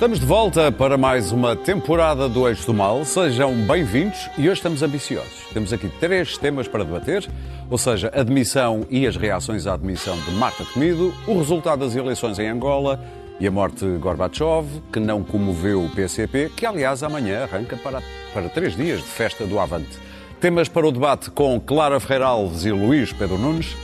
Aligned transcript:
Estamos 0.00 0.18
de 0.18 0.24
volta 0.24 0.72
para 0.72 0.96
mais 0.96 1.30
uma 1.30 1.54
temporada 1.54 2.26
do 2.26 2.48
Eixo 2.48 2.64
do 2.64 2.72
Mal. 2.72 3.04
Sejam 3.04 3.54
bem-vindos 3.66 4.30
e 4.38 4.48
hoje 4.48 4.52
estamos 4.52 4.82
ambiciosos. 4.82 5.44
Temos 5.52 5.74
aqui 5.74 5.90
três 6.00 6.38
temas 6.38 6.66
para 6.66 6.84
debater, 6.84 7.28
ou 7.68 7.76
seja, 7.76 8.10
a 8.14 8.22
admissão 8.22 8.86
e 8.88 9.06
as 9.06 9.14
reações 9.14 9.66
à 9.66 9.74
admissão 9.74 10.18
de 10.22 10.30
Marta 10.30 10.64
Temido, 10.72 11.12
o 11.26 11.36
resultado 11.36 11.80
das 11.80 11.94
eleições 11.94 12.38
em 12.38 12.48
Angola 12.48 12.98
e 13.38 13.46
a 13.46 13.50
morte 13.50 13.84
de 13.84 13.98
Gorbachev, 13.98 14.66
que 14.90 14.98
não 14.98 15.22
comoveu 15.22 15.84
o 15.84 15.90
PCP, 15.90 16.50
que 16.56 16.64
aliás 16.64 17.02
amanhã 17.02 17.42
arranca 17.42 17.76
para, 17.76 18.02
para 18.32 18.48
três 18.48 18.74
dias 18.74 19.00
de 19.00 19.06
festa 19.06 19.44
do 19.44 19.60
Avante. 19.60 19.98
Temas 20.40 20.66
para 20.66 20.88
o 20.88 20.92
debate 20.92 21.30
com 21.30 21.60
Clara 21.60 22.00
Ferreira 22.00 22.24
Alves 22.24 22.64
e 22.64 22.72
Luís 22.72 23.12
Pedro 23.12 23.36
Nunes, 23.36 23.76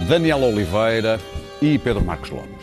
Daniel 0.00 0.42
Oliveira 0.42 1.20
e 1.62 1.78
Pedro 1.78 2.04
Marcos 2.04 2.30
Lomes. 2.30 2.57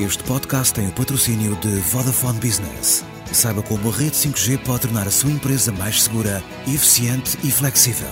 Este 0.00 0.24
podcast 0.24 0.72
tem 0.72 0.88
o 0.88 0.92
patrocínio 0.92 1.54
de 1.56 1.68
Vodafone 1.68 2.40
Business. 2.40 3.04
Saiba 3.34 3.62
como 3.62 3.90
a 3.90 3.92
rede 3.92 4.12
5G 4.12 4.56
pode 4.64 4.80
tornar 4.80 5.06
a 5.06 5.10
sua 5.10 5.30
empresa 5.30 5.70
mais 5.72 6.04
segura, 6.04 6.42
eficiente 6.66 7.36
e 7.44 7.50
flexível. 7.50 8.08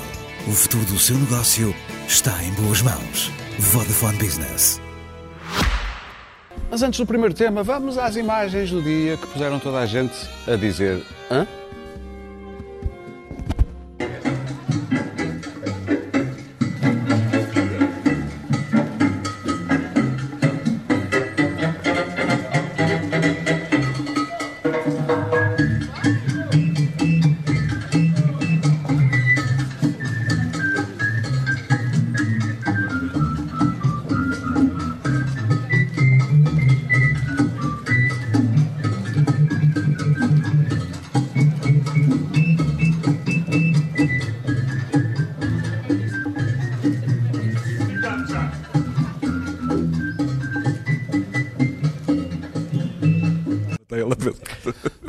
O 0.46 0.50
futuro 0.50 0.84
do 0.84 0.98
seu 0.98 1.16
negócio 1.16 1.74
está 2.06 2.44
em 2.44 2.52
boas 2.52 2.82
mãos. 2.82 3.32
Vodafone 3.58 4.18
Business. 4.18 4.82
Mas 6.70 6.82
antes 6.82 7.00
do 7.00 7.06
primeiro 7.06 7.34
tema, 7.34 7.62
vamos 7.62 7.96
às 7.96 8.16
imagens 8.16 8.70
do 8.70 8.82
dia 8.82 9.16
que 9.16 9.26
puseram 9.26 9.58
toda 9.58 9.78
a 9.78 9.86
gente 9.86 10.14
a 10.46 10.56
dizer: 10.56 11.02
hã? 11.30 11.46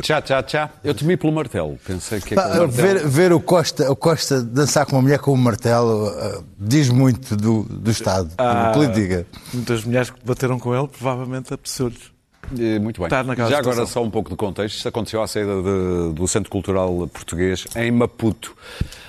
Tchá, 0.01 0.21
tchá, 0.21 0.43
tchá. 0.43 0.69
Eu 0.83 0.93
temi 0.93 1.17
pelo 1.17 1.33
martelo. 1.33 1.77
Pensei 1.85 2.19
que 2.21 2.33
é 2.33 2.35
Pá, 2.35 2.43
martelo. 2.47 2.67
ver, 2.69 3.07
ver 3.07 3.33
o, 3.33 3.39
Costa, 3.39 3.91
o 3.91 3.95
Costa 3.95 4.41
dançar 4.41 4.85
com 4.85 4.95
uma 4.95 5.01
mulher 5.01 5.19
com 5.19 5.33
um 5.33 5.37
martelo 5.37 6.07
ah, 6.07 6.41
diz 6.57 6.89
muito 6.89 7.35
do, 7.35 7.63
do 7.63 7.91
Estado, 7.91 8.29
da 8.35 8.71
política. 8.71 9.25
Muitas 9.53 9.83
mulheres 9.83 10.09
que 10.09 10.19
bateram 10.23 10.59
com 10.59 10.75
ele, 10.75 10.87
provavelmente 10.87 11.53
apeteceu-lhes. 11.53 12.18
Eh, 12.57 12.79
Muito 12.79 13.01
bem. 13.01 13.09
Naquela 13.25 13.49
Já 13.49 13.59
agora 13.59 13.85
só 13.85 14.01
um 14.01 14.09
pouco 14.09 14.29
de 14.29 14.35
contexto. 14.35 14.75
Isto 14.77 14.87
aconteceu 14.89 15.21
à 15.21 15.27
saída 15.27 15.61
de- 15.61 16.13
do 16.13 16.27
Centro 16.27 16.49
Cultural 16.49 17.07
Português 17.13 17.65
em 17.75 17.91
Maputo. 17.91 18.55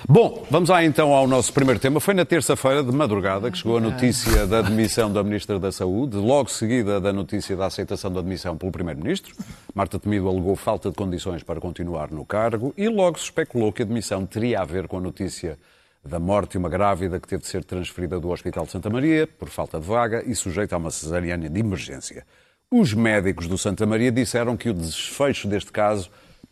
Bom, 0.07 0.45
vamos 0.49 0.69
lá 0.69 0.83
então 0.83 1.13
ao 1.13 1.27
nosso 1.27 1.53
primeiro 1.53 1.79
tema. 1.79 1.99
Foi 1.99 2.13
na 2.13 2.25
terça-feira 2.25 2.83
de 2.83 2.91
madrugada 2.91 3.49
que 3.49 3.57
chegou 3.57 3.77
a 3.77 3.81
notícia 3.81 4.45
da 4.45 4.59
admissão 4.59 5.11
da 5.11 5.23
Ministra 5.23 5.57
da 5.59 5.71
Saúde, 5.71 6.17
logo 6.17 6.49
seguida 6.49 6.99
da 6.99 7.13
notícia 7.13 7.55
da 7.55 7.67
aceitação 7.67 8.11
da 8.11 8.19
admissão 8.19 8.57
pelo 8.57 8.71
Primeiro-Ministro. 8.71 9.33
Marta 9.73 9.97
Temido 9.99 10.27
alegou 10.27 10.55
falta 10.55 10.89
de 10.89 10.95
condições 10.95 11.43
para 11.43 11.59
continuar 11.61 12.11
no 12.11 12.25
cargo 12.25 12.73
e 12.77 12.87
logo 12.89 13.17
se 13.17 13.25
especulou 13.25 13.71
que 13.71 13.81
a 13.81 13.85
admissão 13.85 14.25
teria 14.25 14.59
a 14.61 14.65
ver 14.65 14.87
com 14.87 14.97
a 14.97 15.01
notícia 15.01 15.57
da 16.03 16.19
morte 16.19 16.53
de 16.53 16.57
uma 16.57 16.67
grávida 16.69 17.19
que 17.19 17.27
teve 17.27 17.43
de 17.43 17.47
ser 17.47 17.63
transferida 17.63 18.19
do 18.19 18.29
Hospital 18.29 18.65
de 18.65 18.71
Santa 18.71 18.89
Maria 18.89 19.27
por 19.27 19.49
falta 19.49 19.79
de 19.79 19.85
vaga 19.85 20.23
e 20.25 20.33
sujeita 20.35 20.75
a 20.75 20.77
uma 20.79 20.89
cesariana 20.89 21.47
de 21.47 21.59
emergência. 21.59 22.25
Os 22.73 22.93
médicos 22.93 23.47
do 23.47 23.57
Santa 23.57 23.85
Maria 23.85 24.11
disseram 24.11 24.55
que 24.55 24.69
o 24.69 24.73
desfecho 24.73 25.45
deste 25.45 25.73
caso 25.73 26.09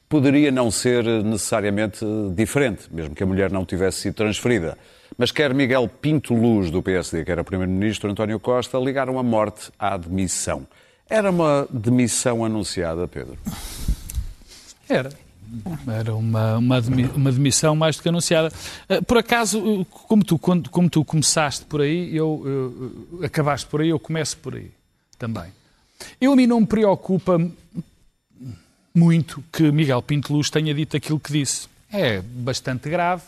poderia 0.10 0.52
não 0.52 0.70
ser 0.70 1.06
necessariamente 1.24 2.04
diferente, 2.36 2.90
mesmo 2.92 3.16
que 3.16 3.24
a 3.24 3.26
mulher 3.26 3.50
não 3.50 3.64
tivesse 3.66 4.02
sido 4.02 4.16
transferida. 4.16 4.78
Mas 5.18 5.32
quer 5.32 5.54
Miguel 5.54 5.88
Pinto 5.88 6.34
Luz, 6.34 6.70
do 6.72 6.84
PSD, 6.84 7.24
quer 7.24 7.40
o 7.40 7.44
Primeiro-Ministro 7.46 8.12
António 8.12 8.38
Costa, 8.38 8.78
ligaram 8.80 9.18
a 9.18 9.24
morte 9.24 9.72
à 9.80 9.96
demissão. 9.96 10.68
Era 11.10 11.30
uma 11.32 11.66
demissão 11.72 12.44
anunciada, 12.44 13.08
Pedro? 13.08 13.38
Era. 14.90 15.10
Era 15.88 16.14
uma, 16.16 16.58
uma, 16.58 16.80
uma 17.16 17.32
demissão 17.32 17.76
mais 17.78 17.96
do 17.96 18.04
que 18.04 18.10
anunciada. 18.10 18.52
Eh, 18.90 19.00
Por 19.02 19.18
acaso, 19.18 19.58
eh, 19.82 19.86
como 19.90 20.24
tu, 20.24 20.38
como 20.38 20.90
tu 20.90 21.06
começaste 21.06 21.66
por 21.66 21.80
aí, 21.82 22.14
eu, 22.16 22.44
eu- 22.46 23.24
acabaste 23.26 23.68
por 23.68 23.80
aí, 23.82 23.90
eu 23.90 24.00
começo 24.00 24.38
por 24.38 24.54
aí 24.56 24.70
também. 25.18 25.46
Eu 26.20 26.34
a 26.34 26.36
mim 26.36 26.48
não 26.48 26.62
me 26.62 26.68
preocupa 26.68 27.40
muito 28.94 29.44
que 29.52 29.72
Miguel 29.72 30.02
Pinto 30.02 30.34
Luz 30.34 30.50
tenha 30.50 30.74
dito 30.74 30.98
aquilo 30.98 31.20
que 31.20 31.32
disse. 31.32 31.68
É 31.92 32.22
bastante 32.22 32.90
grave, 32.90 33.24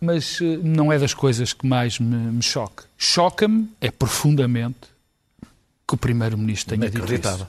mas 0.00 0.38
eh, 0.40 0.58
não 0.62 0.92
é 0.92 0.98
das 0.98 1.14
coisas 1.14 1.52
que 1.52 1.66
mais 1.66 1.98
me, 1.98 2.16
me 2.16 2.42
choca. 2.42 2.84
Choca-me, 2.96 3.68
é 3.80 3.90
profundamente, 3.90 4.88
que 5.86 5.94
o 5.94 5.96
Primeiro-Ministro 5.96 6.76
tenha 6.76 6.90
dito 6.90 7.12
isso. 7.12 7.46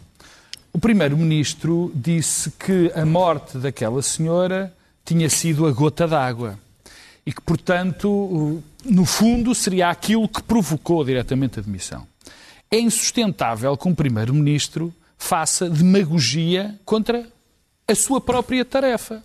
O 0.74 0.80
Primeiro-Ministro 0.80 1.92
disse 1.94 2.50
que 2.52 2.92
a 2.96 3.06
morte 3.06 3.58
daquela 3.58 4.02
senhora 4.02 4.74
tinha 5.06 5.30
sido 5.30 5.68
a 5.68 5.72
gota 5.72 6.08
d'água 6.08 6.58
e 7.26 7.32
que, 7.34 7.42
portanto, 7.42 8.64
no 8.86 9.06
fundo, 9.06 9.54
seria 9.54 9.90
aquilo 9.90 10.28
que 10.28 10.42
provocou 10.42 11.04
diretamente 11.04 11.60
a 11.60 11.62
demissão. 11.62 12.08
É 12.74 12.80
insustentável 12.80 13.76
que 13.76 13.86
um 13.86 13.94
Primeiro-Ministro 13.94 14.94
faça 15.18 15.70
demagogia 15.70 16.80
contra 16.86 17.28
a 17.86 17.94
sua 17.94 18.22
própria 18.22 18.64
tarefa. 18.64 19.22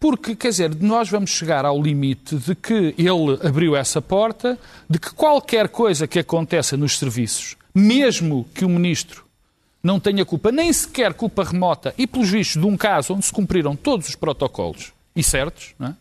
Porque, 0.00 0.34
quer 0.34 0.48
dizer, 0.48 0.74
nós 0.76 1.10
vamos 1.10 1.28
chegar 1.30 1.66
ao 1.66 1.82
limite 1.82 2.36
de 2.36 2.54
que 2.54 2.94
ele 2.96 3.38
abriu 3.46 3.76
essa 3.76 4.00
porta, 4.00 4.58
de 4.88 4.98
que 4.98 5.12
qualquer 5.12 5.68
coisa 5.68 6.06
que 6.06 6.18
aconteça 6.18 6.78
nos 6.78 6.98
serviços, 6.98 7.56
mesmo 7.74 8.48
que 8.54 8.64
o 8.64 8.68
Ministro 8.70 9.24
não 9.82 10.00
tenha 10.00 10.24
culpa, 10.24 10.50
nem 10.50 10.72
sequer 10.72 11.12
culpa 11.12 11.44
remota, 11.44 11.94
e 11.98 12.06
pelos 12.06 12.30
vistos 12.30 12.62
de 12.62 12.66
um 12.66 12.76
caso 12.76 13.12
onde 13.12 13.26
se 13.26 13.32
cumpriram 13.32 13.76
todos 13.76 14.08
os 14.08 14.14
protocolos 14.14 14.92
e 15.14 15.22
certos, 15.22 15.74
não 15.78 15.88
é? 15.88 15.94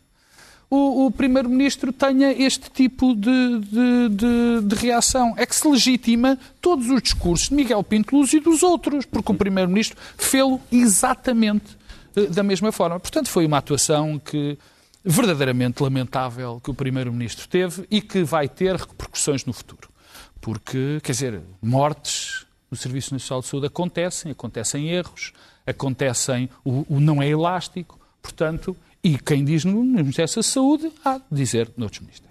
O, 0.69 1.05
o 1.05 1.11
Primeiro-Ministro 1.11 1.93
tenha 1.93 2.31
este 2.31 2.69
tipo 2.69 3.15
de, 3.15 3.59
de- 3.59 4.09
de- 4.09 4.61
de 4.67 4.75
reação. 4.75 5.33
É 5.37 5.45
que 5.45 5.55
se 5.55 5.67
legitima 5.67 6.37
todos 6.61 6.89
os 6.89 7.01
discursos 7.01 7.49
de 7.49 7.55
Miguel 7.55 7.81
Pinto 7.83 8.15
Luz 8.17 8.33
e 8.33 8.39
dos 8.39 8.63
outros, 8.63 9.05
porque 9.05 9.31
o 9.31 9.35
Primeiro-Ministro 9.35 9.97
fê-lo 10.17 10.59
exatamente 10.71 11.77
eh, 12.15 12.25
da 12.25 12.43
mesma 12.43 12.71
forma. 12.71 12.99
Portanto, 12.99 13.29
foi 13.29 13.45
uma 13.45 13.57
atuação 13.59 14.19
que 14.19 14.57
verdadeiramente 15.05 15.81
lamentável 15.81 16.59
que 16.61 16.69
o 16.69 16.73
Primeiro-Ministro 16.73 17.47
teve 17.47 17.85
e 17.89 18.01
que 18.01 18.23
vai 18.23 18.49
ter 18.49 18.75
repercussões 18.75 19.45
no 19.45 19.53
futuro. 19.53 19.89
Porque, 20.41 20.99
quer 21.01 21.13
dizer, 21.13 21.41
mortes 21.61 22.45
no 22.69 22.75
Serviço 22.75 23.13
Nacional 23.13 23.41
de 23.41 23.47
Saúde 23.47 23.67
acontecem, 23.67 24.31
acontecem 24.33 24.89
erros, 24.89 25.31
acontecem, 25.65 26.49
o, 26.65 26.85
o 26.89 26.99
não 26.99 27.21
é 27.21 27.29
elástico, 27.29 27.97
portanto, 28.21 28.75
e 29.03 29.17
quem 29.17 29.43
diz 29.45 29.63
no 29.65 29.83
Ministério 29.83 30.33
da 30.35 30.43
Saúde 30.43 30.91
há 31.03 31.17
de 31.17 31.23
dizer 31.31 31.71
noutros 31.77 32.01
ministérios. 32.01 32.27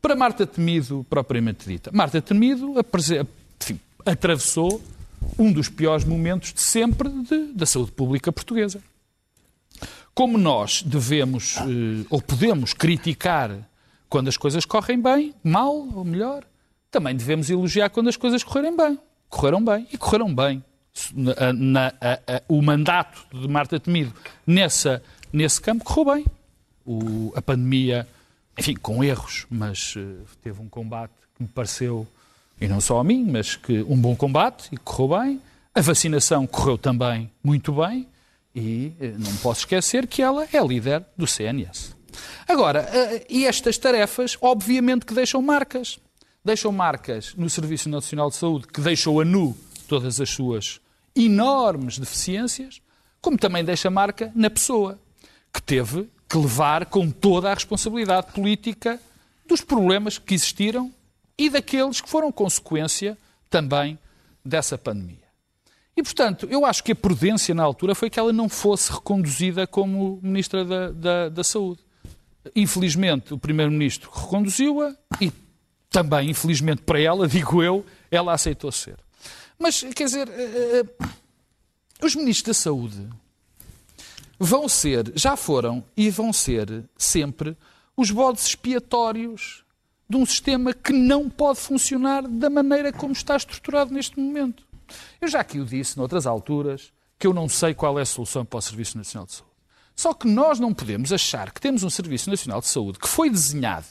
Para 0.00 0.16
Marta 0.16 0.46
Temido, 0.46 1.06
propriamente 1.08 1.66
dita, 1.68 1.90
Marta 1.92 2.20
Temido 2.20 2.74
enfim, 3.60 3.78
atravessou 4.04 4.82
um 5.38 5.52
dos 5.52 5.68
piores 5.68 6.04
momentos 6.04 6.52
de 6.52 6.60
sempre 6.60 7.08
de- 7.08 7.52
da 7.54 7.64
saúde 7.66 7.92
pública 7.92 8.32
portuguesa. 8.32 8.82
Como 10.14 10.36
nós 10.36 10.82
devemos 10.82 11.56
eh, 11.58 12.04
ou 12.10 12.20
podemos 12.20 12.74
criticar 12.74 13.56
quando 14.08 14.28
as 14.28 14.36
coisas 14.36 14.64
correm 14.66 15.00
bem, 15.00 15.34
mal 15.42 15.72
ou 15.94 16.04
melhor, 16.04 16.44
também 16.90 17.16
devemos 17.16 17.48
elogiar 17.48 17.88
quando 17.88 18.08
as 18.08 18.16
coisas 18.16 18.42
correrem 18.44 18.76
bem. 18.76 18.98
Correram 19.28 19.64
bem 19.64 19.86
e 19.92 19.96
correram 19.96 20.34
bem. 20.34 20.62
Na- 21.14 21.52
na- 21.54 21.94
a- 21.98 22.20
a- 22.36 22.42
o 22.46 22.60
mandato 22.60 23.24
de 23.32 23.48
Marta 23.48 23.80
Temido 23.80 24.12
nessa, 24.46 25.02
nesse 25.32 25.60
campo 25.60 25.84
correu 25.84 26.14
bem. 26.16 26.24
O- 26.84 27.32
a 27.36 27.40
pandemia, 27.42 28.06
enfim, 28.58 28.74
com 28.74 29.02
erros, 29.04 29.46
mas 29.50 29.94
eh, 29.96 30.24
teve 30.42 30.60
um 30.60 30.68
combate 30.68 31.12
que 31.36 31.42
me 31.42 31.48
pareceu, 31.48 32.06
e 32.60 32.66
não 32.68 32.80
só 32.80 32.98
a 33.00 33.04
mim, 33.04 33.24
mas 33.30 33.56
que 33.56 33.82
um 33.88 33.96
bom 33.96 34.14
combate 34.16 34.68
e 34.72 34.76
correu 34.76 35.20
bem. 35.20 35.40
A 35.74 35.80
vacinação 35.80 36.46
correu 36.46 36.76
também 36.76 37.30
muito 37.42 37.72
bem 37.72 38.06
e 38.54 38.92
eh, 39.00 39.14
não 39.18 39.34
posso 39.36 39.60
esquecer 39.60 40.06
que 40.06 40.20
ela 40.22 40.46
é 40.52 40.60
líder 40.64 41.04
do 41.16 41.26
CNS. 41.26 41.94
Agora, 42.46 42.80
eh, 42.92 43.26
e 43.30 43.46
estas 43.46 43.78
tarefas, 43.78 44.36
obviamente 44.40 45.06
que 45.06 45.14
deixam 45.14 45.40
marcas. 45.40 45.98
Deixam 46.44 46.72
marcas 46.72 47.34
no 47.36 47.48
Serviço 47.48 47.88
Nacional 47.88 48.28
de 48.28 48.34
Saúde, 48.36 48.66
que 48.66 48.80
deixou 48.80 49.20
a 49.20 49.24
nu 49.24 49.56
todas 49.88 50.20
as 50.20 50.28
suas 50.28 50.80
enormes 51.16 51.98
deficiências, 51.98 52.80
como 53.20 53.38
também 53.38 53.64
deixa 53.64 53.88
marca 53.90 54.32
na 54.34 54.50
pessoa, 54.50 54.98
que 55.52 55.62
teve 55.62 56.08
que 56.28 56.38
levar 56.38 56.86
com 56.86 57.10
toda 57.10 57.50
a 57.50 57.54
responsabilidade 57.54 58.32
política 58.32 58.98
dos 59.46 59.60
problemas 59.60 60.18
que 60.18 60.34
existiram 60.34 60.92
e 61.36 61.50
daqueles 61.50 62.00
que 62.00 62.08
foram 62.08 62.32
consequência 62.32 63.18
também 63.50 63.98
dessa 64.44 64.78
pandemia. 64.78 65.22
E, 65.96 66.02
portanto, 66.02 66.48
eu 66.50 66.64
acho 66.64 66.82
que 66.82 66.92
a 66.92 66.96
prudência 66.96 67.54
na 67.54 67.62
altura 67.62 67.94
foi 67.94 68.08
que 68.08 68.18
ela 68.18 68.32
não 68.32 68.48
fosse 68.48 68.90
reconduzida 68.90 69.66
como 69.66 70.18
Ministra 70.22 70.64
da, 70.64 70.90
da, 70.90 71.28
da 71.28 71.44
Saúde. 71.44 71.80
Infelizmente, 72.56 73.34
o 73.34 73.38
Primeiro-Ministro 73.38 74.10
reconduziu-a 74.10 74.96
e 75.20 75.30
também, 75.90 76.30
infelizmente 76.30 76.82
para 76.82 76.98
ela, 76.98 77.28
digo 77.28 77.62
eu, 77.62 77.84
ela 78.10 78.32
aceitou 78.32 78.72
ser. 78.72 78.96
Mas, 79.58 79.82
quer 79.94 80.04
dizer, 80.04 80.28
uh, 80.28 81.04
uh, 81.04 81.08
os 82.02 82.16
Ministros 82.16 82.56
da 82.56 82.62
Saúde 82.62 83.08
vão 84.44 84.68
ser, 84.68 85.12
já 85.14 85.36
foram 85.36 85.84
e 85.96 86.10
vão 86.10 86.32
ser 86.32 86.84
sempre 86.98 87.56
os 87.96 88.10
bodes 88.10 88.44
expiatórios 88.44 89.64
de 90.10 90.16
um 90.16 90.26
sistema 90.26 90.74
que 90.74 90.92
não 90.92 91.30
pode 91.30 91.60
funcionar 91.60 92.26
da 92.26 92.50
maneira 92.50 92.92
como 92.92 93.12
está 93.12 93.36
estruturado 93.36 93.94
neste 93.94 94.18
momento. 94.18 94.66
Eu 95.20 95.28
já 95.28 95.40
aqui 95.40 95.60
o 95.60 95.64
disse 95.64 95.96
noutras 95.96 96.26
alturas 96.26 96.92
que 97.18 97.26
eu 97.26 97.32
não 97.32 97.48
sei 97.48 97.72
qual 97.72 97.96
é 98.00 98.02
a 98.02 98.06
solução 98.06 98.44
para 98.44 98.58
o 98.58 98.62
Serviço 98.62 98.98
Nacional 98.98 99.26
de 99.26 99.34
Saúde. 99.34 99.52
Só 99.94 100.12
que 100.12 100.26
nós 100.26 100.58
não 100.58 100.74
podemos 100.74 101.12
achar 101.12 101.52
que 101.52 101.60
temos 101.60 101.84
um 101.84 101.90
Serviço 101.90 102.28
Nacional 102.28 102.60
de 102.60 102.66
Saúde 102.66 102.98
que 102.98 103.08
foi 103.08 103.30
desenhado 103.30 103.86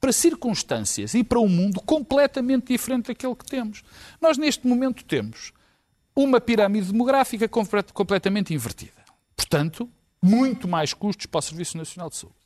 para 0.00 0.12
circunstâncias 0.12 1.14
e 1.14 1.22
para 1.22 1.38
um 1.38 1.48
mundo 1.48 1.80
completamente 1.80 2.72
diferente 2.72 3.06
daquele 3.06 3.36
que 3.36 3.46
temos. 3.46 3.84
Nós, 4.20 4.36
neste 4.36 4.66
momento, 4.66 5.04
temos 5.04 5.52
uma 6.16 6.40
pirâmide 6.40 6.90
demográfica 6.90 7.48
completamente 7.48 8.52
invertida. 8.52 9.03
Portanto, 9.36 9.90
muito 10.22 10.66
mais 10.66 10.94
custos 10.94 11.26
para 11.26 11.38
o 11.38 11.42
Serviço 11.42 11.76
Nacional 11.76 12.08
de 12.08 12.16
Saúde. 12.16 12.36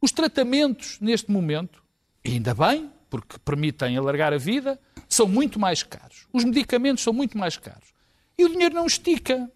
Os 0.00 0.12
tratamentos, 0.12 0.98
neste 1.00 1.30
momento, 1.30 1.82
ainda 2.24 2.54
bem, 2.54 2.90
porque 3.10 3.38
permitem 3.38 3.96
alargar 3.96 4.32
a 4.32 4.38
vida, 4.38 4.80
são 5.08 5.26
muito 5.26 5.58
mais 5.58 5.82
caros. 5.82 6.26
Os 6.32 6.44
medicamentos 6.44 7.02
são 7.02 7.12
muito 7.12 7.36
mais 7.36 7.56
caros. 7.56 7.92
E 8.36 8.44
o 8.44 8.48
dinheiro 8.48 8.74
não 8.74 8.86
estica. 8.86 9.50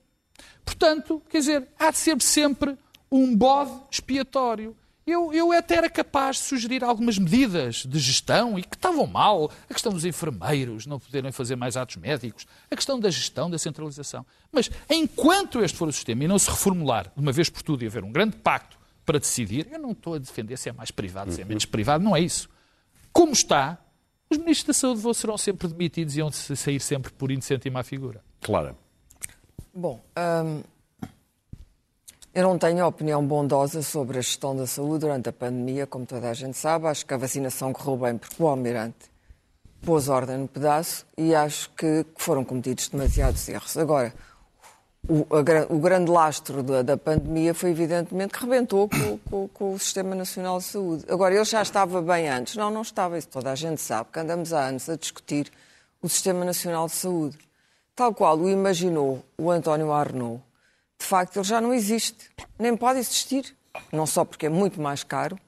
Portanto, 0.64 1.23
quer 1.29 1.38
dizer, 1.38 1.69
há 1.79 1.90
de 1.90 1.99
ser 1.99 2.20
sempre 2.20 2.76
um 3.11 3.37
bode 3.37 3.73
expiatório. 3.90 4.76
Eu, 5.06 5.32
eu 5.32 5.50
até 5.50 5.76
era 5.76 5.90
capaz 5.90 6.37
de 6.37 6.43
sugerir 6.43 6.84
algumas 6.84 7.19
medidas 7.19 7.84
de 7.84 7.99
gestão 7.99 8.56
e 8.56 8.62
que 8.62 8.76
estavam 8.76 9.06
mal. 9.06 9.50
A 9.69 9.72
questão 9.72 9.93
dos 9.93 10.04
enfermeiros 10.04 10.87
não 10.87 11.00
poderem 11.00 11.32
fazer 11.32 11.56
mais 11.56 11.76
atos 11.76 11.96
médicos, 11.96 12.46
a 12.70 12.76
questão 12.76 13.00
da 13.00 13.10
gestão, 13.10 13.50
da 13.50 13.58
centralização. 13.58 14.25
Mas 14.52 14.70
enquanto 14.88 15.62
este 15.62 15.76
for 15.76 15.88
o 15.88 15.93
sistema 15.93 16.25
e 16.25 16.28
não 16.28 16.38
se 16.38 16.49
reformular 16.49 17.12
de 17.14 17.20
uma 17.20 17.32
vez 17.32 17.50
por 17.50 17.62
tudo 17.62 17.82
e 17.82 17.87
haver 17.87 18.04
um 18.04 18.12
grande 18.12 18.37
pacto 18.37 18.78
para 19.04 19.19
decidir, 19.19 19.66
eu 19.72 19.78
não 19.78 19.90
estou 19.90 20.14
a 20.14 20.19
defender 20.19 20.56
se 20.56 20.69
é 20.69 20.72
mais 20.72 20.93
privado, 20.93 21.32
se 21.32 21.43
é 21.43 21.44
menos 21.44 21.64
privado, 21.64 22.05
não 22.05 22.14
é 22.14 22.20
isso. 22.20 22.48
Como 23.12 23.32
está, 23.32 23.78
os 24.31 24.38
ministros 24.38 24.69
da 24.69 24.72
Saúde 24.72 25.00
vão, 25.00 25.12
serão 25.12 25.37
sempre 25.37 25.66
demitidos 25.66 26.16
e 26.16 26.20
vão 26.20 26.31
sair 26.31 26.81
sempre 26.81 27.12
por 27.12 27.32
indecente 27.32 27.66
e 27.66 27.70
má 27.70 27.82
figura. 27.82 28.22
Claro. 28.40 28.76
Bom, 29.75 30.05
hum, 30.44 30.62
eu 32.34 32.43
não 32.43 32.58
tenho 32.58 32.87
opinião 32.87 33.25
bondosa 33.26 33.82
sobre 33.82 34.19
a 34.19 34.23
gestão 34.23 34.56
da 34.56 34.67
saúde 34.67 35.00
durante 35.00 35.29
a 35.29 35.32
pandemia, 35.32 35.87
como 35.87 36.06
toda 36.06 36.31
a 36.31 36.34
gente 36.34 36.56
sabe. 36.56 36.87
Acho 36.87 37.05
que 37.05 37.12
a 37.12 37.19
vacinação 37.19 37.73
correu 37.73 37.96
bem 37.99 38.17
porque 38.17 38.43
o 38.43 38.46
Almirante 38.46 39.12
pôs 39.82 40.08
ordem 40.08 40.38
no 40.38 40.49
pedaço 40.49 41.05
e 41.19 41.34
acho 41.34 41.69
que 41.70 42.06
foram 42.17 42.44
cometidos 42.44 42.88
demasiados 42.88 43.46
erros. 43.49 43.76
Agora, 43.76 44.14
o, 45.08 45.26
a, 45.31 45.73
o 45.73 45.79
grande 45.79 46.11
lastro 46.11 46.62
da, 46.62 46.82
da, 46.82 46.96
pandemia 46.96 47.52
foi 47.52 47.70
evidentemente 47.70 48.32
que 48.32 48.40
rebentou 48.40 48.88
com, 48.88 49.19
com, 49.19 49.49
com, 49.49 49.75
o 49.75 49.79
Sistema 49.79 50.14
Nacional 50.14 50.58
de 50.58 50.64
Saúde. 50.64 51.05
Agora, 51.08 51.34
ele 51.34 51.44
já 51.44 51.61
estava 51.61 52.00
bem 52.00 52.29
antes. 52.29 52.56
Não, 52.56 52.70
não 52.70 52.82
estava, 52.82 53.19
isso 53.19 53.29
toda 53.29 53.50
a 53.50 53.55
gente 53.55 53.81
sabe, 53.81 54.11
que 54.12 54.19
andamos 54.19 54.52
há 54.52 54.69
anos 54.69 54.88
a 54.88 54.96
discutir 54.96 55.50
o 56.00 56.08
Sistema 56.08 56.44
Nacional 56.44 56.87
de 56.87 56.93
Saúde. 56.93 57.38
Tal 57.94 58.14
qual 58.14 58.38
o 58.38 58.49
imaginou 58.49 59.23
o 59.37 59.50
António 59.50 59.93
Arnaud, 59.93 60.40
de 61.02 61.08
facto 61.08 61.37
ele 61.37 61.44
já 61.44 61.60
não 61.60 61.75
existe, 61.75 62.31
nem 62.58 62.76
pode 62.76 62.99
existir. 62.99 63.54
Não 63.90 64.06
só 64.06 64.25
porque 64.25 64.46
é 64.46 64.49
muito 64.49 64.81
mais 64.81 65.02
caro, 65.02 65.38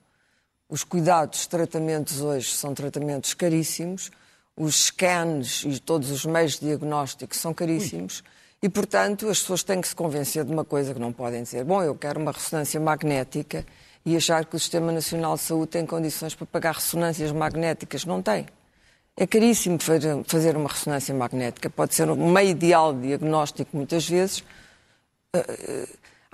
os 0.69 0.83
cuidados, 0.83 1.41
os 1.41 1.47
tratamentos 1.47 2.21
hoje 2.21 2.51
são 2.51 2.75
tratamentos 2.75 3.35
caríssimos, 3.35 4.11
os 4.57 4.87
scans 4.87 5.65
e 5.65 5.79
todos 5.79 6.11
os 6.11 6.25
meios 6.25 6.59
de 6.59 6.67
diagnóstico 6.67 7.35
são 7.37 7.53
caríssimos. 7.53 8.21
Ui 8.21 8.35
e, 8.65 8.69
portanto, 8.71 9.29
as 9.29 9.41
pessoas 9.41 9.63
têm 9.63 9.79
que 9.79 9.87
se 9.87 9.95
convencer 9.95 10.43
de 10.43 10.51
uma 10.51 10.65
coisa 10.65 10.95
que 10.95 10.99
não 10.99 11.13
podem 11.13 11.43
dizer. 11.43 11.65
Bom, 11.65 11.83
eu 11.83 11.95
quero 11.95 12.19
uma 12.19 12.33
ressonância 12.33 12.81
magnética 12.81 13.63
e 14.07 14.17
achar 14.17 14.47
que 14.47 14.57
o 14.57 14.59
Sistema 14.59 14.91
Nacional 14.91 15.35
de 15.35 15.43
Saúde 15.43 15.73
tem 15.73 15.85
condições 15.85 16.35
para 16.35 16.47
pagar 16.47 16.77
ressonâncias 16.77 17.31
magnéticas. 17.31 18.07
Não 18.07 18.23
tem. 18.23 18.47
É 19.19 19.27
caríssimo 19.27 19.79
fazer 19.79 20.57
uma 20.57 20.71
ressonância 20.71 21.15
magnética. 21.15 21.69
Pode 21.69 21.95
ser 21.95 22.09
um 22.09 22.33
meio 22.33 22.49
ideal 22.49 22.95
de 22.95 23.09
diagnóstico, 23.09 23.77
muitas 23.77 24.09
vezes. 24.09 24.43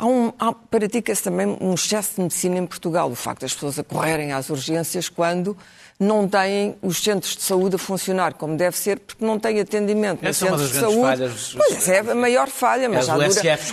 Há 0.01 0.07
um, 0.07 0.33
há, 0.39 0.53
pratica-se 0.53 1.23
também 1.23 1.59
um 1.61 1.75
excesso 1.75 2.15
de 2.17 2.23
medicina 2.23 2.57
em 2.57 2.67
Portugal. 2.67 3.11
O 3.11 3.15
facto 3.15 3.43
das 3.43 3.53
pessoas 3.53 3.79
acorrerem 3.79 4.33
às 4.33 4.49
urgências 4.49 5.11
quando 5.11 5.55
não 5.99 6.27
têm 6.27 6.75
os 6.81 7.03
centros 7.03 7.37
de 7.37 7.43
saúde 7.43 7.77
a 7.77 7.79
funcionar 7.79 8.33
como 8.33 8.57
deve 8.57 8.79
ser, 8.79 8.99
porque 8.99 9.23
não 9.23 9.39
têm 9.39 9.61
atendimento 9.61 10.25
nos 10.25 10.39
centros 10.39 10.73
de 10.73 10.79
saúde. 10.79 11.01
Falhas, 11.03 11.55
pois 11.55 11.89
é, 11.91 11.99
a 11.99 12.15
maior 12.15 12.49
falha, 12.49 12.89
mas 12.89 13.05
já 13.05 13.13
dura. 13.13 13.29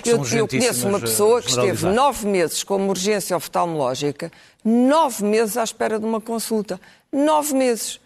Eu, 0.06 0.26
eu 0.26 0.48
conheço 0.50 0.86
uma 0.86 1.00
pessoa 1.00 1.42
que 1.42 1.50
esteve 1.50 1.86
nove 1.86 2.28
meses 2.28 2.62
com 2.62 2.76
uma 2.76 2.90
urgência 2.90 3.38
oftalmológica, 3.38 4.30
nove 4.66 5.24
meses 5.24 5.56
à 5.56 5.64
espera 5.64 5.98
de 5.98 6.06
uma 6.06 6.20
consulta. 6.20 6.78
Nove 7.10 7.54
meses. 7.54 8.02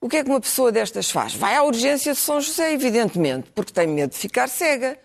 O 0.00 0.08
que 0.08 0.18
é 0.18 0.22
que 0.22 0.30
uma 0.30 0.40
pessoa 0.40 0.70
destas 0.70 1.10
faz? 1.10 1.34
Vai 1.34 1.56
à 1.56 1.64
urgência 1.64 2.12
de 2.12 2.18
São 2.20 2.40
José, 2.40 2.72
evidentemente, 2.72 3.50
porque 3.52 3.72
tem 3.72 3.88
medo 3.88 4.10
de 4.10 4.16
ficar 4.16 4.48
cega. 4.48 4.96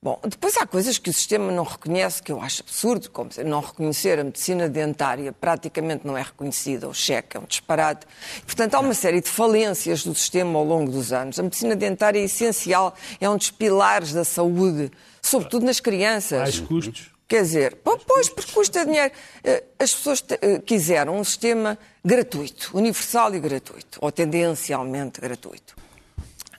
Bom, 0.00 0.20
depois 0.28 0.56
há 0.56 0.64
coisas 0.64 0.96
que 0.96 1.10
o 1.10 1.12
sistema 1.12 1.50
não 1.50 1.64
reconhece, 1.64 2.22
que 2.22 2.30
eu 2.30 2.40
acho 2.40 2.62
absurdo, 2.62 3.10
como 3.10 3.30
não 3.44 3.60
reconhecer 3.60 4.20
a 4.20 4.22
medicina 4.22 4.68
dentária, 4.68 5.32
praticamente 5.32 6.06
não 6.06 6.16
é 6.16 6.22
reconhecida, 6.22 6.88
o 6.88 6.94
cheque 6.94 7.36
é 7.36 7.40
um 7.40 7.44
disparate. 7.44 8.06
Portanto, 8.46 8.76
há 8.76 8.78
uma 8.80 8.94
série 8.94 9.20
de 9.20 9.28
falências 9.28 10.04
do 10.04 10.14
sistema 10.14 10.56
ao 10.56 10.64
longo 10.64 10.92
dos 10.92 11.12
anos. 11.12 11.40
A 11.40 11.42
medicina 11.42 11.74
dentária 11.74 12.20
é 12.20 12.22
essencial, 12.22 12.94
é 13.20 13.28
um 13.28 13.36
dos 13.36 13.50
pilares 13.50 14.12
da 14.12 14.24
saúde, 14.24 14.92
sobretudo 15.20 15.66
nas 15.66 15.80
crianças. 15.80 16.38
Mais 16.38 16.60
custos. 16.60 17.10
Quer 17.26 17.42
dizer, 17.42 17.78
pois, 17.82 18.28
porque 18.28 18.52
custa 18.52 18.86
dinheiro. 18.86 19.12
Eh, 19.42 19.64
as 19.80 19.92
pessoas 19.92 20.24
eh, 20.40 20.60
quiseram 20.60 21.18
um 21.18 21.24
sistema 21.24 21.76
gratuito, 22.04 22.70
universal 22.72 23.34
e 23.34 23.40
gratuito, 23.40 23.98
ou 24.00 24.12
tendencialmente 24.12 25.20
gratuito. 25.20 25.76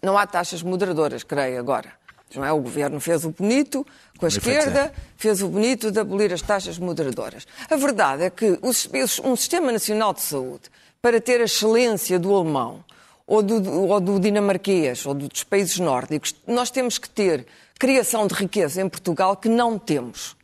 Não 0.03 0.17
há 0.17 0.27
taxas 0.27 0.61
moderadoras, 0.61 1.23
creio, 1.23 1.57
agora. 1.57 1.98
Não 2.35 2.45
é? 2.45 2.51
O 2.51 2.61
governo 2.61 2.99
fez 2.99 3.25
o 3.25 3.31
bonito 3.31 3.85
com 4.17 4.25
a 4.25 4.29
esquerda, 4.29 4.93
fez 5.17 5.41
o 5.41 5.47
bonito 5.47 5.91
de 5.91 5.99
abolir 5.99 6.31
as 6.33 6.41
taxas 6.41 6.77
moderadoras. 6.77 7.47
A 7.69 7.75
verdade 7.75 8.23
é 8.23 8.29
que 8.29 8.59
um 8.61 9.35
sistema 9.35 9.71
nacional 9.71 10.13
de 10.13 10.21
saúde, 10.21 10.63
para 11.01 11.19
ter 11.19 11.41
a 11.41 11.45
excelência 11.45 12.19
do 12.19 12.33
alemão, 12.35 12.83
ou 13.25 13.41
do, 13.41 13.87
ou 13.87 13.99
do 13.99 14.19
dinamarquês, 14.19 15.05
ou 15.05 15.13
dos 15.13 15.43
países 15.43 15.79
nórdicos, 15.79 16.35
nós 16.47 16.69
temos 16.69 16.97
que 16.97 17.09
ter 17.09 17.45
criação 17.77 18.27
de 18.27 18.33
riqueza 18.33 18.81
em 18.81 18.89
Portugal 18.89 19.37
que 19.37 19.47
não 19.47 19.79
temos. 19.79 20.35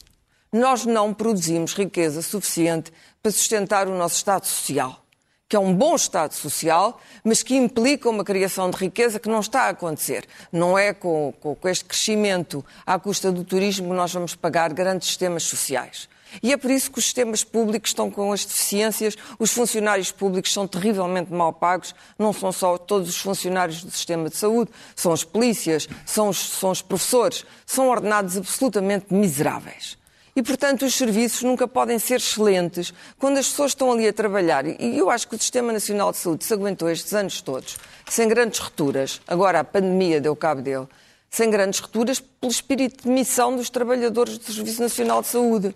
Nós 0.51 0.86
não 0.86 1.13
produzimos 1.13 1.74
riqueza 1.74 2.22
suficiente 2.22 2.92
para 3.22 3.32
sustentar 3.32 3.88
o 3.88 3.98
nosso 3.98 4.15
Estado 4.15 4.46
Social 4.46 5.05
que 5.48 5.56
é 5.56 5.60
um 5.60 5.74
bom 5.74 5.96
Estado 5.96 6.34
social, 6.34 7.00
mas 7.24 7.44
que 7.44 7.56
implica 7.56 8.10
uma 8.10 8.24
criação 8.24 8.70
de 8.70 8.78
riqueza 8.78 9.20
que 9.20 9.30
não 9.30 9.40
está 9.40 9.64
a 9.64 9.70
acontecer. 9.70 10.25
Não 10.52 10.78
é 10.78 10.94
com, 10.94 11.34
com, 11.40 11.56
com 11.56 11.70
este 11.70 11.86
crescimento 11.86 12.66
à 12.86 12.98
custa 12.98 13.32
do 13.32 13.44
turismo 13.44 13.90
que 13.90 13.96
nós 13.96 14.12
vamos 14.12 14.36
pagar 14.36 14.74
grandes 14.74 15.08
sistemas 15.08 15.44
sociais. 15.44 16.10
E 16.42 16.52
é 16.52 16.58
por 16.58 16.72
isso 16.72 16.92
que 16.92 17.00
os 17.00 17.06
sistemas 17.06 17.44
públicos 17.44 17.92
estão 17.92 18.10
com 18.10 18.32
as 18.32 18.44
deficiências, 18.44 19.16
os 19.40 19.52
funcionários 19.52 20.12
públicos 20.12 20.52
são 20.52 20.68
terrivelmente 20.68 21.32
mal 21.32 21.54
pagos, 21.54 21.96
não 22.18 22.34
são 22.34 22.52
só 22.52 22.78
todos 22.78 23.10
os 23.10 23.18
funcionários 23.18 23.84
do 23.84 23.92
sistema 23.92 24.30
de 24.30 24.36
saúde, 24.36 24.72
são 24.96 25.14
as 25.14 25.24
polícias, 25.24 25.88
são 26.06 26.30
os, 26.30 26.38
são 26.38 26.72
os 26.72 26.82
professores, 26.82 27.46
são 27.66 27.88
ordenados 27.88 28.38
absolutamente 28.38 29.14
miseráveis. 29.14 29.98
E, 30.36 30.44
portanto, 30.44 30.86
os 30.86 30.94
serviços 30.94 31.44
nunca 31.44 31.65
podem 31.65 31.98
ser 31.98 32.15
excelentes 32.15 32.94
quando 33.18 33.38
as 33.38 33.48
pessoas 33.48 33.72
estão 33.72 33.92
ali 33.94 34.06
a 34.06 34.12
trabalhar. 34.12 34.65
E 34.65 34.98
eu 34.98 35.10
acho 35.10 35.27
que 35.30 35.36
o 35.36 35.39
Sistema 35.39 35.72
Nacional 35.72 36.12
de 36.12 36.18
Saúde 36.18 36.44
se 36.44 36.54
aguentou 36.54 36.89
estes 36.89 37.13
anos 37.13 37.42
todos, 37.42 37.77
sem 38.10 38.27
grandes 38.27 38.60
rupturas. 38.60 39.22
Agora 39.25 39.62
a 39.62 39.63
pandemia 39.63 40.20
deu 40.20 40.36
cabo 40.36 40.62
dele. 40.62 40.88
Sem 41.30 41.50
grandes 41.50 41.80
rupturas, 41.80 42.20
pelo 42.20 42.51
espírito 42.51 43.04
de 43.04 43.10
missão 43.10 43.56
dos 43.56 43.70
trabalhadores 43.70 44.38
do 44.38 44.51
Serviço 44.51 44.82
Nacional 44.82 45.22
de 45.22 45.30
Saúde. 45.30 45.75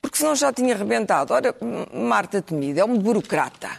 Porque 0.00 0.16
senão 0.16 0.34
já 0.34 0.52
tinha 0.52 0.74
arrebentado. 0.74 1.34
Ora, 1.34 1.54
Marta 1.92 2.40
Temida 2.40 2.80
é 2.80 2.84
uma 2.84 2.96
burocrata. 2.96 3.70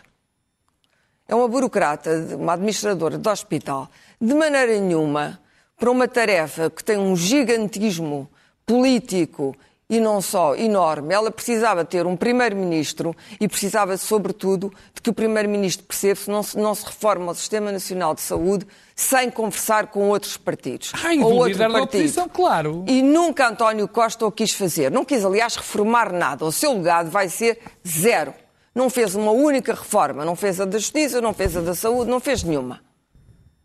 É 1.28 1.34
uma 1.34 1.48
burocrata, 1.48 2.12
uma 2.38 2.54
administradora 2.54 3.18
do 3.18 3.30
hospital. 3.30 3.90
De 4.22 4.34
maneira 4.34 4.80
nenhuma 4.80 5.40
para 5.78 5.90
uma 5.90 6.08
tarefa 6.08 6.70
que 6.70 6.84
tem 6.84 6.98
um 6.98 7.16
gigantismo 7.16 8.30
político 8.66 9.56
e 9.90 10.00
não 10.00 10.22
só 10.22 10.56
enorme. 10.56 11.14
Ela 11.14 11.32
precisava 11.32 11.84
ter 11.84 12.06
um 12.06 12.16
primeiro-ministro 12.16 13.16
e 13.40 13.48
precisava, 13.48 13.98
sobretudo, 13.98 14.72
de 14.94 15.02
que 15.02 15.10
o 15.10 15.14
primeiro-ministro 15.14 15.84
perceba 15.86 16.16
se 16.16 16.30
não, 16.30 16.44
se 16.44 16.58
não 16.58 16.76
se 16.76 16.86
reforma 16.86 17.32
o 17.32 17.36
Sistema 17.36 17.72
Nacional 17.72 18.14
de 18.14 18.22
Saúde 18.22 18.68
sem 18.96 19.32
conversar 19.32 19.88
com 19.88 20.10
outros 20.10 20.38
partidos. 20.38 20.92
Ai, 21.04 21.18
ou 21.18 21.34
outro 21.34 21.48
líder 21.48 21.72
partido. 21.72 21.84
oposição, 21.84 22.30
claro. 22.30 22.84
E 22.88 23.02
nunca 23.02 23.48
António 23.48 23.88
Costa 23.88 24.26
o 24.26 24.32
quis 24.32 24.52
fazer. 24.52 24.92
Não 24.92 25.04
quis, 25.04 25.26
aliás, 25.26 25.56
reformar 25.56 26.14
nada. 26.14 26.46
O 26.46 26.52
seu 26.52 26.74
legado 26.74 27.10
vai 27.10 27.28
ser 27.28 27.60
zero. 27.88 28.34
Não 28.76 28.90
fez 28.90 29.16
uma 29.16 29.32
única 29.32 29.74
reforma. 29.74 30.24
Não 30.24 30.36
fez 30.36 30.62
a 30.62 30.66
da 30.66 30.78
Justiça, 30.78 31.20
não 31.20 31.34
fez 31.34 31.58
a 31.58 31.62
da 31.62 31.74
Saúde, 31.74 32.12
não 32.12 32.20
fez 32.20 32.44
nenhuma 32.44 32.89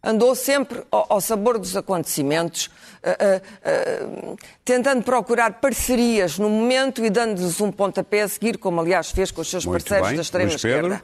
andou 0.05 0.35
sempre 0.35 0.83
ao, 0.91 1.21
sabor 1.21 1.59
dos 1.59 1.77
acontecimentos, 1.77 2.67
uh, 2.67 4.29
uh, 4.29 4.33
uh, 4.33 4.39
tentando 4.65 5.03
procurar 5.03 5.55
parcerias 5.55 6.39
no 6.39 6.49
momento 6.49 7.05
e 7.05 7.11
dando-lhes 7.11 7.61
um 7.61 7.73
pontapé 7.73 8.23
a 8.23 8.29
seguir, 8.29 8.59
como 8.59 8.81
aliás 8.81 9.11
fez 9.11 9.31
com 9.31 9.41
os 9.41 9.49
seus 9.49 9.65
Muito 9.65 9.83
parceiros 9.83 10.09
bem. 10.09 10.17
da 10.17 10.23
extrema-esquerda. 10.23 11.03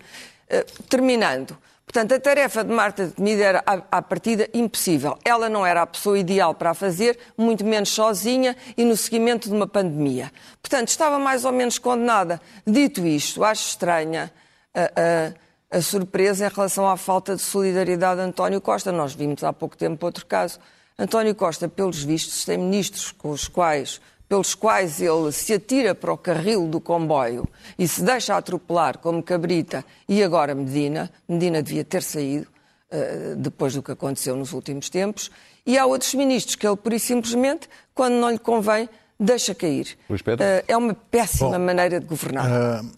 Terminando. 0.89 1.57
Portanto, 1.91 2.15
a 2.15 2.21
tarefa 2.21 2.63
de 2.63 2.73
Marta 2.73 3.09
Temido 3.09 3.43
era, 3.43 3.65
à, 3.67 4.01
partida, 4.01 4.49
impossível. 4.55 5.19
Ela 5.25 5.49
não 5.49 5.67
era 5.67 5.83
a 5.83 5.87
pessoa 5.87 6.17
ideal 6.17 6.55
para 6.55 6.71
a 6.71 6.75
fazer, 6.75 7.19
muito 7.37 7.65
menos 7.65 7.89
sozinha 7.89 8.57
e 8.77 8.85
no 8.85 8.97
seguimento 8.97 9.49
de 9.49 9.55
uma 9.57 9.67
pandemia. 9.67 10.31
Portanto, 10.63 10.87
estava 10.87 11.19
mais 11.19 11.45
ou 11.45 11.51
menos 11.51 11.79
condenada. 11.79 12.41
Dito 12.65 13.05
isto, 13.05 13.43
acho 13.43 13.71
estranha 13.71 14.33
a, 14.73 14.83
a, 14.83 15.33
a 15.71 15.81
surpresa 15.81 16.47
em 16.47 16.49
relação 16.49 16.89
à 16.89 16.97
falta 16.97 17.37
de 17.37 17.43
solidariedade 17.43 18.21
de 18.21 18.27
António 18.27 18.61
Costa. 18.61 18.91
Nós 18.91 19.15
vimos 19.15 19.45
há 19.45 19.53
pouco 19.53 19.77
tempo 19.77 20.05
outro 20.05 20.27
caso. 20.27 20.59
António 20.99 21.35
Costa, 21.35 21.69
pelos 21.69 22.03
vistos, 22.03 22.45
tem 22.45 22.59
ministros 22.59 23.13
com 23.13 23.31
os 23.31 23.49
quais 23.49 24.01
pelos 24.31 24.55
quais 24.55 25.01
ele 25.01 25.33
se 25.33 25.53
atira 25.55 25.93
para 25.93 26.13
o 26.13 26.17
carril 26.17 26.69
do 26.69 26.81
comboio 26.81 27.49
e 27.77 27.89
se 27.89 28.01
deixa 28.01 28.37
atropelar 28.37 28.99
como 28.99 29.21
cabrita 29.21 29.85
e 30.09 30.23
agora 30.23 30.55
Medina, 30.55 31.11
Medina 31.29 31.61
devia 31.61 31.85
ter 31.85 32.01
saído 32.01 32.47
uh, 32.93 33.35
depois 33.35 33.75
do 33.75 33.83
que 33.83 33.91
aconteceu 33.91 34.37
nos 34.37 34.53
últimos 34.53 34.89
tempos, 34.89 35.33
e 35.67 35.77
há 35.77 35.85
outros 35.85 36.15
ministros 36.15 36.55
que 36.55 36.65
ele, 36.65 36.77
por 36.77 36.93
e 36.93 37.01
simplesmente, 37.01 37.69
quando 37.93 38.15
não 38.15 38.31
lhe 38.31 38.39
convém, 38.39 38.89
deixa 39.19 39.53
cair. 39.53 39.99
Uh, 40.09 40.65
é 40.69 40.77
uma 40.77 40.95
péssima 40.95 41.59
Bom, 41.59 41.65
maneira 41.65 41.99
de 41.99 42.07
governar. 42.07 42.47
Uh, 42.47 42.91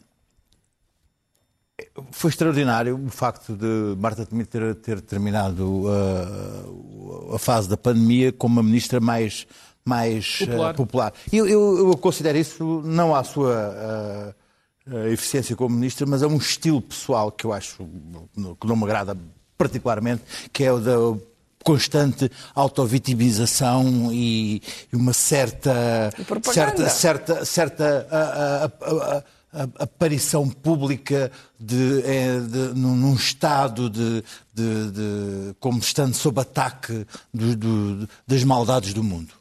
foi 2.11 2.31
extraordinário 2.31 2.99
o 3.05 3.11
facto 3.11 3.55
de 3.55 3.95
Marta 4.01 4.25
Temido 4.25 4.49
ter, 4.49 4.75
ter 4.77 5.01
terminado 5.03 5.85
uh, 5.85 7.35
a 7.35 7.39
fase 7.39 7.69
da 7.69 7.77
pandemia 7.77 8.33
como 8.33 8.61
a 8.61 8.63
ministra 8.63 8.99
mais, 9.01 9.47
mais 9.85 10.39
Popular. 10.39 10.73
uh, 10.73 10.77
popular. 10.77 11.13
Eu, 11.33 11.47
eu, 11.47 11.89
eu 11.91 11.97
considero 11.99 12.39
isso 12.39 12.83
não 12.85 13.15
à 13.15 13.23
sua 13.23 14.35
uh, 14.89 14.93
uh, 14.95 15.07
eficiência 15.09 15.55
como 15.55 15.75
ministra, 15.75 16.07
mas 16.07 16.23
a 16.23 16.27
um 16.29 16.37
estilo 16.39 16.81
pessoal 16.81 17.31
que 17.31 17.45
eu 17.45 17.53
acho 17.53 17.77
que 18.61 18.67
não 18.67 18.77
me 18.77 18.85
agrada 18.85 19.17
particularmente, 19.59 20.23
que 20.53 20.65
é 20.65 20.73
o 20.73 20.81
da 20.81 20.95
constante 21.65 22.29
autovitimização 22.55 24.11
e, 24.13 24.61
e 24.93 24.97
uma 24.97 25.13
certa 25.13 26.11
E 26.19 26.53
certa 26.53 26.89
certa 26.89 27.45
certa 27.45 28.07
a- 28.11 28.17
a- 28.17 28.65
a- 28.65 29.17
a- 29.19 29.25
aparição 29.79 30.49
pública 30.49 31.31
de, 31.61 32.03
eh, 32.05 32.41
de- 32.41 32.79
num, 32.79 33.15
estado 33.15 33.91
de, 33.91 34.23
de- 34.55 34.91
de- 34.91 35.55
como 35.61 35.79
estando 35.79 36.15
sob 36.15 36.41
ataque 36.41 37.07
do- 37.33 37.55
do- 37.57 38.09
das 38.27 38.43
maldades 38.45 38.95
do 38.95 39.03
mundo. 39.05 39.35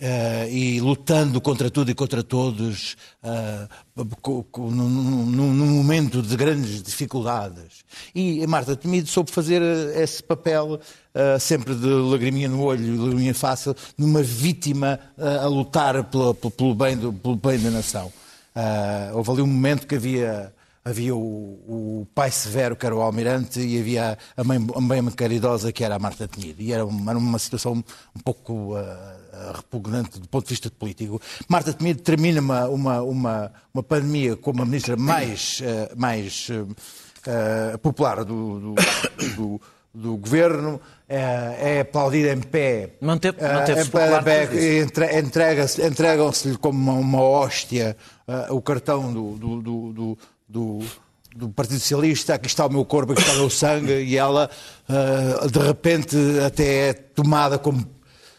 Eh, 0.00 0.48
e 0.52 0.80
lutando 0.80 1.40
contra 1.40 1.68
tudo 1.68 1.90
e 1.90 1.94
contra 1.94 2.22
todos 2.22 2.96
co- 4.22 4.70
num, 4.70 5.66
momento 5.66 6.22
de 6.22 6.36
grandes 6.36 6.80
dificuldades. 6.84 7.84
E 8.14 8.42
a 8.44 8.46
Marta 8.46 8.76
Temido 8.76 9.08
soube 9.08 9.30
fazer 9.32 9.60
eh, 9.60 10.00
esse 10.02 10.22
papel 10.22 10.78
eh, 11.14 11.38
sempre 11.40 11.74
de 11.74 11.86
lagriminha 11.88 12.48
no 12.48 12.62
olho, 12.62 13.02
lagriminha 13.02 13.34
fácil, 13.34 13.74
numa 13.96 14.22
vítima 14.22 15.00
a 15.16 15.46
lutar 15.46 16.04
pelo 16.04 16.74
bem 16.76 16.96
do- 16.96 17.12
pelo 17.12 17.34
bem 17.36 17.58
da 17.58 17.70
nação. 17.70 18.12
Eh, 18.60 19.10
houve 19.14 19.30
ali 19.30 19.42
um 19.42 19.46
momento 19.46 19.86
que 19.86 19.94
havia 19.94 20.52
havia 20.84 21.14
o, 21.14 21.20
o 21.20 22.06
pai 22.14 22.30
severo, 22.30 22.74
que 22.74 22.86
era 22.86 22.96
o 22.96 23.02
almirante, 23.02 23.60
e 23.60 23.78
havia 23.78 24.16
a 24.34 24.42
mãe, 24.42 24.58
a 24.74 24.80
mãe 24.80 25.04
caridosa, 25.10 25.70
que 25.70 25.84
era 25.84 25.96
a 25.96 25.98
Marta 25.98 26.26
Temido. 26.26 26.62
E 26.62 26.72
era 26.72 26.84
uma, 26.86 27.10
era 27.10 27.18
uma 27.18 27.38
situação 27.38 27.72
um 28.16 28.20
pouco 28.24 28.74
ah, 28.74 29.52
repugnante 29.56 30.18
do 30.18 30.26
ponto 30.28 30.44
de 30.44 30.50
vista 30.54 30.70
político. 30.70 31.20
Marta 31.46 31.74
Temido 31.74 32.00
termina 32.00 32.40
uma, 32.40 32.68
uma, 32.68 33.02
uma, 33.02 33.52
uma 33.74 33.82
pandemia 33.82 34.34
como 34.36 34.62
a 34.62 34.64
ministra 34.64 34.96
mais, 34.96 35.60
ah, 35.62 35.92
mais 35.94 36.48
ah, 37.26 37.76
popular 37.78 38.24
do, 38.24 38.58
do, 38.58 38.74
do, 39.36 39.60
do 39.94 40.16
governo, 40.16 40.80
é, 41.08 41.56
é 41.76 41.80
aplaudida 41.80 42.32
em 42.32 42.40
pé. 42.40 42.94
Manteve- 43.00 43.42
manteve-se 43.42 43.90
tudo 43.90 44.56
isso. 44.56 44.82
entre- 44.84 45.18
entrega-se- 45.20 45.86
entregam-se-lhe 45.86 46.56
como 46.56 46.78
uma, 46.78 46.92
uma 46.98 47.20
hóstia 47.22 47.94
ah, 48.28 48.46
o 48.50 48.60
cartão 48.62 49.12
do, 49.12 49.32
do, 49.32 49.62
do, 49.62 49.92
do, 49.92 50.18
do- 50.48 50.84
do 51.36 51.48
Partido 51.50 51.78
Socialista, 51.78 52.34
aqui 52.34 52.46
está 52.46 52.66
o 52.66 52.70
meu 52.72 52.84
corpo, 52.84 53.12
aqui 53.12 53.20
está 53.20 53.34
o 53.34 53.36
meu 53.38 53.50
sangue, 53.50 53.92
e 54.02 54.16
ela 54.16 54.48
ah, 54.88 55.46
de 55.46 55.58
repente 55.58 56.16
até 56.44 56.88
é 56.88 56.92
tomada 56.92 57.58
como 57.58 57.84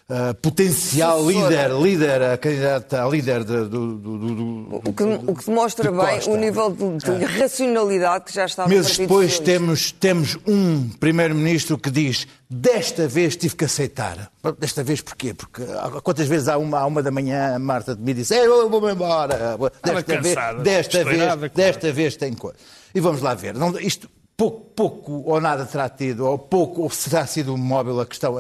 ah, 0.10 0.34
potencial 0.42 1.20
Sucessora. 1.24 1.70
líder, 1.70 1.72
líder, 1.82 2.22
a 2.24 2.38
candidata 2.38 3.04
a 3.04 3.08
líder 3.10 3.44
de- 3.44 3.66
do, 3.66 3.96
do, 3.98 4.18
do, 4.18 4.36
do- 4.36 4.82
O 4.86 4.94
que, 4.94 5.04
o 5.04 5.36
que 5.36 5.46
demonstra 5.46 5.92
de 5.92 5.98
bem 5.98 6.16
Costa. 6.16 6.32
o 6.32 6.36
nível 6.38 6.72
de, 6.72 6.98
de 6.98 7.26
racionalidade 7.40 8.26
que 8.26 8.34
já 8.34 8.46
está 8.46 8.64
no 8.64 8.70
Meses 8.70 8.98
depois 8.98 9.34
Socialista. 9.34 9.44
temos, 9.46 9.92
temos 9.92 10.38
um 10.48 10.90
primeiro-ministro 11.00 11.78
que 11.78 11.90
diz 11.92 12.28
desta 12.50 13.08
vez 13.08 13.36
tive 13.36 13.56
que 13.56 13.66
aceitar. 13.66 14.32
Desta 14.58 14.84
vez 14.84 15.02
porquê? 15.02 15.34
Porque 15.34 15.62
há- 15.64 16.02
quantas 16.02 16.28
vezes 16.28 16.48
há 16.48 16.58
uma, 16.58 16.80
há 16.80 16.86
uma 16.86 17.04
da 17.04 17.12
manhã 17.12 17.56
a 17.56 17.60
Marta 17.60 17.96
me 17.96 18.14
diz 18.14 18.32
"Ei, 18.32 18.46
eu 18.46 18.70
vou-me 18.70 18.92
embora. 18.92 19.58
Desta 19.84 20.22
vez, 20.22 20.36
desta 20.64 21.04
vez, 21.04 21.52
desta 21.54 21.92
vez 21.92 22.16
tem 22.16 22.34
coisa. 22.34 22.58
E 22.96 23.00
vamos 23.00 23.22
lá 23.22 23.36
ver. 23.36 23.54
Não, 23.54 23.78
isto 23.80 24.10
pouco, 24.40 24.62
pouco 24.74 25.12
ou 25.30 25.42
nada 25.42 25.66
terá 25.66 25.90
tido, 25.90 26.26
ou 26.26 26.38
pouco 26.40 26.84
ou 26.84 26.90
será 26.90 27.26
sido 27.28 27.58
móvel 27.58 28.00
a 28.00 28.06
questão, 28.06 28.36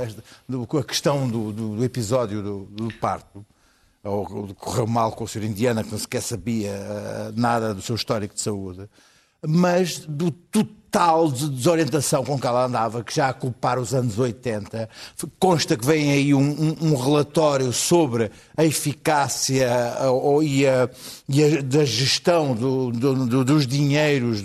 do- 0.47 0.77
a 0.77 0.83
questão 0.83 1.27
do, 1.27 1.51
do- 1.51 1.75
do 1.75 1.83
episódio 1.83 2.41
do, 2.41 2.59
do 2.71 2.93
parto. 2.95 3.45
Ou 4.01 4.55
correu 4.55 4.87
mal 4.87 5.11
com 5.11 5.25
o 5.25 5.27
Sr. 5.27 5.43
Indiana, 5.43 5.83
que 5.83 5.91
não 5.91 5.97
sequer 5.99 6.21
sabia 6.21 6.73
ah, 6.73 7.31
nada 7.35 7.73
do 7.75 7.81
seu 7.81 7.95
histórico 7.97 8.33
de 8.33 8.39
saúde, 8.39 8.89
mas 9.45 9.99
do 9.99 10.31
total 10.31 10.78
de 11.31 11.49
desorientação 11.49 12.23
com 12.23 12.39
que 12.39 12.47
ela 12.47 12.65
andava, 12.65 13.03
que 13.03 13.15
já 13.15 13.29
a 13.29 13.33
culpar 13.33 13.77
os 13.77 13.93
anos 13.93 14.17
80. 14.17 14.89
Consta 15.39 15.77
que 15.77 15.85
vem 15.85 16.11
aí 16.11 16.33
um, 16.33 16.39
um- 16.41 16.91
um 16.91 16.95
relatório 16.95 17.71
sobre 17.71 18.31
a 18.57 18.65
eficácia 18.65 19.69
ou- 20.11 20.41
e, 20.43 20.67
a, 20.67 20.89
e 21.27 21.43
a- 21.43 21.61
da 21.61 21.85
gestão 21.85 22.55
do- 22.55 22.91
do- 22.91 23.25
do- 23.27 23.45
dos 23.45 23.67
dinheiros 23.67 24.41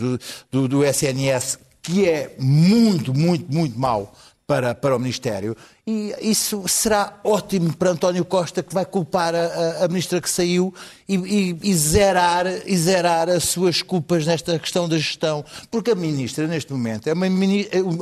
do- 0.51 0.69
do 0.69 0.85
SNS, 0.85 1.59
que 1.83 2.07
é 2.09 2.35
muito, 2.39 3.13
muito, 3.15 3.53
muito 3.53 3.79
mau 3.79 4.15
para, 4.47 4.75
para 4.75 4.95
o 4.95 4.99
Ministério. 4.99 5.57
E 5.87 6.15
isso 6.21 6.65
será 6.69 7.19
ótimo 7.25 7.75
para 7.77 7.91
António 7.91 8.25
Costa, 8.25 8.63
que 8.63 8.75
vai 8.75 8.85
culpar 8.85 9.35
a, 9.35 9.85
a- 9.85 9.89
ministra 9.89 10.21
que 10.21 10.29
saiu 10.29 10.73
e, 11.09 11.17
e- 11.17 11.59
e 11.63 11.75
zerar, 11.75 12.47
e 12.67 12.77
zerar 12.77 13.29
as 13.29 13.45
suas 13.45 13.81
culpas 13.83 14.27
nesta 14.27 14.59
questão 14.59 14.89
da 14.89 14.99
gestão. 14.99 15.45
Porque 15.71 15.91
a 15.91 15.95
ministra, 15.95 16.47
neste 16.47 16.73
momento, 16.73 17.07
é 17.09 17.13
uma 17.13 17.27
é 17.27 17.29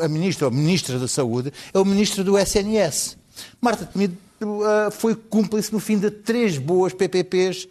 a 0.04 0.08
ministra, 0.08 0.46
ou 0.46 0.52
ministra 0.52 0.98
da 0.98 1.08
Saúde, 1.08 1.52
é 1.72 1.78
o 1.78 1.84
ministro 1.84 2.24
do 2.24 2.36
SNS. 2.38 3.16
Marta 3.60 3.86
Temido 3.86 4.16
ah, 4.64 4.90
foi 4.90 5.14
cúmplice 5.14 5.72
no 5.72 5.78
fim 5.78 5.98
de 5.98 6.10
três 6.10 6.58
boas 6.58 6.92
PPPs 6.92 7.68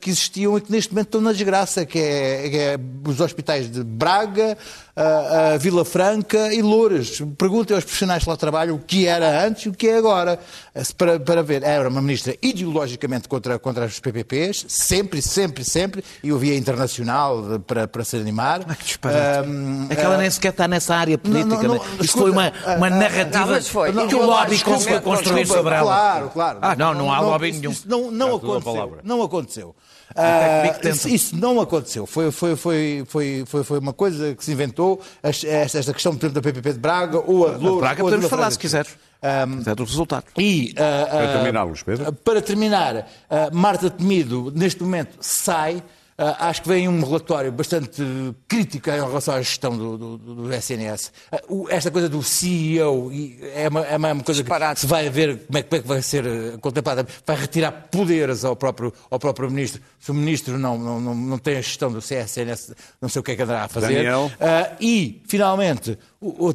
que 0.00 0.10
existiam 0.10 0.58
e 0.58 0.60
que 0.60 0.70
neste 0.70 0.92
momento 0.92 1.06
estão 1.06 1.20
na 1.22 1.32
desgraça, 1.32 1.86
que 1.86 1.98
é, 1.98 2.48
que 2.50 2.56
é 2.58 2.78
os 3.08 3.18
hospitais 3.18 3.70
de 3.70 3.82
Braga, 3.82 4.58
ah, 4.94 5.52
ah, 5.54 5.56
Vila 5.56 5.86
Franca 5.86 6.52
e 6.52 6.60
Louras. 6.60 7.22
Perguntem 7.38 7.74
aos 7.74 7.84
profissionais 7.84 8.22
que 8.22 8.28
lá 8.28 8.36
trabalham 8.36 8.76
o 8.76 8.78
que 8.78 9.06
era 9.06 9.42
antes 9.46 9.62
e 9.64 9.68
o 9.70 9.72
que 9.72 9.88
é 9.88 9.96
agora, 9.96 10.38
Ah, 10.74 10.84
se- 10.84 10.94
para, 10.94 11.18
para 11.18 11.42
ver. 11.42 11.62
Era 11.62 11.88
uma 11.88 12.02
ministra 12.02 12.36
ideologicamente 12.42 13.26
contra, 13.26 13.58
contra 13.58 13.86
os 13.86 13.98
PPPs, 13.98 14.66
sempre, 14.68 15.22
sempre, 15.22 15.64
sempre, 15.64 16.04
e 16.22 16.28
eu 16.28 16.38
via 16.38 16.54
internacional 16.58 17.58
para, 17.66 17.88
para 17.88 18.04
se 18.04 18.16
animar. 18.16 18.60
Ai, 18.68 18.76
que 18.76 18.84
disparate. 18.84 19.48
Ah, 19.48 19.86
É 19.88 19.96
que 19.96 20.02
ela 20.02 20.18
nem 20.18 20.28
sequer 20.30 20.50
está 20.50 20.68
nessa 20.68 20.94
área 20.94 21.16
política. 21.16 21.46
não, 21.62 21.62
não, 21.62 21.74
né? 21.76 21.80
Isto 21.92 22.04
escuta, 22.04 22.20
foi 22.24 22.30
uma, 22.32 22.52
uma 22.76 22.86
ah, 22.86 22.90
narrativa 22.90 23.38
não, 23.46 23.46
mas 23.52 23.66
foi. 23.68 23.90
que 23.92 23.96
Não, 23.96 24.06
o 24.20 24.26
lobby 24.26 24.58
conseguiu 24.62 25.00
construir 25.00 25.46
sobre 25.46 25.74
ela. 25.74 25.84
Claro, 25.90 26.28
claro. 26.28 26.58
Ah, 26.60 26.76
não, 26.76 26.92
não 26.92 27.10
há 27.10 27.20
lobby 27.20 27.48
isso- 27.48 27.60
nenhum. 27.60 27.72
Isso 27.72 27.88
não, 27.88 28.10
não 28.10 28.34
a 28.34 28.36
aconteceu. 28.36 28.98
Não 29.02 29.22
aconteceu. 29.22 29.69
Tentam. 30.14 30.90
isso, 30.90 31.08
isso 31.08 31.36
não 31.36 31.60
aconteceu. 31.60 32.06
Foi, 32.06 32.30
foi, 32.32 32.56
foi, 32.56 33.04
foi, 33.06 33.44
foi, 33.46 33.64
foi 33.64 33.78
uma 33.78 33.92
coisa 33.92 34.34
que 34.34 34.44
se 34.44 34.52
inventou, 34.52 35.00
esta, 35.22 35.46
esta 35.46 35.92
questão, 35.92 36.12
por 36.16 36.26
exemplo, 36.26 36.40
da 36.40 36.52
PPP 36.52 36.72
de 36.74 36.78
Braga 36.78 37.18
ou 37.18 37.46
a 37.48 37.54
de 37.54 37.62
Louros. 37.64 37.80
Braga 37.80 38.02
podemos 38.02 38.26
falar, 38.28 38.50
se 38.50 38.58
quiseres. 38.58 38.90
Ahm, 39.22 39.56
Portanto, 39.56 39.82
os 39.82 39.90
resultados. 39.90 40.30
e, 40.38 40.74
ah, 40.78 41.06
Para 41.10 41.32
terminar, 41.34 41.62
Luís 41.64 41.82
Pedro. 41.82 42.12
para 42.12 42.40
terminar, 42.42 43.06
ah, 43.28 43.50
Marta 43.52 43.90
Temido, 43.90 44.50
neste 44.54 44.82
momento, 44.82 45.16
sai. 45.20 45.82
Ah, 46.22 46.48
acho 46.50 46.60
que 46.60 46.68
vem 46.68 46.86
um 46.86 47.00
relatório 47.02 47.50
bastante 47.50 48.02
crítico 48.46 48.90
em 48.90 48.92
relação 48.92 49.32
à 49.34 49.38
gestão 49.40 49.74
do, 49.74 49.96
do- 49.96 50.18
do 50.18 50.52
SNS. 50.54 51.12
Ah, 51.32 51.40
o- 51.48 51.66
esta 51.70 51.90
coisa 51.90 52.10
do 52.10 52.22
CEO 52.22 53.10
e 53.10 53.38
é 53.54 53.68
uma, 53.70 53.80
é 53.86 53.96
uma 53.96 54.22
coisa 54.22 54.42
Disparate. 54.42 54.74
que 54.74 54.80
se 54.82 54.86
vai 54.86 55.08
ver 55.08 55.46
como 55.46 55.58
é, 55.58 55.62
que- 55.62 55.68
como 55.70 55.78
é 55.78 55.82
que 55.82 55.88
vai 55.88 56.02
ser 56.02 56.26
eh, 56.26 56.58
contemplada. 56.60 57.06
Vai 57.26 57.36
retirar 57.36 57.72
poderes 57.90 58.44
ao 58.44 58.54
próprio, 58.54 58.92
ao 59.10 59.18
próprio 59.18 59.50
ministro. 59.50 59.80
Se 59.98 60.10
o 60.10 60.14
ministro 60.14 60.58
não, 60.58 60.78
não, 60.78 61.00
não, 61.00 61.14
não 61.14 61.38
tem 61.38 61.56
a 61.56 61.62
gestão 61.62 61.90
do 61.90 62.02
CSNS, 62.02 62.74
não 63.00 63.08
sei 63.08 63.20
o 63.20 63.22
que 63.22 63.32
é 63.32 63.36
que 63.36 63.42
andará 63.42 63.64
a 63.64 63.68
fazer. 63.68 63.94
Daniel. 63.94 64.30
Ah, 64.38 64.76
e, 64.78 65.22
finalmente, 65.26 65.98
o- 66.20 66.50
o- 66.50 66.54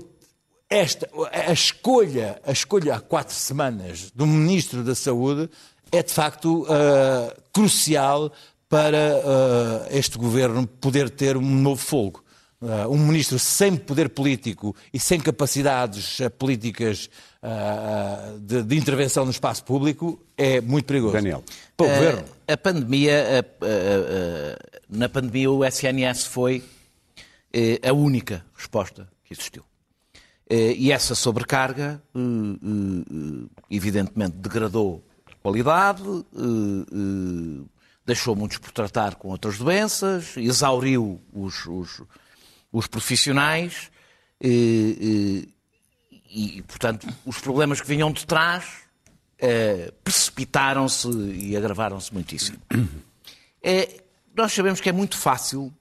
esta, 0.70 1.10
a 1.32 1.52
escolha, 1.54 2.40
a 2.46 2.52
escolha 2.52 2.96
há 2.96 3.00
quatro 3.00 3.34
semanas 3.34 4.12
do 4.14 4.28
Ministro 4.28 4.84
da 4.84 4.94
Saúde 4.94 5.50
é 5.92 6.04
de 6.04 6.12
facto 6.14 6.66
ah, 6.70 7.34
crucial 7.54 8.32
para 8.70 8.98
ah, 8.98 9.88
este 9.92 10.18
governo 10.18 10.66
poder 10.68 11.10
ter 11.10 11.38
um 11.38 11.42
novo 11.56 11.82
fogo. 11.82 12.24
Ah, 12.62 12.88
um 12.88 12.98
ministro 12.98 13.38
sem 13.38 13.76
poder 13.76 14.10
político 14.10 14.76
e 14.94 15.00
sem 15.00 15.20
capacidades 15.20 16.20
ah, 16.22 16.30
políticas 16.30 17.10
ah, 17.44 18.34
de, 18.40 18.64
de 18.64 18.76
intervenção 18.78 19.26
no 19.26 19.32
espaço 19.32 19.64
público 19.64 20.20
é 20.38 20.60
muito 20.62 20.86
perigoso. 20.86 21.14
Daniel. 21.14 21.44
Para 21.78 21.86
o 21.86 21.90
governo. 21.90 22.24
A, 22.48 22.58
pandemia, 22.58 23.40
a- 23.40 24.86
na 24.90 25.10
pandemia 25.10 25.50
o 25.52 25.64
SNS 25.66 26.26
foi 26.26 26.64
eh, 27.54 27.80
a 27.88 27.92
única 27.94 28.46
resposta 28.56 29.08
que 29.24 29.34
existiu. 29.34 29.64
Eh, 30.50 30.74
E 30.78 30.92
essa 30.92 31.16
sobrecarga, 31.16 32.02
eh, 32.14 32.20
eh, 32.20 32.22
eh, 32.22 33.48
evidentemente, 33.72 34.36
degradou 34.38 35.04
a 35.26 35.36
qualidade, 35.42 36.04
eh, 36.04 36.86
eh, 36.92 37.64
deixou 38.06 38.36
muitos 38.36 38.58
por 38.60 38.72
tratar 38.72 39.16
com 39.16 39.30
outras 39.30 39.58
doenças, 39.58 40.36
exauriu 40.38 41.22
os, 41.34 41.66
os- 41.66 42.02
os 42.72 42.88
profissionais 42.88 43.90
eh, 44.42 44.48
eh, 44.50 45.48
e, 46.30 46.62
portanto, 46.68 47.08
os 47.26 47.40
problemas 47.40 47.80
que 47.82 47.88
vinham 47.88 48.12
de 48.12 48.26
trás 48.26 48.66
eh, 49.40 49.92
precipitaram-se 50.04 51.08
e 51.10 51.56
agravaram-se 51.56 52.14
muitíssimo. 52.14 52.58
É, 53.64 54.02
nós 54.36 54.52
sabemos 54.54 54.80
que 54.82 54.90
é 54.90 54.92
muito 54.92 55.18
fácil 55.18 55.74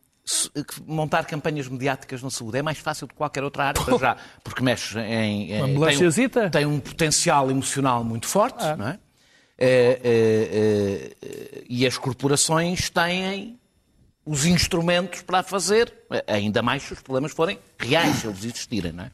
que 0.54 0.82
montar 0.86 1.24
campanhas 1.26 1.68
mediáticas 1.68 2.22
na 2.22 2.30
saúde. 2.30 2.56
É 2.56 2.62
mais 2.62 2.78
fácil 2.78 3.06
de 3.06 3.12
qualquer 3.14 3.44
outra 3.44 3.64
área, 3.64 3.82
para 3.82 3.98
já, 3.98 4.16
porque 4.42 4.62
mexe 4.62 4.98
em. 4.98 5.52
em- 5.52 5.62
tem, 5.88 5.98
um, 6.06 6.10
tem 6.50 6.64
um 6.64 6.80
potencial 6.80 7.50
emocional 7.50 8.02
muito 8.02 8.26
forte, 8.26 8.64
não 8.76 8.88
é? 8.88 8.98
É, 9.56 10.00
é, 10.02 11.26
é, 11.26 11.62
e 11.68 11.86
as 11.86 11.96
corporações 11.96 12.90
têm 12.90 13.58
os 14.26 14.46
instrumentos 14.46 15.22
para 15.22 15.40
a 15.40 15.42
fazer, 15.42 15.92
ainda 16.26 16.60
mais 16.62 16.82
se 16.82 16.92
os 16.92 17.00
problemas 17.00 17.32
forem 17.32 17.58
reais, 17.78 18.16
se 18.16 18.26
eles 18.26 18.44
existirem, 18.44 18.92
não 18.92 19.04
é? 19.04 19.10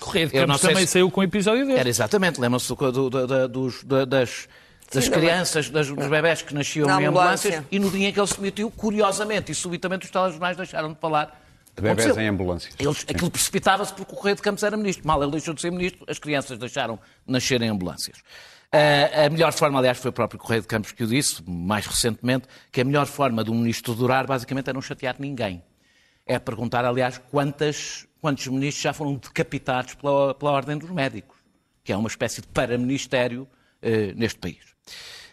Correio 0.00 0.26
de 0.28 0.32
Campos 0.34 0.60
também 0.60 0.86
se- 0.86 0.92
saiu 0.92 1.10
com 1.10 1.20
um 1.20 1.24
episódio 1.24 1.66
dele. 1.66 1.78
era 1.78 1.88
exatamente, 1.88 2.40
lembram-se 2.40 2.68
do- 2.74 2.92
do- 2.92 3.48
do- 3.48 4.06
das, 4.06 4.48
das 4.92 5.04
Sim, 5.04 5.10
crianças, 5.10 5.70
das- 5.70 5.88
dos 5.88 6.06
bebés 6.08 6.42
que 6.42 6.54
nasciam 6.54 6.86
Na 6.86 7.00
em 7.00 7.06
ambulância. 7.06 7.48
ambulâncias 7.48 7.64
e 7.70 7.78
no 7.78 7.90
dia 7.90 8.08
em 8.08 8.12
que 8.12 8.20
ele 8.20 8.26
se 8.26 8.36
demitiu, 8.36 8.70
curiosamente 8.70 9.52
e 9.52 9.54
subitamente 9.54 10.04
os 10.04 10.10
telejornais 10.10 10.56
deixaram 10.56 10.92
de 10.92 10.98
falar. 11.00 11.45
De 11.76 11.82
bebés 11.82 12.06
Aconteceu. 12.06 12.22
em 12.22 12.28
ambulâncias. 12.28 12.74
Eles, 12.78 13.04
aquilo 13.06 13.30
precipitava-se 13.30 13.92
porque 13.92 14.12
o 14.12 14.16
Correio 14.16 14.36
de 14.36 14.42
Campos 14.42 14.62
era 14.62 14.76
ministro. 14.76 15.06
Mal 15.06 15.22
ele 15.22 15.32
deixou 15.32 15.52
de 15.52 15.60
ser 15.60 15.70
ministro, 15.70 16.06
as 16.08 16.18
crianças 16.18 16.58
deixaram 16.58 16.96
de 17.26 17.32
nascer 17.32 17.60
em 17.60 17.68
ambulâncias. 17.68 18.18
Ah, 18.72 19.26
a 19.26 19.30
melhor 19.30 19.52
forma, 19.52 19.78
aliás, 19.78 19.98
foi 19.98 20.08
o 20.08 20.12
próprio 20.12 20.40
Correio 20.40 20.62
de 20.62 20.68
Campos 20.68 20.92
que 20.92 21.04
o 21.04 21.06
disse, 21.06 21.42
mais 21.46 21.86
recentemente, 21.86 22.48
que 22.72 22.80
a 22.80 22.84
melhor 22.84 23.06
forma 23.06 23.44
de 23.44 23.50
um 23.50 23.54
ministro 23.54 23.94
durar, 23.94 24.26
basicamente, 24.26 24.70
é 24.70 24.72
não 24.72 24.80
chatear 24.80 25.16
ninguém. 25.18 25.62
É 26.24 26.38
perguntar, 26.38 26.84
aliás, 26.84 27.18
quantas, 27.30 28.06
quantos 28.20 28.46
ministros 28.48 28.82
já 28.82 28.92
foram 28.94 29.14
decapitados 29.14 29.94
pela, 29.94 30.34
pela 30.34 30.52
Ordem 30.52 30.78
dos 30.78 30.90
Médicos, 30.90 31.36
que 31.84 31.92
é 31.92 31.96
uma 31.96 32.08
espécie 32.08 32.40
de 32.40 32.48
paraministério 32.48 33.46
eh, 33.82 34.12
neste 34.16 34.38
país. 34.38 34.58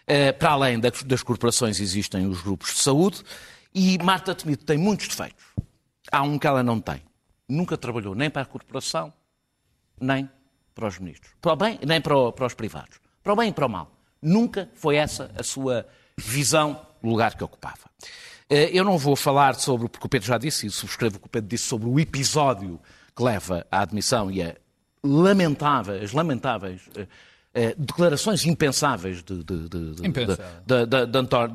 Eh, 0.06 0.34
para 0.34 0.52
além 0.52 0.80
das, 0.80 1.02
das 1.04 1.24
corporações 1.24 1.80
existem 1.80 2.28
os 2.28 2.42
grupos 2.42 2.74
de 2.74 2.80
saúde 2.82 3.24
e 3.74 3.98
Marta 4.04 4.36
Temido 4.36 4.64
tem 4.64 4.78
muitos 4.78 5.08
defeitos. 5.08 5.44
Há 6.14 6.22
um 6.22 6.38
que 6.38 6.46
ela 6.46 6.62
não 6.62 6.80
tem. 6.80 7.02
Nunca 7.50 7.76
trabalhou 7.78 8.14
nem 8.14 8.30
para 8.30 8.44
a 8.44 8.46
corporação, 8.46 9.12
nem 10.00 10.30
para 10.76 10.88
os 10.88 11.00
ministros. 11.00 11.34
Para 11.42 11.54
o 11.54 11.56
bem, 11.56 11.80
nem 11.86 12.00
para, 12.00 12.16
o- 12.16 12.32
para 12.32 12.46
os 12.46 12.54
privados. 12.54 13.00
Para 13.24 13.34
o 13.34 13.36
bem 13.36 13.50
e 13.50 13.54
para 13.54 13.66
o 13.66 13.70
mal. 13.70 13.92
Nunca 14.22 14.70
foi 14.76 14.96
essa 14.96 15.32
a 15.36 15.42
sua 15.44 15.86
visão 16.18 16.80
do 17.02 17.10
lugar 17.10 17.36
que 17.36 17.44
ocupava. 17.44 17.90
Eh, 18.50 18.70
Eu 18.78 18.84
não 18.84 18.98
vou 18.98 19.16
falar 19.16 19.56
sobre, 19.56 19.90
porque 19.90 20.06
o 20.06 20.10
Pedro 20.10 20.28
já 20.28 20.38
disse, 20.38 20.68
e 20.68 20.70
subscrevo 20.70 21.18
o 21.18 21.20
que 21.20 21.26
o 21.26 21.30
Pedro 21.30 21.50
disse, 21.50 21.64
sobre 21.66 21.90
o 21.90 22.00
episódio 22.00 22.80
que 23.16 23.24
leva 23.24 23.66
à 23.72 23.82
admissão 23.82 24.30
e 24.32 24.42
a 24.44 24.56
lamentáveis, 25.04 26.12
lamentáveis 26.14 26.82
eh, 26.96 27.08
eh, 27.54 27.76
declarações 27.78 28.46
impensáveis 28.46 29.22
de, 29.24 29.44
de- 29.44 29.70
de- 29.70 29.96
de- 29.96 30.08
Impensável. 30.08 30.46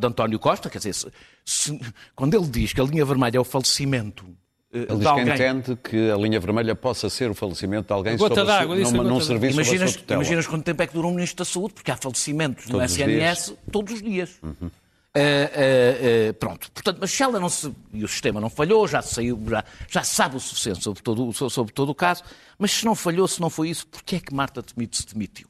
António 0.04 0.38
Costa. 0.38 0.68
Quer 0.70 0.78
dizer, 0.78 0.92
se- 0.94 1.12
se- 1.44 1.80
quando 2.14 2.34
ele 2.34 2.46
diz 2.46 2.72
que 2.72 2.80
a 2.80 2.84
linha 2.84 3.04
vermelha 3.04 3.36
é 3.38 3.40
o 3.40 3.44
falecimento 3.44 4.24
Ele 4.70 4.84
de 4.86 4.92
diz 4.96 5.00
que 5.00 5.06
alguém... 5.08 5.34
entende 5.34 5.76
que 5.76 6.10
a 6.10 6.16
linha 6.16 6.38
vermelha 6.38 6.74
possa 6.74 7.08
ser 7.08 7.30
o 7.30 7.34
falecimento 7.34 7.86
de 7.86 7.92
alguém 7.92 8.16
gota 8.18 8.34
sob 8.34 8.40
a 8.40 8.44
sua- 8.44 8.58
d'água, 8.60 8.76
disse 8.76 8.94
a 8.94 9.02
num, 9.02 9.20
serviço 9.20 9.28
sob 9.28 9.46
a 9.46 9.62
Imaginas, 9.62 9.90
sua 9.92 10.00
tutela. 10.00 10.20
imaginas 10.20 10.46
quanto 10.46 10.64
tempo 10.64 10.82
é 10.82 10.86
que 10.86 10.92
dura 10.92 11.06
um 11.06 11.12
ministro 11.12 11.38
da 11.38 11.44
Saúde, 11.46 11.74
porque 11.74 11.90
há 11.90 11.96
falecimentos 11.96 12.66
no 12.66 12.72
Todos 12.72 12.92
os 12.92 12.98
SNS 12.98 13.54
todos 13.72 13.94
os 13.94 14.02
dias. 14.02 14.38
Eh, 15.14 15.50
eh, 15.54 15.98
eh, 16.28 16.32
pronto. 16.34 16.70
Portanto, 16.70 16.98
mas 17.00 17.10
se 17.10 17.22
ela 17.22 17.40
não 17.40 17.48
se. 17.48 17.74
E 17.94 18.04
o 18.04 18.08
sistema 18.08 18.40
não 18.40 18.50
falhou, 18.50 18.86
já 18.86 19.00
saiu, 19.00 19.42
já, 19.48 19.64
já 19.88 20.04
sabe 20.04 20.36
o 20.36 20.40
suficiente 20.40 20.84
sobre 20.84 21.02
todo, 21.02 21.32
sobre 21.32 21.72
todo 21.72 21.88
o 21.88 21.94
caso, 21.94 22.22
mas 22.58 22.70
se 22.70 22.84
não 22.84 22.94
falhou, 22.94 23.26
se 23.26 23.40
não 23.40 23.48
foi 23.48 23.70
isso, 23.70 23.86
porquê 23.86 24.16
é 24.16 24.20
que 24.20 24.34
Marta 24.34 24.62
Temido 24.62 24.94
se 24.94 25.06
demitiu? 25.06 25.48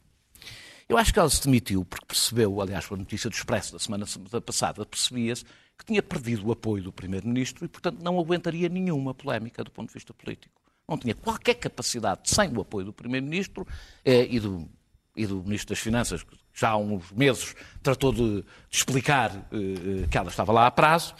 Eu 0.88 0.96
acho 0.96 1.12
que 1.12 1.18
ela 1.18 1.28
se 1.28 1.44
demitiu 1.44 1.84
porque 1.84 2.06
percebeu, 2.06 2.60
aliás, 2.62 2.86
com 2.86 2.94
a 2.94 2.98
notícia 2.98 3.28
do 3.28 3.34
Expresso 3.34 3.72
da 3.72 3.78
semana 3.78 4.06
passada, 4.46 4.86
percebia-se 4.86 5.44
que 5.78 5.84
tinha 5.84 6.02
perdido 6.02 6.46
o 6.48 6.52
apoio 6.52 6.82
do 6.82 6.92
Primeiro-Ministro 6.92 7.64
e, 7.64 7.68
portanto, 7.68 8.02
não 8.02 8.18
aguentaria 8.18 8.68
nenhuma 8.68 9.14
polémica 9.14 9.62
do 9.62 9.70
ponto 9.70 9.88
de 9.88 9.94
vista 9.94 10.12
político. 10.12 10.60
Não 10.88 10.98
tinha 10.98 11.14
qualquer 11.14 11.54
capacidade, 11.54 12.22
sem 12.24 12.52
o 12.52 12.60
apoio 12.60 12.86
do 12.86 12.92
Primeiro-Ministro 12.92 13.66
eh, 14.04 14.26
e, 14.28 14.40
do, 14.40 14.68
e 15.14 15.26
do 15.26 15.42
Ministro 15.44 15.68
das 15.68 15.78
Finanças, 15.78 16.22
que 16.24 16.36
já 16.52 16.70
há 16.70 16.76
uns 16.76 17.12
meses 17.12 17.54
tratou 17.82 18.12
de, 18.12 18.42
de 18.42 18.44
explicar 18.70 19.30
eh, 19.52 19.56
eh, 20.02 20.06
que 20.10 20.18
ela 20.18 20.30
estava 20.30 20.50
lá 20.50 20.66
a 20.66 20.70
prazo. 20.70 21.14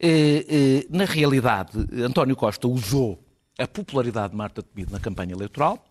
Eh, 0.00 0.46
eh, 0.48 0.86
na 0.90 1.04
realidade, 1.04 1.78
António 2.02 2.34
Costa 2.34 2.66
usou 2.66 3.22
a 3.58 3.68
popularidade 3.68 4.30
de 4.30 4.36
Marta 4.36 4.62
Temido 4.62 4.90
na 4.90 4.98
campanha 4.98 5.34
eleitoral 5.34 5.84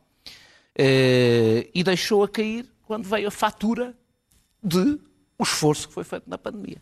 eh, 0.75 1.69
e 1.73 1.83
deixou-a 1.83 2.27
cair 2.27 2.65
quando 2.81 3.07
veio 3.07 3.27
a 3.27 3.31
fatura 3.31 3.95
de 4.63 4.99
o 5.37 5.43
esforço 5.43 5.87
que 5.87 5.93
foi 5.93 6.03
feito 6.03 6.27
na 6.27 6.37
pandemia. 6.37 6.81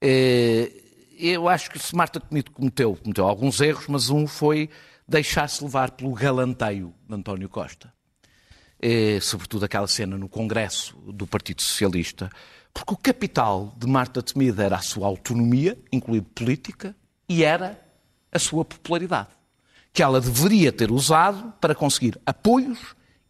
Eh, 0.00 0.72
Eu 1.18 1.48
acho 1.48 1.70
que 1.70 1.78
se 1.78 1.94
Marta 1.94 2.18
Temido 2.18 2.50
cometeu, 2.50 2.96
cometeu 2.96 3.26
alguns 3.26 3.60
erros, 3.60 3.86
mas 3.88 4.08
um 4.08 4.26
foi 4.26 4.70
deixar-se 5.06 5.62
levar 5.62 5.90
pelo 5.90 6.14
galanteio 6.14 6.94
de 7.06 7.14
António 7.14 7.46
Costa. 7.48 7.92
Eh, 8.80 9.18
sobretudo 9.20 9.66
aquela 9.66 9.86
cena 9.86 10.16
no 10.16 10.30
Congresso 10.30 10.96
do 11.12 11.26
Partido 11.26 11.60
Socialista, 11.60 12.30
porque 12.72 12.94
o 12.94 12.96
capital 12.96 13.74
de 13.76 13.86
Marta 13.86 14.22
Temido 14.22 14.62
era 14.62 14.76
a 14.76 14.80
sua 14.80 15.06
autonomia, 15.06 15.76
incluindo 15.92 16.24
política, 16.34 16.96
e 17.28 17.44
era 17.44 17.78
a 18.32 18.38
sua 18.38 18.64
popularidade, 18.64 19.28
que 19.92 20.02
ela 20.02 20.20
deveria 20.22 20.72
ter 20.72 20.90
usado 20.90 21.52
para 21.60 21.74
conseguir 21.74 22.18
apoios 22.24 22.78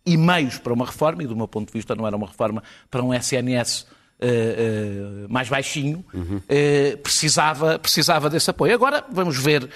e 0.07 0.17
meios 0.17 0.59
para 0.59 0.73
uma 0.73 0.87
reforma, 0.87 1.25
e 1.25 1.27
do 1.27 1.35
meu 1.35 1.49
ponto 1.49 1.67
de 1.67 1.73
vista 1.73 1.97
não 1.97 2.07
era 2.07 2.17
uma 2.17 2.29
reforma 2.29 2.63
para 2.89 3.03
um 3.03 3.13
SNS 3.13 3.87
eh, 4.21 5.27
mais 5.29 5.49
baixinho, 5.49 6.05
eh, 6.49 6.97
precisava, 7.03 7.79
precisava 7.79 8.29
desse 8.31 8.51
apoio. 8.51 8.75
Agora, 8.75 9.05
vamos 9.11 9.37
ver, 9.39 9.69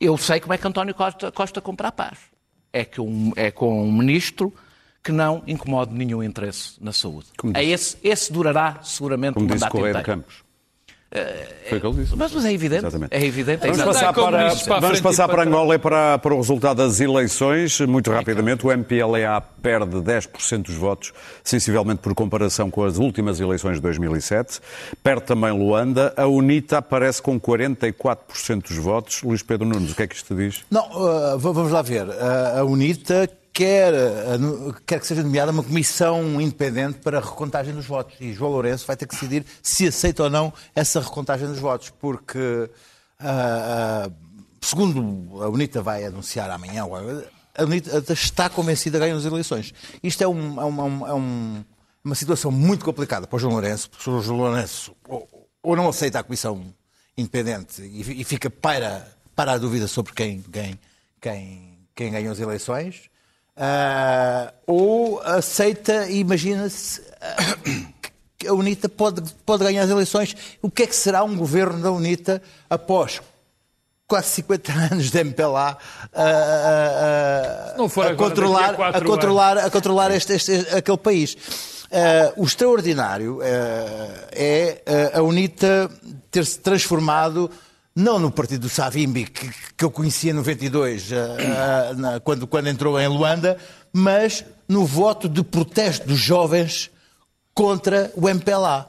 eu 0.00 0.16
sei 0.16 0.40
como 0.40 0.52
é 0.54 0.58
que 0.58 0.66
António 0.66 0.94
Costa, 0.94 1.30
Costa 1.32 1.60
compra 1.60 1.88
a 1.88 1.92
paz. 1.92 2.18
É, 2.72 2.84
que 2.84 3.00
um, 3.00 3.32
é 3.34 3.50
com 3.50 3.82
um 3.84 3.90
ministro 3.92 4.52
que 5.02 5.10
não 5.12 5.42
incomode 5.46 5.94
nenhum 5.94 6.22
interesse 6.22 6.72
na 6.80 6.92
saúde. 6.92 7.26
Como 7.38 7.56
É 7.56 7.60
disse- 7.60 7.72
esse, 7.72 7.98
esse 8.02 8.32
durará 8.32 8.80
seguramente 8.82 9.34
Como 9.34 9.46
o 9.46 9.48
disse 9.48 9.60
mandato 9.64 9.76
de 9.82 9.88
inteiro. 9.88 10.04
Campos. 10.04 10.44
Foi 11.68 11.78
o 11.78 11.80
que 11.80 11.86
ele 11.86 11.96
disse. 12.02 12.16
Mas, 12.16 12.32
mas 12.34 12.44
é 12.44 12.52
evidente. 12.52 12.80
Exatamente. 12.84 13.14
É 13.14 13.24
evidente. 13.24 13.60
Vamos 13.66 13.82
passar, 13.82 14.12
para, 14.12 14.54
para 14.54 14.80
vamos 14.80 15.00
passar 15.00 15.28
para. 15.28 15.42
Angola 15.42 15.74
e 15.74 15.78
para, 15.78 16.18
para 16.18 16.34
o 16.34 16.36
resultado 16.36 16.78
das 16.78 17.00
eleições. 17.00 17.80
Muito 17.80 18.10
rapidamente, 18.10 18.66
o 18.66 18.70
MPLA 18.70 19.40
perde 19.62 19.96
10% 19.96 20.64
dos 20.64 20.74
votos, 20.74 21.12
sensivelmente 21.42 22.00
por 22.00 22.14
comparação 22.14 22.70
com 22.70 22.84
as 22.84 22.98
últimas 22.98 23.40
eleições 23.40 23.76
de 23.76 23.82
2007. 23.82 24.60
Perde 25.02 25.22
também 25.22 25.50
Luanda. 25.50 26.12
A 26.14 26.26
UNITA 26.26 26.78
aparece 26.78 27.22
com 27.22 27.40
44% 27.40 28.68
dos 28.68 28.76
votos. 28.76 29.22
Luís 29.22 29.42
Pedro 29.42 29.66
Nunes, 29.66 29.92
o 29.92 29.96
que 29.96 30.02
é 30.02 30.06
que 30.06 30.14
isto 30.14 30.34
diz? 30.34 30.62
Não, 30.70 30.90
uh, 30.90 31.38
vamos 31.38 31.72
lá 31.72 31.80
ver. 31.80 32.06
Uh, 32.06 32.58
a 32.58 32.64
UNITA 32.64 33.30
quer, 33.58 33.92
eh, 33.92 34.38
quer 34.86 35.00
que 35.00 35.06
seja 35.08 35.20
nomeada 35.20 35.50
uma 35.50 35.64
comissão 35.64 36.40
independente 36.40 37.00
para 37.00 37.18
a 37.18 37.20
recontagem 37.20 37.74
dos 37.74 37.86
votos. 37.86 38.14
E 38.20 38.32
João 38.32 38.52
Lourenço 38.52 38.86
vai 38.86 38.96
ter 38.96 39.04
que 39.04 39.14
decidir 39.16 39.44
se 39.60 39.88
aceita 39.88 40.22
ou 40.22 40.30
não 40.30 40.52
essa 40.76 41.00
recontagem 41.00 41.48
dos 41.48 41.58
votos, 41.58 41.90
porque, 41.90 42.70
ah, 43.18 44.06
ah, 44.06 44.10
segundo 44.60 45.42
a 45.42 45.48
UNITA 45.48 45.82
vai 45.82 46.04
anunciar 46.04 46.48
amanhã, 46.52 46.84
a 47.56 47.64
UNITA 47.64 48.12
está 48.12 48.48
convencida 48.48 48.96
de 48.96 49.04
ganhar 49.06 49.16
as 49.16 49.24
eleições. 49.24 49.74
Isto 50.04 50.22
é, 50.22 50.28
um- 50.28 50.60
é 50.60 50.64
uma- 50.64 50.84
um- 50.84 51.06
é 51.08 51.14
um- 51.14 51.64
uma 52.04 52.14
situação 52.14 52.52
muito 52.52 52.84
complicada 52.84 53.26
para 53.26 53.36
o 53.36 53.40
João 53.40 53.54
Lourenço, 53.54 53.90
porque 53.90 54.08
o 54.08 54.22
João 54.22 54.38
Lourenço 54.38 54.94
ou, 55.08 55.28
ou 55.60 55.74
não 55.74 55.88
aceita 55.88 56.20
a 56.20 56.22
comissão 56.22 56.64
independente 57.16 57.82
e, 57.82 58.20
e 58.20 58.22
fica 58.22 58.48
para, 58.48 59.04
para 59.34 59.50
a 59.54 59.58
dúvida 59.58 59.88
sobre 59.88 60.12
quem, 60.12 60.42
quem, 60.42 60.78
quem, 61.20 61.78
quem 61.92 62.12
ganhou 62.12 62.30
as 62.30 62.38
eleições, 62.38 63.10
ah, 63.58 64.52
ou 64.66 65.20
aceita 65.22 66.06
e 66.08 66.18
imagina-se 66.20 67.02
ah, 67.20 67.56
que 68.38 68.46
a 68.46 68.52
UNITA 68.54 68.88
pode, 68.88 69.22
pode 69.44 69.64
ganhar 69.64 69.82
as 69.82 69.90
eleições. 69.90 70.36
O 70.62 70.70
que 70.70 70.84
é 70.84 70.86
que 70.86 70.94
será 70.96 71.24
um 71.24 71.36
governo 71.36 71.82
da 71.82 71.90
UNITA 71.90 72.40
após 72.70 73.20
quase 74.06 74.28
50 74.28 74.72
anos 74.92 75.10
de 75.10 75.18
MPLA 75.24 75.76
a, 76.14 76.22
a- 76.22 77.74
a- 77.74 77.76
a 78.12 78.16
controlar, 78.16 78.74
a 78.96 79.00
controlar, 79.06 79.58
a 79.58 79.70
controlar 79.70 80.10
este, 80.12 80.32
este- 80.34 80.66
aquele 80.74 80.96
país. 80.98 81.36
Ah, 81.90 82.32
o 82.36 82.44
extraordinário 82.44 83.40
ah, 83.42 84.28
é 84.32 84.82
ah, 85.14 85.18
a 85.18 85.22
UNITA 85.22 85.90
ter 86.30 86.44
se 86.46 86.58
transformado 86.60 87.50
não 87.98 88.18
no 88.18 88.30
partido 88.30 88.60
do 88.62 88.68
Savimbi, 88.68 89.24
que, 89.26 89.50
que 89.76 89.84
eu 89.84 89.90
conhecia 89.90 90.30
em 90.30 90.34
92, 90.34 91.12
ah, 91.12 91.16
ah, 91.90 91.94
na- 91.94 92.20
quando, 92.20 92.46
quando 92.46 92.68
entrou 92.68 92.98
em 93.00 93.08
Luanda, 93.08 93.58
mas 93.92 94.44
no 94.68 94.84
voto 94.86 95.28
de 95.28 95.42
protesto 95.42 96.06
dos 96.06 96.18
jovens 96.18 96.90
contra 97.52 98.12
o 98.14 98.28
MPLA. 98.28 98.88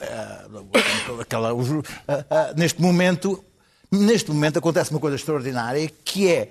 Ah, 0.00 0.44
aquela- 1.20 1.54
os- 1.54 1.68
ah, 2.08 2.24
ah, 2.30 2.52
neste 2.56 2.82
momento, 2.82 3.42
neste 3.90 4.30
momento 4.30 4.58
acontece 4.58 4.90
uma 4.90 5.00
coisa 5.00 5.16
extraordinária 5.16 5.88
que 6.04 6.28
é 6.28 6.50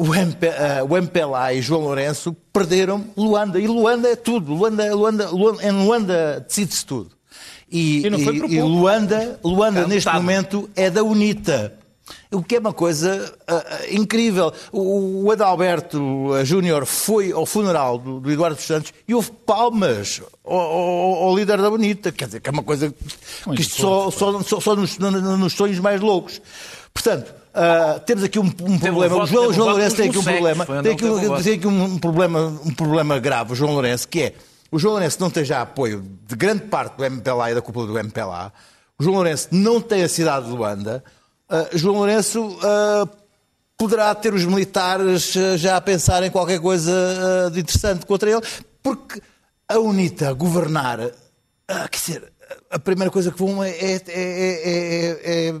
o, 0.00 0.14
MP, 0.14 0.48
o 0.88 0.96
MPLA 0.96 1.52
e 1.54 1.62
João 1.62 1.82
Lourenço 1.82 2.32
perderam 2.52 3.04
Luanda. 3.16 3.60
E 3.60 3.66
Luanda 3.66 4.08
é 4.08 4.16
tudo. 4.16 4.52
Luanda, 4.54 4.94
Luanda, 4.94 5.28
Luanda, 5.30 5.64
em 5.64 5.70
Luanda 5.70 6.40
decide-se 6.48 6.84
tudo. 6.84 7.10
E, 7.72 8.02
E 8.50 8.56
e. 8.56 8.62
Luanda, 8.62 9.40
Luanda 9.42 9.80
É 9.80 9.86
neste 9.86 10.10
momento 10.12 10.68
é 10.76 10.90
da 10.90 11.02
UNITA. 11.02 11.74
O 12.30 12.42
que 12.42 12.56
é 12.56 12.58
uma 12.58 12.72
coisa 12.72 13.32
ah, 13.46 13.64
incrível. 13.90 14.52
O, 14.72 15.24
o 15.24 15.30
Adalberto 15.30 16.32
ah, 16.34 16.44
Júnior 16.44 16.84
foi 16.84 17.32
ao 17.32 17.46
funeral 17.46 17.96
do, 17.98 18.20
do 18.20 18.30
Eduardo 18.30 18.56
dos 18.56 18.64
Santos 18.66 18.92
e 19.06 19.14
houve 19.14 19.30
palmas 19.46 20.20
ao, 20.44 20.58
ao- 20.58 21.14
ao 21.28 21.36
líder 21.36 21.60
da 21.62 21.70
UNITA. 21.70 22.10
Quer 22.12 22.26
dizer, 22.26 22.40
que 22.40 22.48
é 22.50 22.52
uma 22.52 22.62
coisa 22.62 22.92
que 23.54 23.62
isto 23.62 23.76
só, 23.80 24.10
só, 24.10 24.42
só, 24.42 24.60
só 24.60 24.76
nos, 24.76 24.98
no- 24.98 25.10
nos 25.38 25.52
sonhos 25.54 25.78
mais 25.78 26.00
loucos. 26.00 26.40
Portanto, 26.92 27.32
ah, 27.54 28.00
temos 28.04 28.24
aqui 28.24 28.38
um, 28.38 28.44
um 28.62 28.78
problema. 28.78 29.08
voto- 29.14 29.24
o 29.24 29.26
João, 29.26 29.48
um 29.48 29.52
João 29.52 29.68
Lourenço 29.70 29.96
tem 29.96 30.08
aqui 30.08 30.18
um 30.18 30.22
problema. 30.24 30.66
Tem 30.82 30.92
aqui, 30.92 31.04
um- 31.04 31.42
tem 31.42 31.52
aqui 31.54 31.66
um, 31.66 31.98
problema, 31.98 32.60
um 32.64 32.74
problema 32.74 33.18
grave, 33.18 33.52
o 33.52 33.54
João 33.54 33.72
Lourenço, 33.72 34.08
que 34.08 34.20
é 34.20 34.34
o 34.72 34.78
João 34.78 34.94
Lourenço 34.94 35.20
não 35.20 35.30
tem 35.30 35.44
já 35.44 35.60
apoio 35.60 36.02
de 36.26 36.34
grande 36.34 36.64
parte 36.64 36.96
do 36.96 37.04
MPLA 37.04 37.50
e 37.50 37.54
da 37.54 37.60
cúpula 37.62 37.86
do 37.86 37.98
MPLA. 37.98 38.50
O 38.98 39.04
João 39.04 39.16
Lourenço 39.16 39.48
não 39.52 39.80
tem 39.82 40.02
a 40.02 40.08
cidade 40.08 40.46
de 40.46 40.52
Luanda. 40.52 41.04
Ah, 41.48 41.68
João 41.74 41.96
Lourenço 41.96 42.58
ah, 42.62 43.06
poderá 43.76 44.14
ter 44.14 44.32
os 44.32 44.46
militares 44.46 45.36
ah, 45.36 45.58
já 45.58 45.76
a 45.76 45.80
pensar 45.80 46.22
em 46.22 46.30
qualquer 46.30 46.58
coisa 46.58 46.90
ah, 47.46 47.50
de 47.50 47.60
interessante 47.60 48.06
contra 48.06 48.30
ele, 48.30 48.40
porque 48.82 49.20
a 49.68 49.78
UNITA 49.78 50.32
governar, 50.32 51.00
ah, 51.68 51.88
quer 51.88 51.98
dizer, 51.98 52.32
a 52.70 52.78
primeira 52.78 53.10
coisa 53.10 53.30
que 53.30 53.38
vão 53.38 53.62
é, 53.62 53.70
é, 53.70 53.92
é- 53.92 54.00
é- 54.08 55.48
é- 55.48 55.60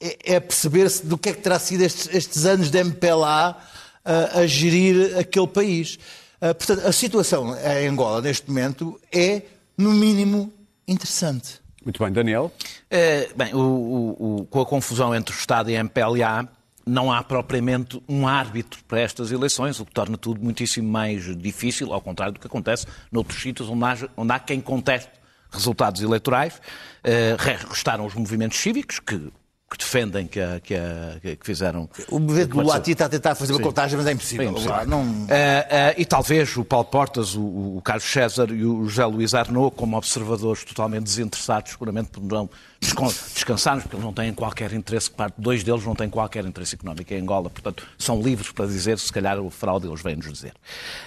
é- 0.00 0.34
é 0.34 0.40
perceber-se 0.40 1.04
do 1.04 1.18
que 1.18 1.30
é 1.30 1.32
que 1.32 1.40
terá 1.40 1.58
sido 1.58 1.82
estes, 1.82 2.08
estes 2.14 2.44
anos 2.44 2.70
de 2.70 2.78
MPLA 2.78 3.56
ah, 4.04 4.30
a 4.40 4.46
gerir 4.46 5.18
aquele 5.18 5.48
país. 5.48 5.98
Ah, 6.46 6.52
portanto, 6.54 6.86
a 6.86 6.92
situação 6.92 7.56
em 7.56 7.88
Angola, 7.88 8.20
neste 8.20 8.46
momento, 8.48 9.00
é, 9.10 9.40
no 9.78 9.92
mínimo, 9.92 10.52
interessante. 10.86 11.58
Muito 11.82 12.02
bem, 12.02 12.12
Daniel. 12.12 12.52
Eh, 12.90 13.30
bem, 13.34 13.54
o- 13.54 13.58
o- 13.58 14.36
o- 14.40 14.44
com 14.46 14.60
a 14.60 14.66
confusão 14.66 15.14
entre 15.14 15.34
o 15.34 15.38
Estado 15.38 15.70
e 15.70 15.76
a 15.76 15.80
MPLA, 15.80 16.46
não 16.86 17.10
há 17.10 17.22
propriamente 17.24 17.98
um 18.06 18.28
árbitro 18.28 18.80
para 18.86 19.00
estas 19.00 19.32
eleições, 19.32 19.80
o 19.80 19.86
que 19.86 19.92
torna 19.92 20.18
tudo 20.18 20.38
muitíssimo 20.42 20.86
mais 20.86 21.34
difícil, 21.38 21.94
ao 21.94 22.00
contrário 22.02 22.34
do 22.34 22.40
que 22.40 22.46
acontece 22.46 22.86
noutros 23.10 23.40
sítios 23.40 23.70
onde, 23.70 23.84
haja- 23.84 24.10
onde 24.14 24.32
há 24.32 24.38
quem 24.38 24.60
conteste 24.60 25.10
resultados 25.50 26.02
eleitorais. 26.02 26.60
Eh, 27.02 27.36
restaram 27.70 28.04
os 28.04 28.14
movimentos 28.14 28.58
cívicos, 28.58 28.98
que, 29.00 29.32
que 29.76 29.84
defendem 29.84 30.26
que, 30.26 30.40
a- 30.40 30.60
que, 30.60 30.74
a- 30.74 31.18
que 31.20 31.38
fizeram. 31.42 31.88
O 32.08 32.18
movimento 32.18 32.50
do. 32.56 32.60
Luati 32.62 32.92
está 32.92 33.06
a 33.06 33.08
tentar 33.08 33.34
fazer 33.34 33.52
uma 33.52 33.60
contagem, 33.60 33.96
mas 33.98 34.06
é 34.06 34.12
impossível. 34.12 34.46
É 34.46 34.50
impossível. 34.50 34.86
Não... 34.86 35.26
Eh, 35.28 35.66
eh, 35.70 35.94
e 35.98 36.04
talvez 36.04 36.56
o 36.56 36.64
Paulo 36.64 36.86
Portas, 36.86 37.34
o, 37.34 37.42
o 37.76 37.82
Carlos 37.84 38.04
César 38.04 38.50
e 38.50 38.64
o 38.64 38.86
José 38.88 39.04
Luís 39.06 39.34
Arnaud, 39.34 39.74
como 39.76 39.96
observadores 39.96 40.64
totalmente 40.64 41.04
desinteressados, 41.04 41.72
seguramente 41.72 42.10
poderão 42.10 42.48
descon- 42.84 43.12
descansar, 43.34 43.80
porque 43.80 43.96
eles 43.96 44.04
não 44.04 44.12
têm 44.12 44.32
qualquer 44.32 44.72
interesse, 44.72 45.10
parte, 45.10 45.34
dois 45.38 45.62
deles 45.64 45.84
não 45.84 45.94
têm 45.94 46.08
qualquer 46.08 46.44
interesse 46.44 46.74
económico 46.74 47.12
em 47.12 47.20
Angola, 47.20 47.50
portanto 47.50 47.86
são 47.98 48.20
livres 48.22 48.50
para 48.52 48.66
dizer, 48.66 48.98
se 48.98 49.12
calhar 49.12 49.38
o 49.40 49.50
fraude 49.50 49.86
eles 49.86 50.02
vêm-nos 50.02 50.30
dizer. 50.32 50.52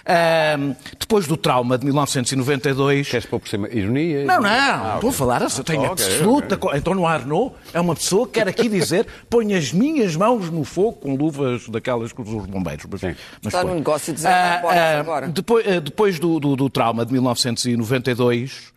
Ahm, 0.06 0.74
depois 1.00 1.28
do 1.28 1.38
trauma 1.38 1.78
de 1.78 1.86
1992... 1.86 3.10
Queres 3.10 3.26
pôr 3.26 3.40
por 3.40 3.48
cima 3.50 3.68
ironia? 3.70 4.26
Não, 4.26 4.42
não, 4.42 4.50
Ah, 4.50 4.94
estou 4.96 5.10
a 5.10 5.12
ok. 5.12 5.12
falar, 5.12 5.42
eu 5.42 5.64
tenho 5.64 5.82
Ok, 5.84 5.92
absoluta. 6.06 6.58
co- 6.58 6.76
Então, 6.76 6.94
no 6.94 7.06
Arnaud 7.08 7.54
é 7.74 7.80
uma 7.80 7.96
pessoa 7.96 8.26
que 8.28 8.34
quer 8.34 8.48
aqui 8.48 8.68
dizer: 8.70 9.06
põe 9.30 9.54
as 9.54 9.72
minhas 9.72 10.16
mãos 10.16 10.50
no 10.50 10.64
fogo 10.64 10.94
com 10.94 11.16
luvas 11.16 11.68
daquelas 11.70 12.12
que 12.12 12.22
usam 12.22 12.38
os 12.40 12.46
bombeiros. 12.46 12.86
Mas, 12.90 13.02
mas 13.02 13.16
Está 13.46 13.62
põe. 13.62 13.70
no 13.72 13.76
negócio 13.78 14.14
de 14.14 14.18
dizer 14.18 14.28
Ah, 14.30 14.62
ah, 14.64 15.00
agora. 15.00 15.28
Depois, 15.28 15.66
ah, 15.68 15.80
depois 15.80 16.20
do, 16.20 16.40
do- 16.40 16.56
do 16.56 16.70
trauma 16.70 17.06
de 17.06 17.14
1992, 17.14 18.74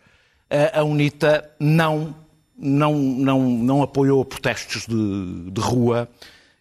ah, 0.49 0.79
a 0.79 0.83
UNITA 0.83 1.49
não, 1.59 2.15
não, 2.61 2.93
não, 2.95 3.41
não 3.49 3.81
apoiou 3.83 4.23
protestos 4.23 4.85
de, 4.87 5.49
de 5.51 5.59
rua, 5.61 6.07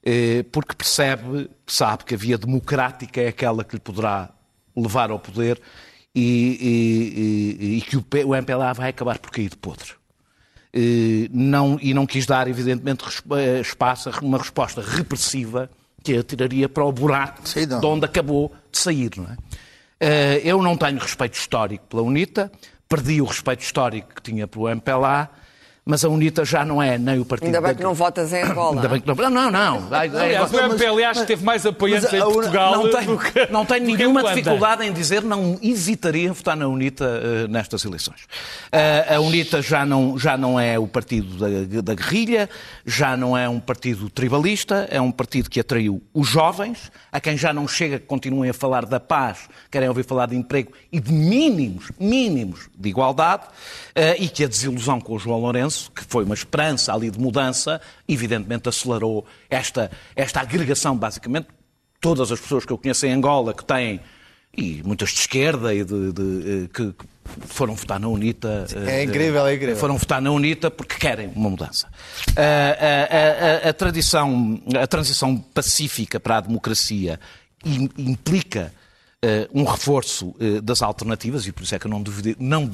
eh, 0.02 0.44
porque 0.50 0.74
percebe, 0.74 1.50
sabe 1.66 2.04
que 2.04 2.14
a 2.14 2.16
via 2.18 2.38
democrática 2.38 3.20
é 3.20 3.28
aquela 3.28 3.62
que 3.62 3.76
lhe 3.76 3.80
poderá 3.80 4.30
levar 4.74 5.10
ao 5.10 5.18
poder 5.18 5.60
e, 6.14 6.22
e- 7.60 7.64
e- 7.74 7.76
e 7.78 7.80
que 7.82 7.96
o, 7.96 8.04
o 8.26 8.34
MPLA 8.34 8.72
vai 8.72 8.88
acabar 8.90 9.18
por 9.18 9.30
cair 9.30 9.50
de 9.50 9.56
podre. 9.56 9.90
Eh, 10.72 11.28
não, 11.32 11.78
e 11.82 11.92
não 11.92 12.06
quis 12.06 12.24
dar, 12.26 12.48
evidentemente, 12.48 13.04
eh, 13.32 13.60
espaço 13.60 14.08
a 14.08 14.18
uma 14.20 14.38
resposta 14.38 14.80
repressiva 14.80 15.68
que 16.02 16.16
a 16.16 16.22
tiraria 16.22 16.68
para 16.68 16.84
o 16.84 16.90
buraco 16.92 17.46
Sim, 17.46 17.66
de 17.66 17.74
onde 17.86 18.06
acabou 18.06 18.52
de 18.72 18.78
sair. 18.78 19.10
Não 19.16 19.24
é? 19.26 19.36
Eu 20.42 20.62
não 20.62 20.78
tenho 20.78 20.98
respeito 20.98 21.34
histórico 21.34 21.84
pela 21.88 22.00
UNITA, 22.02 22.50
perdi 22.88 23.20
o 23.20 23.26
respeito 23.26 23.60
histórico 23.62 24.14
que 24.14 24.22
tinha 24.22 24.48
pelo 24.48 24.66
MPLA, 24.66 25.28
mas 25.90 26.04
a 26.04 26.08
UNITA 26.08 26.44
já 26.44 26.64
não 26.64 26.80
é 26.80 26.96
nem 26.96 27.18
o 27.18 27.24
partido... 27.24 27.46
Ainda 27.46 27.60
bem 27.60 27.70
da- 27.72 27.74
que 27.74 27.82
não 27.82 27.92
votas 27.94 28.32
em 28.32 28.42
Angola. 28.42 28.76
Ainda 28.76 28.88
bem 28.88 29.00
que 29.00 29.08
não... 29.08 29.30
Não, 29.30 29.50
não. 29.50 29.88
Ai, 29.90 30.08
Aliás, 30.08 30.52
o 30.52 30.56
MPLA 30.56 31.12
que 31.14 31.26
teve 31.26 31.44
mais 31.44 31.66
apoiantes 31.66 32.12
em 32.12 32.20
Portugal 32.20 32.72
não 32.72 32.82
do 32.84 32.90
tenho, 32.90 33.18
que 33.18 33.46
não 33.52 33.66
tenho 33.66 33.84
nenhuma 33.96 34.22
dificuldade 34.22 34.86
em 34.86 34.92
dizer 34.92 35.22
não 35.22 35.58
hesitaria 35.60 36.28
em 36.28 36.32
votar 36.32 36.56
na 36.56 36.68
UNITA 36.68 37.04
eh, 37.04 37.48
nestas 37.48 37.84
eleições. 37.84 38.20
Eh, 38.70 39.14
a 39.16 39.20
UNITA 39.20 39.60
já 39.62 39.84
não, 39.84 40.16
já 40.18 40.36
não 40.36 40.58
é 40.60 40.78
o 40.78 40.86
partido 40.86 41.36
da, 41.36 41.82
da 41.82 41.94
guerrilha, 41.94 42.48
já 42.86 43.16
não 43.16 43.36
é 43.36 43.48
um 43.48 43.58
partido 43.58 44.08
tribalista, 44.08 44.86
é 44.90 45.00
um 45.00 45.10
partido 45.10 45.50
que 45.50 45.58
atraiu 45.58 46.00
os 46.14 46.28
jovens, 46.28 46.92
a 47.10 47.20
quem 47.20 47.36
já 47.36 47.52
não 47.52 47.66
chega 47.66 47.98
que 47.98 48.06
continuem 48.06 48.50
a 48.50 48.54
falar 48.54 48.86
da 48.86 49.00
paz, 49.00 49.48
querem 49.70 49.88
ouvir 49.88 50.04
falar 50.04 50.26
de 50.26 50.36
emprego 50.36 50.72
e 50.92 51.00
de 51.00 51.12
mínimos, 51.12 51.90
mínimos 51.98 52.68
de 52.78 52.88
igualdade, 52.88 53.44
eh, 53.94 54.16
e 54.18 54.28
que 54.28 54.44
a 54.44 54.48
desilusão 54.48 55.00
com 55.00 55.14
o 55.14 55.18
João 55.18 55.40
Lourenço, 55.40 55.79
que 55.88 56.02
foi 56.04 56.24
uma 56.24 56.34
esperança 56.34 56.92
ali 56.92 57.10
de 57.10 57.18
mudança, 57.18 57.80
evidentemente 58.08 58.68
acelerou 58.68 59.24
esta, 59.48 59.90
esta 60.14 60.40
agregação, 60.40 60.96
basicamente, 60.96 61.48
todas 62.00 62.30
as 62.32 62.40
pessoas 62.40 62.64
que 62.64 62.72
eu 62.72 62.78
conheço 62.78 63.06
em 63.06 63.12
Angola 63.12 63.52
que 63.54 63.64
têm, 63.64 64.00
e 64.56 64.82
muitas 64.84 65.10
de 65.10 65.20
esquerda, 65.20 65.72
e 65.74 65.84
de, 65.84 66.12
de, 66.12 66.64
eh, 66.64 66.68
que 66.74 66.92
foram 67.46 67.74
votar 67.76 68.00
na 68.00 68.08
UNITA. 68.08 68.66
É 68.86 69.00
eh, 69.00 69.04
incrível, 69.04 69.46
é 69.46 69.54
incrível. 69.54 69.76
Foram 69.76 69.96
votar 69.96 70.20
na 70.20 70.30
UNITA 70.32 70.70
porque 70.70 70.96
querem 70.96 71.28
uma 71.36 71.48
mudança. 71.50 71.86
A, 72.36 72.40
a- 72.42 73.66
a- 73.66 73.70
a 73.70 73.72
tradição, 73.72 74.60
a 74.80 74.86
transição 74.88 75.36
pacífica 75.36 76.18
para 76.18 76.38
a 76.38 76.40
democracia 76.40 77.20
im- 77.64 77.88
implica 77.96 78.72
um 79.52 79.64
reforço 79.64 80.34
eh, 80.40 80.62
das 80.62 80.80
alternativas, 80.80 81.46
e 81.46 81.52
por 81.52 81.62
isso 81.62 81.74
é 81.74 81.78
que 81.78 81.86
eu 81.86 81.90
não, 81.90 82.02
duvide- 82.02 82.36
não 82.40 82.68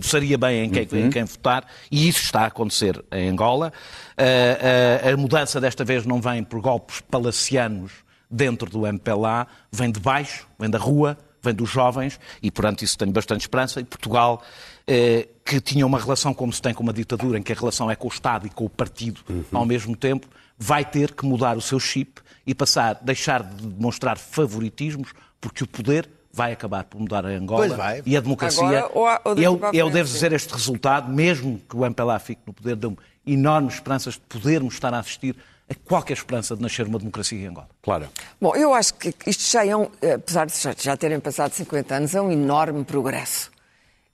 seria 0.00 0.36
bem 0.36 0.64
em 0.64 0.70
quem, 0.70 0.88
Uhum. 1.00 1.06
em 1.06 1.10
quem 1.10 1.22
votar, 1.22 1.64
e 1.92 2.08
isso 2.08 2.22
está 2.24 2.40
a 2.40 2.46
acontecer 2.46 3.00
em 3.12 3.28
Angola. 3.28 3.72
Eh, 4.16 5.00
eh, 5.04 5.10
a 5.12 5.16
mudança 5.16 5.60
desta 5.60 5.84
vez 5.84 6.04
não 6.04 6.20
vem 6.20 6.42
por 6.42 6.60
golpes 6.60 7.00
palacianos 7.02 7.92
dentro 8.28 8.68
do 8.68 8.84
MPLA 8.84 9.46
vem 9.70 9.92
de 9.92 10.00
baixo, 10.00 10.48
vem 10.58 10.68
da 10.68 10.78
rua, 10.78 11.16
vem 11.40 11.54
dos 11.54 11.70
jovens, 11.70 12.18
e 12.42 12.50
portanto 12.50 12.82
isso 12.82 12.98
tenho 12.98 13.12
bastante 13.12 13.42
esperança. 13.42 13.78
E 13.80 13.84
Portugal, 13.84 14.42
eh, 14.88 15.28
que 15.44 15.60
tinha 15.60 15.86
uma 15.86 16.00
relação 16.00 16.34
como 16.34 16.52
se 16.52 16.60
tem 16.60 16.74
com 16.74 16.82
uma 16.82 16.92
ditadura, 16.92 17.38
em 17.38 17.42
que 17.44 17.52
a 17.52 17.56
relação 17.56 17.88
é 17.88 17.94
com 17.94 18.08
o 18.08 18.10
Estado 18.10 18.44
e 18.46 18.50
com 18.50 18.64
o 18.64 18.68
partido 18.70 19.20
ao 19.52 19.64
mesmo 19.64 19.94
tempo, 19.96 20.26
vai 20.58 20.84
ter 20.84 21.12
que 21.14 21.24
mudar 21.24 21.56
o 21.56 21.60
seu 21.60 21.78
chip 21.78 22.20
e 22.44 22.54
passar, 22.56 22.98
deixar 23.02 23.42
de 23.44 23.66
demonstrar 23.68 24.18
favoritismos, 24.18 25.12
porque 25.42 25.62
o 25.64 25.66
poder 25.66 26.08
vai 26.32 26.52
acabar 26.52 26.84
por 26.84 26.98
mudar 26.98 27.26
a 27.26 27.28
Angola 27.28 27.66
Pois 27.66 27.76
vai. 27.76 28.02
e 28.06 28.16
a 28.16 28.20
democracia. 28.20 28.62
Agora 28.64 28.90
ou 28.94 29.06
a- 29.06 29.20
ou 29.24 29.34
eu, 29.36 29.60
eu 29.74 29.90
devo 29.90 30.08
dizer 30.10 30.32
este 30.32 30.50
resultado, 30.54 31.12
mesmo 31.12 31.60
que 31.68 31.76
o 31.76 31.84
MPLA 31.84 32.18
fique 32.18 32.40
no 32.46 32.54
poder, 32.54 32.74
deu-me 32.76 32.96
enormes 33.26 33.74
esperanças 33.74 34.14
de 34.14 34.20
podermos 34.20 34.72
estar 34.72 34.94
a 34.94 34.98
assistir 35.00 35.36
a 35.68 35.74
qualquer 35.74 36.14
esperança 36.14 36.56
de 36.56 36.62
nascer 36.62 36.86
uma 36.86 36.98
democracia 36.98 37.38
em 37.38 37.46
Angola. 37.48 37.68
Claro. 37.82 38.08
Bom, 38.40 38.54
eu 38.56 38.72
acho 38.72 38.94
que 38.94 39.12
isto 39.26 39.42
já 39.50 39.66
é 39.66 39.76
um, 39.76 39.88
apesar 40.14 40.46
de 40.46 40.54
já- 40.82 40.96
terem 40.96 41.20
passado 41.20 41.52
50 41.52 41.94
anos, 41.96 42.14
é 42.14 42.20
um 42.22 42.30
enorme 42.32 42.82
progresso. 42.84 43.50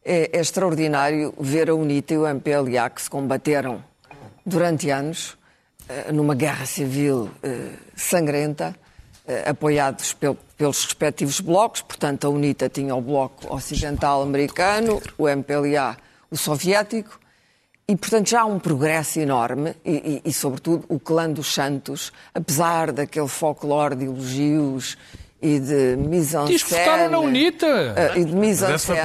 É, 0.04 0.36
é 0.36 0.40
extraordinário 0.40 1.34
ver 1.38 1.68
a 1.70 1.74
UNITA 1.74 2.14
e 2.14 2.18
o 2.18 2.26
MPLA 2.26 2.88
que 2.90 3.02
se 3.02 3.10
combateram 3.10 3.82
durante 4.44 4.88
anos 4.90 5.36
eh, 5.88 6.10
numa 6.12 6.34
guerra 6.34 6.64
civil 6.66 7.30
eh, 7.42 7.70
sangrenta, 7.94 8.74
apoiados 9.46 10.12
pel- 10.14 10.36
pelos 10.56 10.84
respectivos 10.84 11.40
blocos. 11.40 11.82
Portanto, 11.82 12.26
a 12.26 12.30
UNITA 12.30 12.68
tinha 12.68 12.94
o 12.94 13.00
bloco 13.00 13.52
ocidental 13.54 14.22
americano, 14.22 15.00
o 15.16 15.28
MPLA 15.28 15.96
o 16.30 16.36
soviético. 16.36 17.18
E, 17.90 17.96
portanto, 17.96 18.28
já 18.28 18.42
há 18.42 18.44
um 18.44 18.58
progresso 18.58 19.18
enorme 19.18 19.74
e, 19.84 20.20
e- 20.24 20.28
e, 20.28 20.32
sobretudo, 20.32 20.84
o 20.90 21.00
clã 21.00 21.30
dos 21.30 21.54
Santos, 21.54 22.12
apesar 22.34 22.92
daquele 22.92 23.28
folclore 23.28 23.94
de 23.96 24.04
elogios 24.04 24.98
e 25.40 25.58
de. 25.60 25.96
Diz 26.46 26.62
que 26.62 26.74
votaram 26.74 27.08
na 27.10 27.18
UNITA. 27.20 27.66
eh, 28.16 28.18
e 28.18 28.24
de 28.24 28.34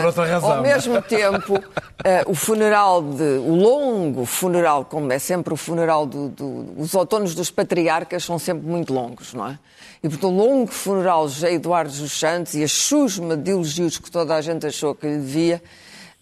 outra 0.06 0.26
razão, 0.26 0.52
Ao 0.52 0.62
mesmo 0.64 1.02
tempo, 1.02 1.64
eh, 2.04 2.24
o 2.26 2.34
funeral, 2.34 3.02
de, 3.04 3.24
o 3.24 3.56
longo 3.56 4.26
funeral, 4.26 4.84
como 4.86 5.12
é 5.14 5.20
sempre 5.20 5.54
o 5.54 5.58
funeral 5.58 6.06
do, 6.08 6.30
do- 6.30 6.74
os 6.78 6.94
outonos 6.96 7.36
dos 7.36 7.52
patriarcas 7.52 8.24
são 8.24 8.40
sempre 8.40 8.66
muito 8.68 8.94
longos, 8.94 9.34
não 9.34 9.48
é? 9.48 9.60
E 10.04 10.10
portanto, 10.10 10.32
o 10.32 10.36
longo 10.36 10.72
funeral 10.72 11.28
de 11.28 11.46
Eduardo 11.46 11.92
dos 11.96 12.12
Santos 12.20 12.56
e 12.56 12.64
a 12.64 12.68
chusma 12.68 13.38
de 13.38 13.52
elogios 13.52 13.98
que 13.98 14.10
toda 14.12 14.36
a 14.36 14.42
gente 14.42 14.66
achou 14.66 14.94
que 14.96 15.06
lhe 15.08 15.18
devia 15.18 15.62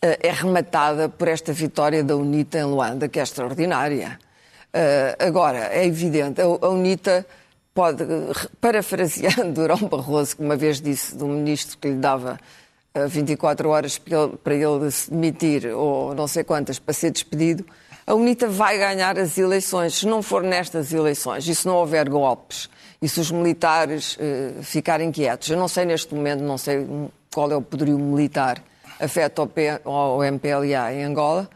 eh, 0.01 0.19
é 0.21 0.31
rematada 0.31 1.07
por 1.09 1.27
esta 1.27 1.53
vitória 1.53 2.03
da 2.03 2.15
UNITA 2.17 2.59
em 2.59 2.63
Luanda, 2.65 3.07
que 3.07 3.19
é 3.19 3.23
extraordinária. 3.23 4.19
Agora, 5.19 5.67
é 5.71 5.85
evidente, 5.85 6.39
a, 6.41 6.45
a 6.45 6.69
UNITA 6.69 7.25
pode, 7.73 8.03
parafraseando 8.59 9.53
Durão 9.53 9.77
Barroso, 9.77 10.35
que 10.35 10.43
uma 10.43 10.55
vez 10.55 10.81
disse 10.81 11.15
do 11.15 11.27
ministro 11.27 11.77
que 11.77 11.87
lhe 11.87 11.95
dava 11.95 12.39
eh, 12.93 13.07
24 13.07 13.69
horas 13.69 13.97
para 13.97 14.53
ele, 14.53 14.91
se 14.91 15.09
demitir, 15.09 15.67
ou 15.67 16.13
não 16.13 16.27
sei 16.27 16.43
quantas, 16.43 16.79
para 16.79 16.93
ser 16.93 17.11
despedido, 17.11 17.65
a 18.05 18.13
UNITA 18.13 18.47
vai 18.47 18.77
ganhar 18.77 19.17
as 19.17 19.37
eleições. 19.37 19.95
Se 19.95 20.07
não 20.07 20.21
for 20.21 20.43
nestas 20.43 20.91
eleições 20.91 21.47
e 21.47 21.55
se 21.55 21.65
não 21.67 21.75
houver 21.75 22.09
golpes 22.09 22.69
e 23.01 23.07
se 23.07 23.19
os 23.19 23.31
militares 23.31 24.17
eh, 24.19 24.53
ficarem 24.61 25.11
quietos, 25.11 25.49
eu 25.49 25.57
não 25.57 25.67
sei 25.67 25.85
neste 25.85 26.13
momento, 26.13 26.41
não 26.41 26.57
sei 26.57 26.85
qual 27.33 27.51
é 27.51 27.55
o 27.55 27.61
poderio 27.61 27.97
militar 27.97 28.61
afeta 29.01 29.41
ao, 29.41 29.47
P, 29.47 29.81
ao 29.83 30.23
MPLA 30.23 30.93
em 30.93 31.03
Angola, 31.03 31.49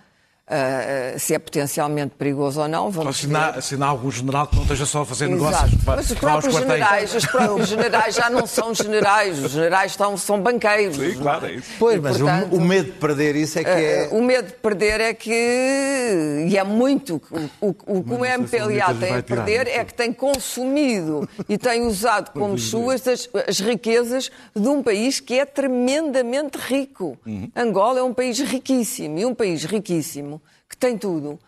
eh, 0.47 1.13
eh, 1.15 1.17
se 1.17 1.33
é 1.33 1.39
potencialmente 1.39 2.13
perigoso 2.15 2.61
ou 2.61 2.67
não, 2.67 2.91
Só 2.93 2.99
vamos 3.01 3.17
se 3.17 3.35
há, 3.35 3.59
se 3.61 3.81
há 3.81 3.85
algum 3.87 4.11
general 4.11 4.45
que 4.45 4.55
não 4.55 4.61
esteja 4.61 4.85
só 4.85 5.01
a 5.01 5.05
fazer 5.05 5.25
Exato. 5.29 5.43
negócios. 5.43 5.83
Mas 5.83 6.11
os 6.11 6.19
próprios 6.19 6.53
generais, 6.55 7.15
os 7.15 7.25
próprios 7.25 7.67
generais 7.69 8.15
já 8.15 8.29
não 8.29 8.45
são 8.45 8.73
generais, 8.75 9.43
os 9.43 9.51
generais 9.51 9.91
estão, 9.93 10.15
são 10.17 10.39
banqueiros. 10.39 10.97
Sim, 10.97 11.15
claro, 11.15 11.47
é 11.47 11.53
isso. 11.53 11.71
Pois, 11.79 11.97
E, 11.97 11.99
mas 11.99 12.15
o- 12.17 12.25
portanto, 12.25 12.55
o, 12.55 12.61
medo 12.61 12.91
de 12.91 12.97
perder 12.99 13.35
isso 13.35 13.57
é 13.57 13.63
que 13.63 13.69
é. 13.69 14.09
Uh, 14.11 14.17
O 14.19 14.23
medo 14.23 14.47
de 14.47 14.53
perder 14.53 15.01
é 15.01 15.13
que, 15.15 16.45
e 16.47 16.57
é 16.57 16.63
muito, 16.63 17.19
o, 17.59 17.69
o, 17.69 17.75
o 17.99 18.03
que 18.03 18.13
o 18.13 18.23
MPLA 18.25 18.93
tem 18.99 19.15
a 19.15 19.23
perder 19.23 19.67
é 19.67 19.83
que 19.83 19.93
tem 19.95 20.13
consumido 20.13 21.27
e 21.49 21.57
tem 21.57 21.81
usado 21.87 22.31
como 22.31 22.57
suas 22.57 23.07
as, 23.07 23.27
as 23.47 23.59
riquezas 23.59 24.29
de 24.55 24.67
um 24.67 24.83
país 24.83 25.19
que 25.19 25.39
é 25.39 25.45
tremendamente 25.45 26.57
rico. 26.57 27.17
Uhum. 27.25 27.49
Angola 27.55 27.99
é 27.99 28.03
um 28.03 28.13
país 28.13 28.39
riquíssimo, 28.39 29.17
e 29.17 29.25
um 29.25 29.33
país 29.33 29.63
riquíssimo 29.63 30.34
que 30.75 30.79
tem 30.79 30.97
tudo. 30.97 31.39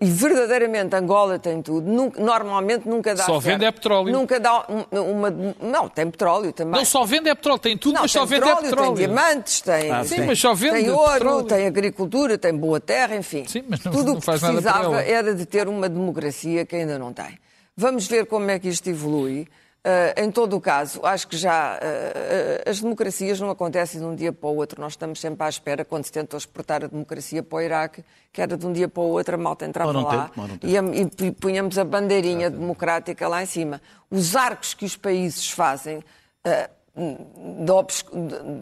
E 0.00 0.06
verdadeiramente 0.08 0.94
Angola 0.94 1.40
tem 1.40 1.60
tudo. 1.60 1.90
Nunca- 1.90 2.22
normalmente 2.22 2.88
nunca 2.88 3.16
dá 3.16 3.24
Só 3.24 3.32
certo. 3.40 3.44
vende 3.46 3.64
é 3.64 3.72
petróleo. 3.72 4.12
Nunca 4.12 4.38
dá 4.38 4.64
uma, 4.68 5.00
uma- 5.00 5.54
Não, 5.60 5.88
tem 5.88 6.08
petróleo 6.08 6.52
também. 6.52 6.74
Não 6.78 6.84
só 6.84 7.04
vende 7.04 7.28
é 7.28 7.34
petróleo, 7.34 7.58
tem 7.58 7.76
tudo, 7.76 7.94
Não, 7.94 8.02
mas 8.02 8.12
só 8.12 8.24
vende 8.24 8.48
é 8.48 8.54
petróleo, 8.54 8.94
tem 8.94 9.06
diamantes, 9.06 9.60
tem, 9.60 9.90
Ah, 9.90 10.04
sim, 10.04 10.16
tem, 10.16 10.26
mas 10.26 10.38
só 10.38 10.54
vende 10.54 10.82
tem 10.82 10.90
ouro, 10.90 11.12
petróleo. 11.14 11.44
tem 11.46 11.66
agricultura, 11.66 12.38
tem 12.38 12.54
boa 12.56 12.78
terra, 12.78 13.16
enfim. 13.16 13.44
Sim, 13.48 13.64
mas 13.68 13.82
não- 13.82 13.90
Tudo 13.90 14.06
não 14.06 14.14
o 14.14 14.20
que 14.20 14.24
faz 14.26 14.40
nada 14.40 14.54
precisava 14.54 14.84
ela. 14.86 15.02
era 15.02 15.34
de 15.34 15.44
ter 15.46 15.66
uma 15.66 15.88
democracia 15.88 16.64
que 16.64 16.76
ainda 16.76 16.96
não 16.96 17.12
tem. 17.12 17.36
Vamos 17.76 18.06
ver 18.06 18.26
como 18.26 18.48
é 18.52 18.60
que 18.60 18.68
isto 18.68 18.88
evolui. 18.88 19.48
Ah, 19.84 20.14
em 20.22 20.30
todo 20.30 20.54
o 20.56 20.60
caso, 20.60 21.00
acho 21.04 21.26
que 21.26 21.36
já 21.36 21.74
ah, 21.76 22.70
as 22.70 22.80
democracias 22.80 23.40
não 23.40 23.50
acontecem 23.50 24.00
de 24.00 24.06
um 24.06 24.14
dia 24.14 24.32
para 24.32 24.48
o 24.48 24.54
outro. 24.54 24.80
Nós 24.80 24.92
estamos 24.92 25.20
sempre 25.20 25.44
à 25.44 25.48
espera, 25.48 25.84
quando 25.84 26.04
se 26.04 26.12
tentou 26.12 26.38
exportar 26.38 26.84
a 26.84 26.86
democracia 26.86 27.42
para 27.42 27.56
o 27.56 27.60
Iraque, 27.60 28.04
que 28.32 28.40
era 28.40 28.56
de 28.56 28.64
um 28.64 28.72
dia 28.72 28.86
para 28.88 29.02
o 29.02 29.06
outro, 29.06 29.34
a 29.34 29.38
malta 29.38 29.66
entrava 29.66 29.90
lá 30.04 30.30
e, 30.62 31.26
e 31.26 31.32
punhamos 31.32 31.76
a 31.78 31.84
bandeirinha 31.84 32.48
democrática 32.48 33.26
lá 33.26 33.42
em 33.42 33.46
cima. 33.46 33.82
Os 34.08 34.36
arcos 34.36 34.72
que 34.72 34.84
os 34.84 34.96
países 34.96 35.50
fazem 35.50 36.02
ah, 36.44 36.70
do, 36.94 37.74
obs- 37.74 38.04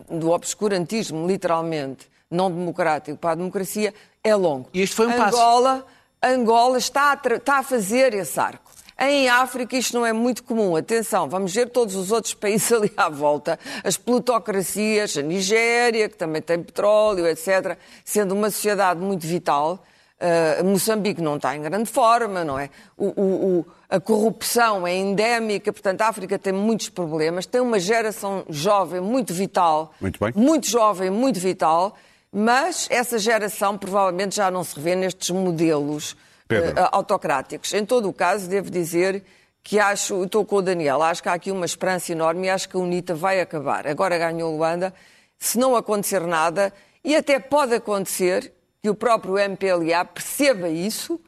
do 0.09 0.31
obscurantismo, 0.31 1.27
literalmente, 1.27 2.09
não 2.31 2.51
democrático 2.51 3.19
para 3.19 3.33
a 3.33 3.35
democracia, 3.35 3.93
é 4.25 4.35
longo. 4.35 4.71
E 4.73 4.81
este 4.81 4.97
foi 4.97 5.07
um 5.07 5.13
passo. 5.17 5.37
Angola, 5.37 5.87
Angola 6.23 6.79
está 6.79 7.13
a, 7.13 7.35
está 7.35 7.59
a 7.59 7.63
fazer 7.63 8.15
esse 8.15 8.41
arco. 8.41 8.71
Em 9.01 9.29
África 9.31 9.77
isto 9.77 9.95
não 9.99 10.05
é 10.05 10.13
muito 10.13 10.45
comum. 10.45 10.77
Atenção, 10.77 11.29
vamos 11.29 11.55
ver 11.55 11.71
todos 11.71 11.95
os 11.95 12.13
outros 12.13 12.35
países 12.35 12.71
ali 12.71 12.93
à 12.97 13.09
volta. 13.09 13.59
As 13.83 13.97
plutocracias, 13.97 15.17
a 15.17 15.23
Nigéria, 15.23 16.09
que 16.09 16.17
também 16.17 16.43
tem 16.43 16.63
petróleo, 16.63 17.27
etc., 17.27 17.79
sendo 18.05 18.33
uma 18.35 18.51
sociedade 18.51 19.01
muito 19.01 19.27
vital. 19.27 19.83
Uh, 20.21 20.63
Moçambique 20.65 21.23
não 21.23 21.37
está 21.37 21.57
em 21.57 21.63
grande 21.63 21.89
forma, 21.91 22.45
não 22.45 22.59
é? 22.59 22.69
O- 22.95 23.07
o- 23.19 23.59
o- 23.61 23.67
a 23.89 23.99
corrupção 23.99 24.87
é 24.87 24.95
endémica, 24.95 25.73
portanto, 25.73 26.03
a 26.03 26.09
África 26.09 26.39
tem 26.39 26.53
muitos 26.53 26.91
problemas. 26.91 27.47
Tem 27.47 27.59
uma 27.63 27.79
geração 27.81 28.45
jovem 28.51 29.01
muito 29.01 29.33
vital, 29.33 29.95
Muito 29.99 30.21
bem. 30.23 30.31
muito 30.37 30.69
jovem, 30.69 31.09
muito 31.09 31.41
vital, 31.41 31.97
mas 32.31 32.87
essa 32.91 33.19
geração 33.19 33.79
provavelmente 33.79 34.37
já 34.37 34.51
não 34.51 34.63
se 34.63 34.77
revê 34.77 34.95
nestes 34.95 35.31
modelos 35.31 36.15
Pedro. 36.51 36.79
eh, 36.79 36.89
autocráticos. 36.93 37.73
Em 37.73 37.85
todo 37.85 38.09
o 38.09 38.13
caso, 38.13 38.49
devo 38.49 38.71
dizer 38.71 39.25
que 39.63 39.79
acho, 39.79 40.25
estou 40.25 40.45
com 40.45 40.57
o 40.57 40.63
Daniel, 40.63 41.03
acho 41.03 41.23
que 41.23 41.29
há 41.29 41.33
aqui 41.33 41.51
uma 41.51 41.67
esperança 41.67 42.13
enorme 42.13 42.47
e 42.47 42.51
acho 42.51 42.69
que 42.69 42.77
a 42.77 42.81
UNITA 42.81 43.15
vai 43.15 43.41
acabar. 43.41 43.87
Agora 43.87 44.19
ganhou 44.19 44.57
Luanda, 44.57 44.93
se 45.39 45.59
não 45.59 45.77
acontecer 45.77 46.27
nada, 46.27 46.73
e 47.05 47.15
até 47.15 47.39
pode 47.39 47.75
acontecer 47.75 48.53
que 48.83 48.89
o 48.89 48.95
próprio 48.95 49.39
MPLA 49.39 50.05
perceba 50.05 50.69
isso, 50.69 51.21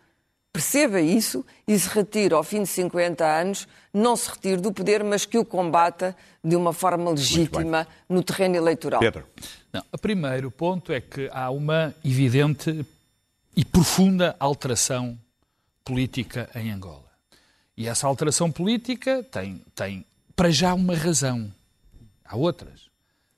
perceba 0.52 1.00
isso 1.00 1.44
e 1.66 1.78
se 1.78 1.88
retire 1.88 2.34
ao 2.34 2.42
fim 2.42 2.62
de 2.62 2.68
50 2.68 3.24
anos, 3.24 3.68
não 3.92 4.16
se 4.16 4.30
retire 4.30 4.60
do 4.60 4.72
poder, 4.72 5.04
mas 5.04 5.24
que 5.24 5.38
o 5.38 5.44
combata 5.44 6.16
de 6.42 6.56
uma 6.56 6.72
forma 6.72 7.10
legítima 7.10 7.86
no 8.08 8.22
terreno 8.22 8.56
eleitoral. 8.56 9.00
Pedro. 9.00 9.26
Não, 9.72 9.82
o 9.92 9.98
primeiro 9.98 10.50
ponto 10.50 10.92
é 10.92 11.00
que 11.00 11.28
há 11.32 11.50
uma 11.50 11.94
evidente 12.04 12.84
e 13.56 13.64
profunda 13.64 14.34
alteração 14.38 15.18
política 15.84 16.48
em 16.54 16.70
Angola. 16.70 17.10
E 17.76 17.86
essa 17.86 18.06
alteração 18.06 18.50
política 18.50 19.22
tem, 19.24 19.64
tem 19.74 20.04
para 20.36 20.50
já 20.50 20.74
uma 20.74 20.94
razão. 20.94 21.52
Há 22.24 22.36
outras. 22.36 22.90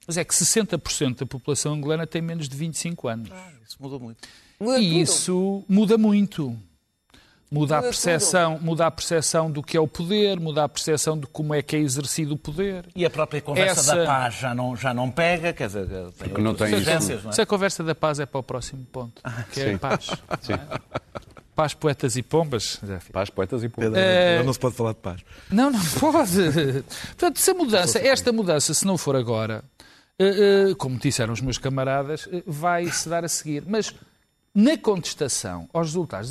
Mas 0.06 0.16
é 0.16 0.24
que 0.24 0.34
60% 0.34 1.18
da 1.20 1.26
população 1.26 1.72
angolana 1.74 2.06
tem 2.06 2.20
menos 2.20 2.48
de 2.48 2.56
25 2.56 3.08
anos. 3.08 3.30
Isso 3.66 3.76
mudou 3.80 3.98
muito. 3.98 4.28
Muda 4.60 4.78
E 4.78 4.88
tudo. 4.88 5.00
isso 5.00 5.64
muda 5.68 5.96
muito. 5.98 6.56
Muda 7.54 7.78
a, 7.78 7.82
percepção, 7.82 8.58
muda 8.60 8.86
a 8.86 8.90
percepção 8.90 9.50
do 9.50 9.62
que 9.62 9.76
é 9.76 9.80
o 9.80 9.86
poder, 9.86 10.40
muda 10.40 10.64
a 10.64 10.68
percepção 10.68 11.16
de 11.18 11.26
como 11.26 11.54
é 11.54 11.62
que 11.62 11.76
é 11.76 11.78
exercido 11.78 12.34
o 12.34 12.38
poder. 12.38 12.86
E 12.96 13.04
a 13.04 13.10
própria 13.10 13.40
conversa 13.40 13.80
Essa- 13.80 13.96
da 13.96 14.04
paz 14.06 14.34
já 14.34 14.54
não, 14.54 14.76
já 14.76 14.92
não 14.92 15.10
pega, 15.10 15.52
quer 15.52 15.66
dizer, 15.68 15.86
tem 15.86 16.28
Porque 16.28 16.42
não 16.42 16.54
tem 16.54 16.74
isso. 16.76 17.22
não 17.22 17.30
é? 17.30 17.32
Se 17.32 17.40
a 17.40 17.46
conversa 17.46 17.84
da 17.84 17.94
paz 17.94 18.18
é 18.18 18.26
para 18.26 18.40
o 18.40 18.42
próximo 18.42 18.84
ponto, 18.92 19.22
que 19.52 19.60
é 19.60 19.68
sim. 19.68 19.74
a 19.74 19.78
paz. 19.78 20.06
não 20.48 20.54
é? 20.56 20.60
Paz, 21.54 21.72
poetas 21.72 22.16
e 22.16 22.22
pombas. 22.22 22.80
Paz, 23.12 23.30
poetas 23.30 23.62
e 23.62 23.68
pombas. 23.68 23.94
É- 23.94 24.42
Não 24.42 24.52
se 24.52 24.58
pode 24.58 24.74
falar 24.74 24.90
de 24.92 24.98
paz. 24.98 25.20
Não, 25.50 25.70
não 25.70 25.80
pode. 26.00 26.82
Portanto, 27.08 27.38
se 27.38 27.50
a 27.50 27.54
mudança, 27.54 27.98
esta 28.00 28.32
mudança, 28.32 28.74
se 28.74 28.84
não 28.84 28.98
for 28.98 29.14
agora, 29.14 29.62
eh, 30.18 30.70
eh, 30.70 30.74
como 30.76 30.98
disseram 30.98 31.32
os 31.32 31.40
meus 31.40 31.56
camaradas, 31.56 32.28
vai 32.44 32.86
se 32.90 33.08
dar 33.08 33.24
a 33.24 33.28
seguir. 33.28 33.62
Mas 33.68 33.94
na 34.54 34.78
contestação 34.78 35.68
aos 35.72 35.88
resultados 35.88 36.30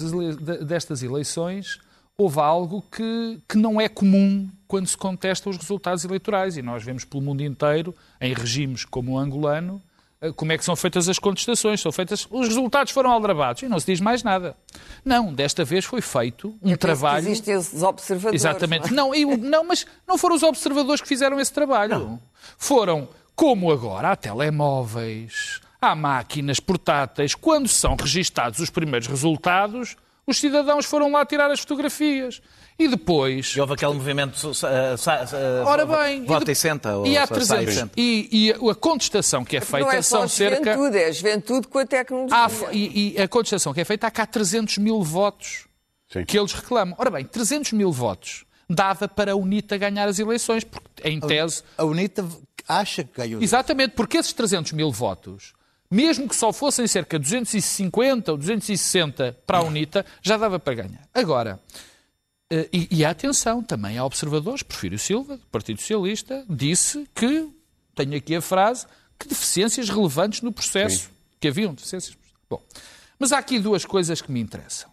destas 0.65 1.03
eleições, 1.03 1.79
houve 2.17 2.39
algo 2.39 2.83
que, 2.91 3.39
que 3.49 3.57
não 3.57 3.81
é 3.81 3.89
comum 3.89 4.49
quando 4.67 4.87
se 4.87 4.97
contesta 4.97 5.49
os 5.49 5.57
resultados 5.57 6.05
eleitorais. 6.05 6.57
E 6.57 6.61
nós 6.61 6.83
vemos 6.83 7.03
pelo 7.03 7.21
mundo 7.21 7.43
inteiro, 7.43 7.93
em 8.21 8.33
regimes 8.33 8.85
como 8.85 9.13
o 9.13 9.17
angolano, 9.17 9.81
eh, 10.21 10.31
como 10.31 10.51
é 10.51 10.57
que 10.57 10.63
são 10.63 10.75
feitas 10.75 11.09
as 11.09 11.19
contestações. 11.19 11.81
São 11.81 11.91
feitas, 11.91 12.27
os 12.31 12.47
resultados 12.47 12.93
foram 12.93 13.11
aldrabados 13.11 13.61
e 13.63 13.67
não 13.67 13.79
se 13.79 13.87
diz 13.87 13.99
mais 13.99 14.23
nada. 14.23 14.55
Não, 15.03 15.33
desta 15.33 15.65
vez 15.65 15.83
foi 15.83 16.01
feito 16.01 16.55
um 16.61 16.71
É 16.71 16.77
trabalho. 16.77 17.27
Existem 17.27 17.55
os 17.55 17.83
observadores. 17.83 18.41
Exatamente. 18.41 18.93
não 18.93 19.13
é? 19.13 19.19
Não, 19.19 19.33
e 19.33 19.37
não, 19.37 19.63
mas 19.65 19.85
não 20.07 20.17
foram 20.17 20.35
os 20.35 20.43
observadores 20.43 21.01
que 21.01 21.07
fizeram 21.07 21.39
esse 21.39 21.51
trabalho. 21.51 22.19
Foram, 22.57 23.09
como 23.35 23.71
agora, 23.71 24.11
há 24.11 24.15
telemóveis, 24.15 25.59
há 25.83 25.95
máquinas 25.95 26.59
portáteis. 26.59 27.35
Quando 27.35 27.67
são 27.67 27.95
registados 27.95 28.59
os 28.59 28.69
primeiros 28.69 29.07
resultados, 29.07 29.95
os 30.25 30.39
cidadãos 30.39 30.85
foram 30.85 31.11
lá 31.11 31.25
tirar 31.25 31.51
as 31.51 31.59
fotografias. 31.59 32.41
E 32.79 32.87
depois. 32.87 33.53
E 33.55 33.61
houve 33.61 33.73
aquele 33.73 33.93
movimento. 33.93 34.35
uh, 34.47 34.49
uh, 34.51 35.67
Ora 35.67 35.85
bem, 35.85 36.25
Vota 36.25 36.45
de- 36.45 36.51
e 36.53 36.55
senta. 36.55 36.97
ou 36.97 37.05
e 37.05 37.15
há 37.15 37.27
sa- 37.27 37.35
300. 37.35 37.73
sai 37.75 37.89
e. 37.95 38.29
E, 38.31 38.47
e 38.47 38.69
a 38.69 38.73
contestação 38.75 39.45
que 39.45 39.57
é 39.57 39.61
feita 39.61 39.85
Não 39.85 39.91
é 39.91 40.01
só 40.01 40.17
são 40.17 40.23
a 40.23 40.27
cerca. 40.27 40.73
juventude, 40.73 40.97
é 40.97 41.07
a 41.07 41.11
juventude 41.11 41.67
com 41.67 41.77
a 41.79 41.85
tecnologia. 41.85 42.35
Há, 42.35 42.49
e, 42.73 43.13
e 43.15 43.21
a 43.21 43.27
contestação 43.27 43.73
que 43.75 43.81
é 43.81 43.85
feita, 43.85 44.07
há 44.07 44.11
cá 44.11 44.25
300 44.25 44.79
mil 44.79 45.03
votos 45.03 45.67
Sim. 46.11 46.25
que 46.25 46.37
eles 46.37 46.51
reclamam. 46.51 46.95
Ora 46.97 47.11
bem, 47.11 47.25
300 47.25 47.73
mil 47.73 47.91
votos 47.91 48.43
dava 48.67 49.07
para 49.07 49.33
a 49.33 49.35
UNITA 49.35 49.77
ganhar 49.77 50.07
as 50.09 50.17
eleições, 50.17 50.63
porque 50.63 51.07
em 51.07 51.19
tese. 51.19 51.61
A 51.77 51.83
UNITA 51.83 52.25
acha 52.67 53.03
que 53.03 53.11
ganhou. 53.15 53.39
Exatamente, 53.39 53.91
porque 53.93 54.17
esses 54.17 54.33
300 54.33 54.71
mil 54.71 54.91
votos, 54.91 55.53
mesmo 55.93 56.27
que 56.27 56.35
só 56.35 56.51
fossem 56.51 56.87
cerca 56.87 57.19
de 57.19 57.23
250 57.23 58.31
ou 58.31 58.37
260 58.37 59.37
para 59.45 59.59
a 59.59 59.63
UNITA, 59.63 60.03
já 60.23 60.37
dava 60.37 60.59
para 60.59 60.73
ganhar. 60.73 61.07
Agora, 61.13 61.59
eh, 62.49 62.67
e, 62.73 62.87
e 62.89 63.05
atenção, 63.05 63.61
também 63.61 63.99
há 63.99 64.03
observadores, 64.03 64.63
Porfírio 64.63 64.97
Silva, 64.97 65.37
do 65.37 65.45
Partido 65.45 65.79
Socialista, 65.79 66.43
disse 66.49 67.07
que, 67.13 67.47
tenho 67.93 68.17
aqui 68.17 68.35
a 68.35 68.41
frase, 68.41 68.87
que 69.19 69.27
deficiências 69.27 69.87
relevantes 69.87 70.41
no 70.41 70.51
processo, 70.51 71.11
que 71.39 71.47
haviam 71.47 71.75
deficiências. 71.75 72.17
Bom, 72.49 72.59
mas 73.19 73.31
há 73.31 73.37
aqui 73.37 73.59
duas 73.59 73.85
coisas 73.85 74.19
que 74.19 74.31
me 74.31 74.39
interessam. 74.39 74.89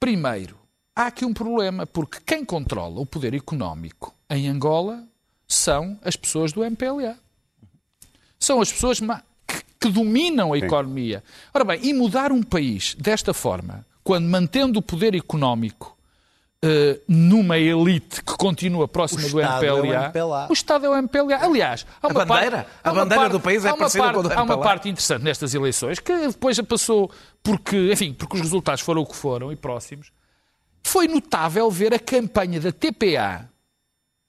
Primeiro, 0.00 0.58
há 0.96 1.08
aqui 1.08 1.26
um 1.26 1.34
problema, 1.34 1.86
porque 1.86 2.18
quem 2.24 2.46
controla 2.46 2.98
o 2.98 3.04
poder 3.04 3.34
económico 3.34 4.14
em 4.30 4.48
Angola 4.48 5.06
são 5.46 5.98
as 6.02 6.16
pessoas 6.16 6.50
do 6.50 6.64
MPLA. 6.64 7.18
São 8.38 8.60
as 8.60 8.72
pessoas 8.72 9.00
que, 9.80 9.88
dominam 9.88 10.52
a 10.52 10.58
economia. 10.58 11.22
Ora 11.54 11.64
bem, 11.64 11.80
e 11.82 11.92
mudar 11.94 12.32
um 12.32 12.42
país 12.42 12.94
desta 12.98 13.32
forma, 13.34 13.84
quando 14.04 14.26
mantendo 14.28 14.78
o 14.78 14.82
poder 14.82 15.14
económico 15.14 15.96
eh, 16.60 16.98
numa 17.06 17.56
elite 17.56 18.22
que 18.24 18.36
continua 18.36 18.88
próxima 18.88 19.20
O 19.20 19.30
do 19.30 19.38
Estado 19.40 19.64
é 19.64 19.72
o 19.72 19.78
MPLA, 19.78 20.04
MPLA. 20.06 20.46
o 20.48 20.52
Estado 20.52 20.86
é 20.86 20.88
o 20.88 20.96
MPLA. 20.96 21.36
Aliás, 21.44 21.86
há 22.02 22.08
uma 22.08 22.24
bandeira? 22.24 22.56
parte- 22.64 22.70
A 22.82 22.92
bandeira 22.92 23.22
parte- 23.22 23.32
do 23.32 23.40
país 23.40 23.64
é 23.64 23.72
parecida 23.76 24.02
parte- 24.02 24.14
com 24.14 24.20
a 24.20 24.22
do 24.22 24.28
Há 24.32 24.42
uma 24.42 24.54
MPLA. 24.54 24.62
parte 24.64 24.88
interessante 24.88 25.22
nestas 25.22 25.54
eleições, 25.54 26.00
que 26.00 26.12
depois 26.26 26.56
já 26.56 26.64
passou 26.64 27.08
porque, 27.44 27.92
enfim, 27.92 28.12
porque 28.12 28.34
os 28.34 28.42
resultados 28.42 28.80
foram 28.82 29.02
o 29.02 29.06
que 29.06 29.14
foram 29.14 29.52
e 29.52 29.56
próximos. 29.56 30.10
Foi 30.82 31.06
notável 31.06 31.70
ver 31.70 31.94
a 31.94 31.98
campanha 32.00 32.58
da 32.60 32.72
TPA 32.72 33.48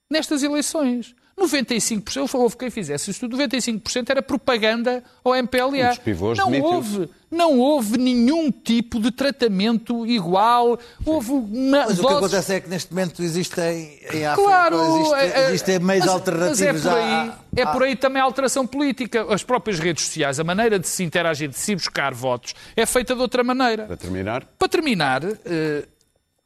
nestas 0.10 0.44
eleições. 0.44 1.16
95%, 1.40 2.34
houve 2.34 2.58
quem 2.58 2.70
fizesse 2.70 3.12
isso 3.12 3.22
tudo, 3.22 3.38
95% 3.38 4.10
era 4.10 4.22
propaganda 4.22 5.02
ao 5.24 5.34
MPLA. 5.34 5.96
Não 6.36 6.60
houve, 6.62 7.10
não 7.32 7.58
houve 7.60 7.98
nenhum 7.98 8.52
tipo 8.52 9.00
de 9.00 9.10
tratamento 9.10 10.06
igual. 10.06 10.78
Houve 11.06 11.32
uma 11.32 11.86
Mas 11.86 11.98
o 11.98 12.06
que 12.06 12.14
acontece 12.14 12.54
é 12.56 12.60
que 12.60 12.68
neste 12.70 12.92
momento 12.94 13.24
existem 13.24 14.00
em 14.12 14.26
África 14.26 14.36
Claro, 14.36 14.98
existe- 14.98 15.14
é- 15.16 15.28
é- 15.44 15.48
existem 15.48 15.80
meios 15.80 16.06
mas- 16.06 16.14
alternativos 16.14 16.60
mas 16.60 16.86
é 16.86 16.90
por 16.90 16.98
aí, 16.98 17.14
à- 17.30 17.40
é 17.56 17.66
por 17.68 17.84
aí 17.84 17.96
também 17.96 18.22
a 18.22 18.26
alteração 18.26 18.68
política. 18.68 19.26
As 19.34 19.42
próprias 19.42 19.80
redes 19.80 20.04
sociais, 20.08 20.42
a 20.42 20.44
maneira 20.44 20.78
de 20.78 20.90
se 20.90 21.04
interagir, 21.06 21.48
de 21.48 21.58
se 21.58 21.74
buscar 21.74 22.14
votos, 22.14 22.54
é 22.76 22.86
feita 22.86 23.16
de 23.16 23.22
outra 23.22 23.46
maneira. 23.46 23.86
Para 23.86 23.96
terminar, 23.96 24.44
Para 24.60 24.68
terminar, 24.68 25.24
eh, 25.46 25.88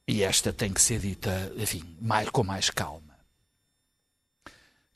e 0.07 0.21
esta 0.21 0.53
tem 0.53 0.71
que 0.71 0.79
ser 0.79 0.99
dita, 0.99 1.51
enfim, 1.57 1.81
mais, 1.99 2.29
com 2.29 2.43
mais 2.43 2.69
calma, 2.69 3.01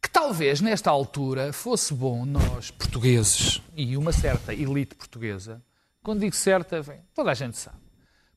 que 0.08 0.12
talvez 0.12 0.62
nesta 0.62 0.90
altura 0.90 1.52
fosse 1.52 1.94
bom 1.94 2.26
nós, 2.26 2.72
portugueses, 2.72 3.62
e 3.76 3.98
uma 3.98 4.14
certa 4.14 4.54
elite 4.54 4.96
portuguesa, 4.96 5.62
quando 6.02 6.22
digo 6.22 6.34
certa, 6.34 6.82
bem, 6.82 7.00
toda 7.14 7.32
a 7.32 7.34
gente 7.34 7.58
sabe, 7.58 7.76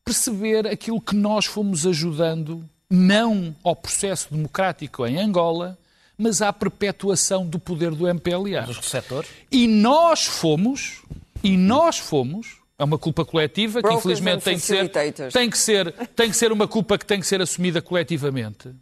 perceber 0.05 0.67
aquilo 0.67 1.01
que 1.01 1.15
nós 1.15 1.47
fomos 1.47 1.87
ajudando, 1.87 2.69
não 2.91 3.55
ao 3.63 3.77
processo 3.77 4.35
democrático 4.35 5.07
em 5.07 5.21
Angola, 5.21 5.79
mas 6.19 6.43
à 6.43 6.53
perpetuação 6.53 7.47
do 7.47 7.61
poder 7.61 7.93
do 7.93 8.09
MPLA. 8.09 8.63
Dos 8.63 8.79
receptores. 8.79 9.31
E 9.49 9.69
nós 9.69 10.27
fomos, 10.27 11.03
e 11.41 11.57
nós 11.57 11.99
fomos, 11.99 12.59
é 12.77 12.83
uma 12.83 12.99
culpa 12.99 13.25
coletiva 13.25 13.81
que 13.81 13.83
Brokers 13.83 14.01
infelizmente 14.01 14.43
tem 14.43 14.57
que, 14.57 14.63
ser, 14.63 14.89
tem, 15.31 15.49
que 15.49 15.59
ser, 15.59 15.93
tem 16.17 16.31
que 16.31 16.37
ser 16.37 16.51
uma 16.51 16.67
culpa 16.67 16.99
que 16.99 17.07
tem 17.07 17.21
que 17.21 17.27
ser 17.29 17.41
assumida 17.41 17.81
coletivamente. 17.81 18.75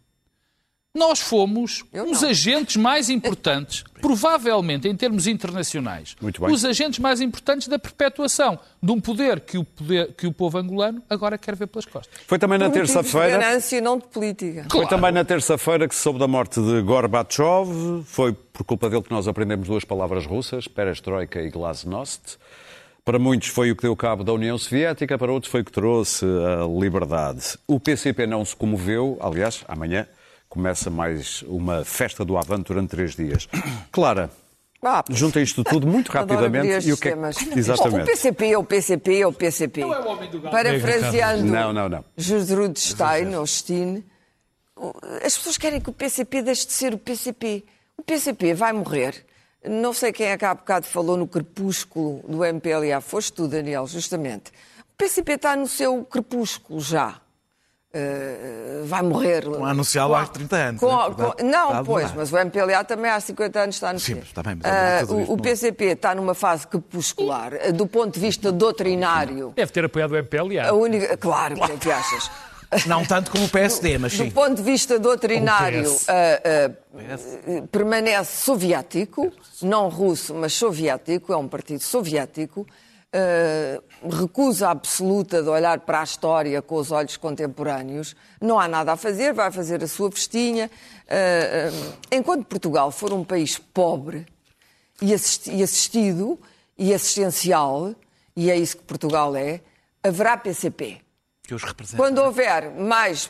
Nós 0.99 1.21
fomos 1.21 1.85
os 2.09 2.25
agentes 2.25 2.75
mais 2.75 3.09
importantes, 3.09 3.85
provavelmente 4.01 4.85
em 4.85 4.93
termos 4.93 5.27
internacionais, 5.27 6.13
Muito 6.21 6.41
bem. 6.41 6.51
os 6.51 6.65
agentes 6.65 6.99
mais 6.99 7.21
importantes 7.21 7.69
da 7.69 7.79
perpetuação 7.79 8.59
de 8.83 8.91
um 8.91 8.99
poder 8.99 9.39
que 9.39 9.57
o, 9.57 9.63
poder, 9.63 10.13
que 10.13 10.27
o 10.27 10.33
povo 10.33 10.57
angolano 10.57 11.01
agora 11.09 11.37
quer 11.37 11.55
ver 11.55 11.67
pelas 11.67 11.85
costas. 11.85 12.13
foi 12.27 12.37
também 12.37 12.59
na 12.59 12.67
motivos 12.67 12.89
de 12.89 12.93
terça-feira. 12.95 13.37
ganância 13.37 13.77
e 13.77 13.81
não 13.81 13.97
de 13.97 14.07
política. 14.07 14.65
Foi 14.69 14.85
também 14.87 15.13
na 15.13 15.23
terça-feira 15.23 15.87
que 15.87 15.95
se 15.95 16.01
soube 16.01 16.19
da 16.19 16.27
morte 16.27 16.59
de 16.61 16.81
Gorbachev. 16.81 18.03
Foi 18.05 18.33
por 18.33 18.65
culpa 18.65 18.89
dele 18.89 19.01
que 19.03 19.11
nós 19.11 19.25
aprendemos 19.25 19.69
duas 19.69 19.85
palavras 19.85 20.25
russas, 20.25 20.67
perestroika 20.67 21.41
e 21.41 21.49
glasnost. 21.49 22.37
Para 23.05 23.17
muitos 23.17 23.47
foi 23.47 23.71
o 23.71 23.75
que 23.75 23.83
deu 23.83 23.95
cabo 23.95 24.21
da 24.25 24.33
União 24.33 24.57
Soviética, 24.57 25.17
para 25.17 25.31
outros 25.31 25.49
foi 25.49 25.61
o 25.61 25.65
que 25.65 25.71
trouxe 25.71 26.25
a 26.25 26.67
liberdade. 26.67 27.57
O 27.65 27.79
PCP 27.79 28.27
não 28.27 28.43
se 28.43 28.53
comoveu, 28.53 29.17
aliás, 29.21 29.63
amanhã 29.67 30.05
começa 30.49 30.89
mais 30.89 31.43
uma 31.43 31.85
festa 31.85 32.25
do 32.25 32.37
Avante 32.37 32.67
durante 32.67 32.89
três 32.89 33.15
dias. 33.15 33.47
Clara, 33.91 34.29
Ah, 34.83 35.03
junta 35.09 35.39
isto 35.39 35.63
tudo 35.63 35.85
muito 35.85 36.09
rapidamente 36.11 36.87
e 36.87 36.93
o 36.93 36.97
que 36.97 37.09
é 37.09 37.11
que... 37.11 37.17
Bom, 37.17 37.27
o 37.55 37.59
Exatamente. 37.59 38.05
PCP 38.05 38.51
é 38.51 38.57
o 38.57 38.63
PCP 38.63 39.21
é 39.21 39.27
o 39.27 39.33
PCP. 39.33 39.81
Não 39.81 39.93
é 39.93 39.99
o 39.99 40.07
homem 40.07 40.29
do 40.29 40.41
galo 40.41 40.55
Parafraseando 40.55 41.43
Não, 41.45 41.71
não, 41.71 41.87
não. 41.87 42.03
Gertrude 42.17 42.79
Stein, 42.79 43.35
ou 43.35 43.45
Stein, 43.45 44.03
as 45.23 45.37
pessoas 45.37 45.57
querem 45.57 45.79
que 45.79 45.89
o 45.89 45.93
PCP 45.93 46.41
deixe 46.41 46.65
de 46.65 46.73
ser 46.73 46.93
o 46.93 46.97
PCP. 46.97 47.65
O 47.97 48.01
PCP 48.03 48.53
vai 48.53 48.73
morrer. 48.73 49.25
Não 49.63 49.91
sei 49.91 50.13
quem 50.13 50.27
é 50.27 50.37
que 50.37 50.45
há 50.45 50.55
bocado 50.55 50.87
falou 50.87 51.17
no 51.17 51.27
crepúsculo 51.27 52.23
do 52.27 52.45
MPLA. 52.45 53.01
Foste 53.01 53.33
tu, 53.33 53.47
Daniel, 53.47 53.85
justamente. 53.85 54.51
O 54.93 54.97
PCP 54.97 55.33
está 55.33 55.55
no 55.55 55.67
seu 55.67 56.03
crepúsculo 56.05 56.79
já. 56.79 57.19
Uh, 57.91 58.85
vai 58.85 59.01
morrer. 59.01 59.43
Estão 59.45 59.65
a 59.65 59.71
anunciá-lo 59.71 60.13
há 60.13 60.25
30 60.27 60.55
anos, 60.55 60.79
Com- 60.79 60.95
né? 61.09 61.15
com- 61.15 61.43
não, 61.43 61.83
pois, 61.83 62.13
mas 62.13 62.31
o 62.31 62.37
MPLA 62.37 62.83
também 62.83 63.09
há 63.09 63.19
50 63.19 63.59
anos 63.61 63.75
está 63.75 63.91
no 63.91 63.99
Sim, 63.99 64.19
está 64.19 64.43
bem, 64.43 64.59
mas 64.61 64.71
é 64.71 65.01
isto 65.01 65.15
o, 65.15 65.23
o 65.23 65.27
não- 65.29 65.37
PCP 65.37 65.85
está 65.85 66.13
numa 66.13 66.35
fase 66.35 66.67
crepuscular. 66.67 67.51
Ah, 67.55 67.71
Do 67.71 67.87
ponto 67.87 68.13
de 68.13 68.19
vista 68.19 68.51
doutrinário, 68.51 69.53
Deve 69.55 69.71
ter 69.71 69.85
apoiado 69.85 70.11
o 70.11 70.17
MPLA. 70.17 70.69
a 70.69 70.73
única. 70.73 71.17
Claro, 71.17 71.55
o 71.55 71.65
que 71.65 71.71
é 71.71 71.77
que 71.77 71.91
achas? 71.91 72.29
Não 72.85 73.03
tanto 73.03 73.31
como 73.31 73.45
o 73.45 73.49
PSD, 73.49 73.97
mas 73.97 74.13
sim. 74.13 74.25
Do 74.27 74.31
ponto 74.35 74.53
de 74.53 74.61
vista 74.61 74.99
doutrinário, 74.99 75.91
ah, 76.07 76.71
ah, 76.77 77.61
permanece 77.71 78.43
soviético, 78.43 79.31
não 79.63 79.89
russo, 79.89 80.35
mas 80.35 80.53
soviético, 80.53 81.33
é 81.33 81.37
um 81.37 81.47
partido 81.47 81.81
soviético, 81.81 82.67
ah, 83.13 83.81
recusa 84.17 84.69
absoluta 84.69 85.41
de 85.41 85.49
olhar 85.49 85.79
para 85.81 86.01
a 86.01 86.03
história 86.03 86.61
com 86.61 86.75
os 86.75 86.91
olhos 86.91 87.17
contemporâneos, 87.17 88.15
não 88.39 88.59
há 88.59 88.67
nada 88.67 88.93
a 88.93 88.97
fazer, 88.97 89.33
vai 89.33 89.51
fazer 89.51 89.83
a 89.83 89.87
sua 89.87 90.11
festinha. 90.11 90.69
Ah, 91.07 91.13
ah, 91.71 91.97
enquanto 92.11 92.45
Portugal 92.45 92.91
for 92.91 93.11
um 93.13 93.23
país 93.23 93.57
pobre 93.57 94.25
e 95.01 95.13
assisti- 95.13 95.51
e 95.51 95.63
assistido 95.63 96.39
e 96.77 96.93
assistencial, 96.93 97.93
e 98.35 98.49
é 98.49 98.55
isso 98.55 98.77
que 98.77 98.83
Portugal 98.83 99.35
é, 99.35 99.61
haverá 100.03 100.37
PCP. 100.37 101.01
Quando 101.97 102.19
houver 102.19 102.69
mais. 102.71 103.29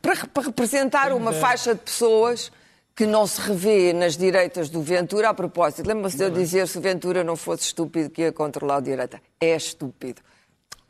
para 0.00 0.42
representar 0.42 1.12
uma 1.12 1.32
faixa 1.32 1.74
de 1.74 1.80
pessoas 1.80 2.52
que 2.94 3.06
não 3.06 3.26
se 3.26 3.40
revê 3.40 3.92
nas 3.92 4.16
direitas 4.16 4.68
do 4.68 4.82
Ventura, 4.82 5.30
a 5.30 5.34
propósito, 5.34 5.86
lembra-se 5.86 6.16
de 6.16 6.24
eu 6.24 6.30
dizer 6.30 6.68
se 6.68 6.78
o 6.78 6.80
Ventura 6.80 7.24
não 7.24 7.36
fosse 7.36 7.64
estúpido 7.64 8.10
que 8.10 8.22
ia 8.22 8.32
controlar 8.32 8.76
a 8.76 8.80
direita? 8.80 9.20
É 9.40 9.56
estúpido. 9.56 10.20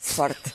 Sorte. 0.03 0.53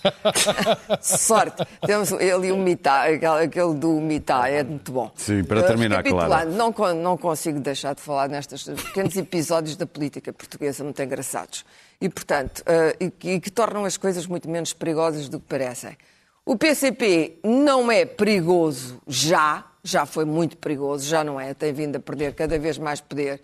Sorte. 1.01 1.65
Temos 1.85 2.11
ele 2.11 2.47
e 2.47 2.51
o 2.51 2.57
Mitá, 2.57 3.05
aquele 3.05 3.75
do 3.75 3.93
Mitá, 4.01 4.49
é 4.49 4.61
muito 4.61 4.91
bom. 4.91 5.09
Sim, 5.15 5.41
para 5.45 5.63
terminar, 5.63 6.03
Clara. 6.03 6.43
Não, 6.43 6.75
não 6.93 7.17
consigo 7.17 7.57
deixar 7.61 7.95
de 7.95 8.01
falar 8.01 8.27
nestes 8.27 8.65
pequenos 8.65 9.15
episódios 9.15 9.77
da 9.77 9.85
política 9.85 10.33
portuguesa 10.33 10.83
muito 10.83 11.01
engraçados. 11.01 11.65
E, 12.01 12.09
portanto, 12.09 12.61
eh, 12.65 12.97
e, 12.99 13.09
que, 13.09 13.31
e 13.35 13.39
que 13.39 13.49
tornam 13.49 13.85
as 13.85 13.95
coisas 13.95 14.27
muito 14.27 14.49
menos 14.49 14.73
perigosas 14.73 15.29
do 15.29 15.39
que 15.39 15.45
parecem. 15.47 15.97
O 16.45 16.57
PCP 16.57 17.39
não 17.41 17.89
é 17.89 18.05
perigoso 18.05 19.01
já, 19.07 19.65
já 19.87 20.05
foi 20.05 20.25
muito 20.25 20.57
perigoso, 20.57 21.07
já 21.07 21.23
não 21.23 21.39
é, 21.39 21.53
tem 21.53 21.71
vindo 21.71 21.95
a 21.95 21.99
perder 21.99 22.33
cada 22.33 22.59
vez 22.59 22.77
mais 22.77 22.99
poder. 22.99 23.41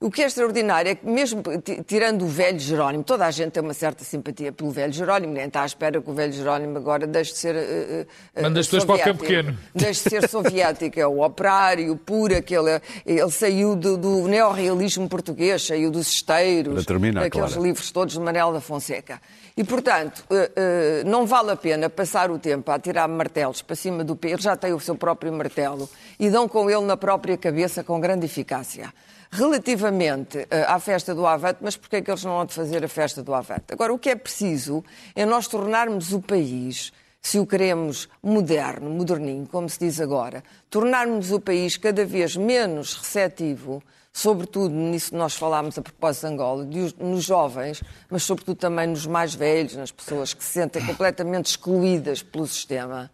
O 0.00 0.12
que 0.12 0.22
é 0.22 0.26
extraordinário 0.26 0.92
é 0.92 0.94
que, 0.94 1.04
mesmo 1.04 1.42
ti- 1.60 1.82
tirando 1.84 2.22
o 2.22 2.28
velho 2.28 2.56
Jerónimo, 2.60 3.02
toda 3.02 3.26
a 3.26 3.32
gente 3.32 3.50
tem 3.50 3.60
uma 3.60 3.74
certa 3.74 4.04
simpatia 4.04 4.52
pelo 4.52 4.70
velho 4.70 4.92
Jerónimo, 4.92 5.32
nem 5.32 5.46
está 5.46 5.62
à 5.62 5.66
espera 5.66 6.00
que 6.00 6.08
o 6.08 6.14
velho 6.14 6.32
Jerónimo 6.32 6.78
agora 6.78 7.04
deixe 7.04 7.32
de 7.32 7.38
ser. 7.38 7.56
eh, 7.56 8.06
eh, 8.36 8.42
Manda 8.42 8.60
as 8.60 8.66
eh, 8.66 8.70
pessoas 8.70 8.84
para 8.84 8.94
o 8.94 8.98
campo 9.00 9.24
soviético. 9.24 9.52
pequeno. 9.52 9.58
Deixe 9.74 10.04
de 10.04 10.10
ser 10.10 10.28
soviético, 10.28 11.00
é 11.00 11.06
o 11.06 11.20
operário 11.20 11.96
puro, 11.96 12.36
aquele, 12.36 12.80
ele 13.04 13.30
saiu 13.32 13.74
do, 13.74 13.96
do 13.98 14.28
neorrealismo 14.28 15.08
português, 15.08 15.66
saiu 15.66 15.90
dos 15.90 16.06
esteiros, 16.12 16.86
terminar, 16.86 17.22
daqueles 17.22 17.48
Clara. 17.54 17.66
livros 17.66 17.90
todos 17.90 18.14
de 18.14 18.20
Manel 18.20 18.52
da 18.52 18.60
Fonseca. 18.60 19.20
E, 19.56 19.64
portanto, 19.64 20.22
eh, 20.30 20.50
eh, 20.54 21.02
não 21.06 21.26
vale 21.26 21.50
a 21.50 21.56
pena 21.56 21.90
passar 21.90 22.30
o 22.30 22.38
tempo 22.38 22.70
a 22.70 22.78
tirar 22.78 23.08
martelos 23.08 23.62
para 23.62 23.74
cima 23.74 24.04
do 24.04 24.14
pé. 24.14 24.28
Ele 24.30 24.40
já 24.42 24.56
tem 24.56 24.72
o 24.72 24.78
seu 24.78 24.94
próprio 24.94 25.32
martelo 25.32 25.90
e 26.20 26.30
dão 26.30 26.46
com 26.48 26.70
ele 26.70 26.82
na 26.84 26.96
própria 26.96 27.36
cabeça 27.36 27.82
com 27.82 27.98
grande 27.98 28.26
eficácia. 28.26 28.94
Relativamente 29.30 30.46
eh, 30.50 30.64
à 30.66 30.78
festa 30.80 31.14
do 31.14 31.26
Avante, 31.26 31.58
mas 31.60 31.76
porquê 31.76 31.96
é 31.96 32.00
que 32.02 32.10
eles 32.10 32.24
não 32.24 32.32
vão 32.36 32.46
de 32.46 32.54
fazer 32.54 32.84
a 32.84 32.88
festa 32.88 33.22
do 33.22 33.34
Avante? 33.34 33.72
Agora, 33.72 33.92
o 33.92 33.98
que 33.98 34.10
é 34.10 34.16
preciso 34.16 34.82
é 35.14 35.24
nós 35.26 35.46
tornarmos 35.46 36.12
o 36.12 36.20
país 36.20 36.92
se 37.20 37.38
o 37.38 37.46
queremos 37.46 38.08
moderno, 38.22 38.88
moderninho, 38.90 39.46
como 39.46 39.68
se 39.68 39.78
diz 39.80 40.00
agora, 40.00 40.42
tornarmos 40.70 41.30
o 41.30 41.38
país 41.40 41.76
cada 41.76 42.04
vez 42.04 42.36
menos 42.36 42.94
receptivo, 42.94 43.82
sobretudo 44.12 44.74
nisso 44.74 45.10
que 45.10 45.16
nós 45.16 45.34
falámos 45.34 45.76
a 45.78 45.82
propósito 45.82 46.26
de 46.26 46.32
Angola, 46.32 46.64
de 46.64 46.78
os- 46.80 46.94
nos 46.94 47.24
jovens, 47.24 47.82
mas 48.08 48.22
sobretudo 48.22 48.56
também 48.56 48.86
nos 48.86 49.04
mais 49.06 49.34
velhos, 49.34 49.76
nas 49.76 49.92
pessoas 49.92 50.32
que 50.32 50.42
se 50.42 50.52
sentem 50.52 50.84
completamente 50.86 51.46
excluídas 51.46 52.22
pelo 52.22 52.46
sistema. 52.46 53.10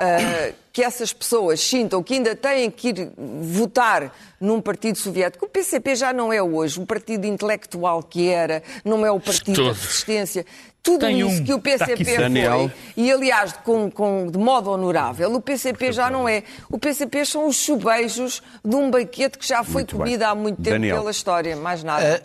Ah, 0.00 0.52
que 0.72 0.82
essas 0.82 1.12
pessoas 1.12 1.60
sintam 1.60 2.02
que 2.02 2.14
ainda 2.14 2.36
têm 2.36 2.70
que 2.70 2.88
ir 2.90 3.10
votar 3.16 4.14
num 4.40 4.60
partido 4.60 4.96
soviético. 4.96 5.46
O 5.46 5.48
PCP 5.48 5.96
já 5.96 6.12
não 6.12 6.32
é 6.32 6.40
hoje 6.42 6.80
o 6.80 6.86
partido 6.86 7.26
intelectual 7.26 8.02
que 8.02 8.28
era, 8.28 8.62
não 8.84 9.04
é 9.04 9.10
o 9.10 9.18
partido 9.18 9.56
da 9.56 9.62
Todos. 9.70 9.82
resistência. 9.84 10.46
Tudo 10.80 11.00
Tem 11.00 11.20
isso 11.20 11.42
um, 11.42 11.44
que 11.44 11.52
o 11.52 11.60
PCP 11.60 12.16
Daniel. 12.16 12.70
foi, 12.70 12.72
e 12.96 13.10
aliás 13.12 13.52
com, 13.64 13.90
com- 13.90 14.26
de 14.30 14.38
modo 14.38 14.70
honorável, 14.70 15.34
o 15.34 15.40
PCP 15.40 15.92
já 15.92 16.08
não 16.08 16.28
é. 16.28 16.44
O 16.70 16.78
PCP 16.78 17.24
são 17.26 17.46
os 17.48 17.56
chubejos 17.56 18.40
de 18.64 18.76
um 18.76 18.88
banquete 18.90 19.36
que 19.36 19.46
já 19.46 19.64
foi 19.64 19.82
Muito 19.82 19.96
bem. 19.96 20.04
comido 20.04 20.22
há 20.22 20.34
muito 20.34 20.56
tempo 20.58 20.70
Daniel. 20.70 20.98
pela 20.98 21.10
história, 21.10 21.56
mais 21.56 21.82
nada. 21.82 22.22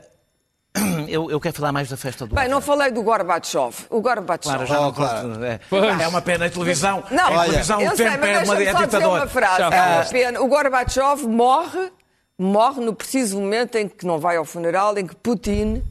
Eu, 1.08 1.30
eu 1.30 1.40
quero 1.40 1.56
falar 1.56 1.72
mais 1.72 1.88
da 1.90 1.96
festa 1.98 2.26
do 2.26 2.34
Bem, 2.34 2.48
não 2.48 2.60
falei 2.60 2.90
do 2.92 3.04
Gorbachev. 3.04 3.76
O 3.92 4.02
Gorbachev. 4.02 4.42
Claro, 4.56 4.66
já 4.66 4.80
Oh, 4.80 4.84
não 4.86 4.92
claro. 4.94 5.46
é. 5.46 5.60
É 6.04 6.08
uma 6.08 6.22
pena 6.22 6.46
a 6.48 6.50
televisão. 6.50 7.04
Não, 7.12 7.40
a 7.40 7.44
televisão 7.46 7.80
eu 7.82 7.92
o 7.92 7.96
sei, 7.96 8.06
tempo 8.08 8.20
mas 8.22 8.30
é, 8.30 8.44
uma, 8.44 8.56
deixa-me 8.56 8.64
é 8.66 8.72
só 8.72 8.78
dizer 8.86 8.98
ditador. 8.98 9.18
uma 9.20 9.28
frase. 9.28 9.58
Já 9.60 9.66
É 9.70 9.82
uma 9.82 9.98
foste. 9.98 10.12
pena. 10.12 10.42
O 10.42 10.48
Gorbachev 10.48 11.28
morre, 11.28 11.92
morre 12.40 12.82
no 12.84 12.94
preciso 12.96 13.40
momento 13.40 13.76
em 13.78 13.88
que 13.88 14.04
não 14.06 14.18
vai 14.18 14.36
ao 14.38 14.46
funeral, 14.46 14.98
em 14.98 15.06
que 15.06 15.16
Putin, 15.16 15.84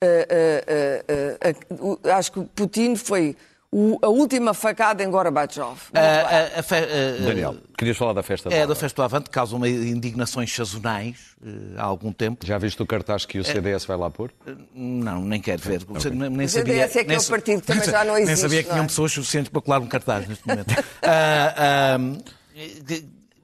eh, 0.00 1.02
eh, 1.40 1.54
o- 1.80 1.98
acho 2.12 2.30
que 2.30 2.40
Putin 2.54 2.94
foi 2.94 3.36
o- 3.72 3.98
a 4.02 4.08
última 4.08 4.52
facada 4.54 5.02
em 5.02 5.10
Gorbachev. 5.10 5.64
Muito 5.66 5.92
bem. 5.92 6.02
A- 6.02 6.52
a- 6.56 6.60
a 6.60 6.62
fe- 6.62 6.74
a- 6.76 7.24
Daniel, 7.24 7.56
querias 7.78 7.96
falar 7.96 8.12
da 8.12 8.22
festa 8.22 8.48
do 8.48 8.52
É, 8.54 8.58
da 8.58 8.64
Avante? 8.64 8.80
festa 8.80 8.96
do 8.96 9.04
Avante, 9.04 9.30
causa 9.30 9.54
uma 9.56 9.68
indignações 9.68 10.52
sazonais 10.54 11.16
eh, 11.44 11.48
há 11.76 11.84
algum 11.84 12.12
tempo. 12.12 12.44
Já 12.46 12.58
viste 12.58 12.82
o 12.82 12.86
cartaz 12.86 13.24
que 13.24 13.38
o 13.38 13.44
CDS 13.44 13.84
vai 13.86 13.96
lá 13.96 14.10
pôr? 14.10 14.32
Não, 14.74 15.22
nem 15.22 15.40
quero 15.40 15.62
ver. 15.62 15.82
Nem, 16.12 16.30
nem 16.30 16.46
O 16.46 16.48
sabia, 16.48 16.74
CDS 16.88 16.96
é 16.96 17.00
aquele 17.00 17.06
nem 17.08 17.20
sa- 17.20 17.30
partido 17.30 17.60
que 17.60 17.66
também 17.66 17.84
já 17.84 18.04
não 18.04 18.14
Nem 18.14 18.22
existe, 18.24 18.40
sabia 18.40 18.62
que 18.62 18.68
não 18.68 18.74
é? 18.74 18.78
tinham 18.78 18.86
pessoas 18.86 19.12
suficientes 19.12 19.50
para 19.50 19.60
colar 19.62 19.78
um 19.80 19.86
cartaz 19.86 20.26
neste 20.28 20.46
momento. 20.46 20.74
Ah, 21.02 21.98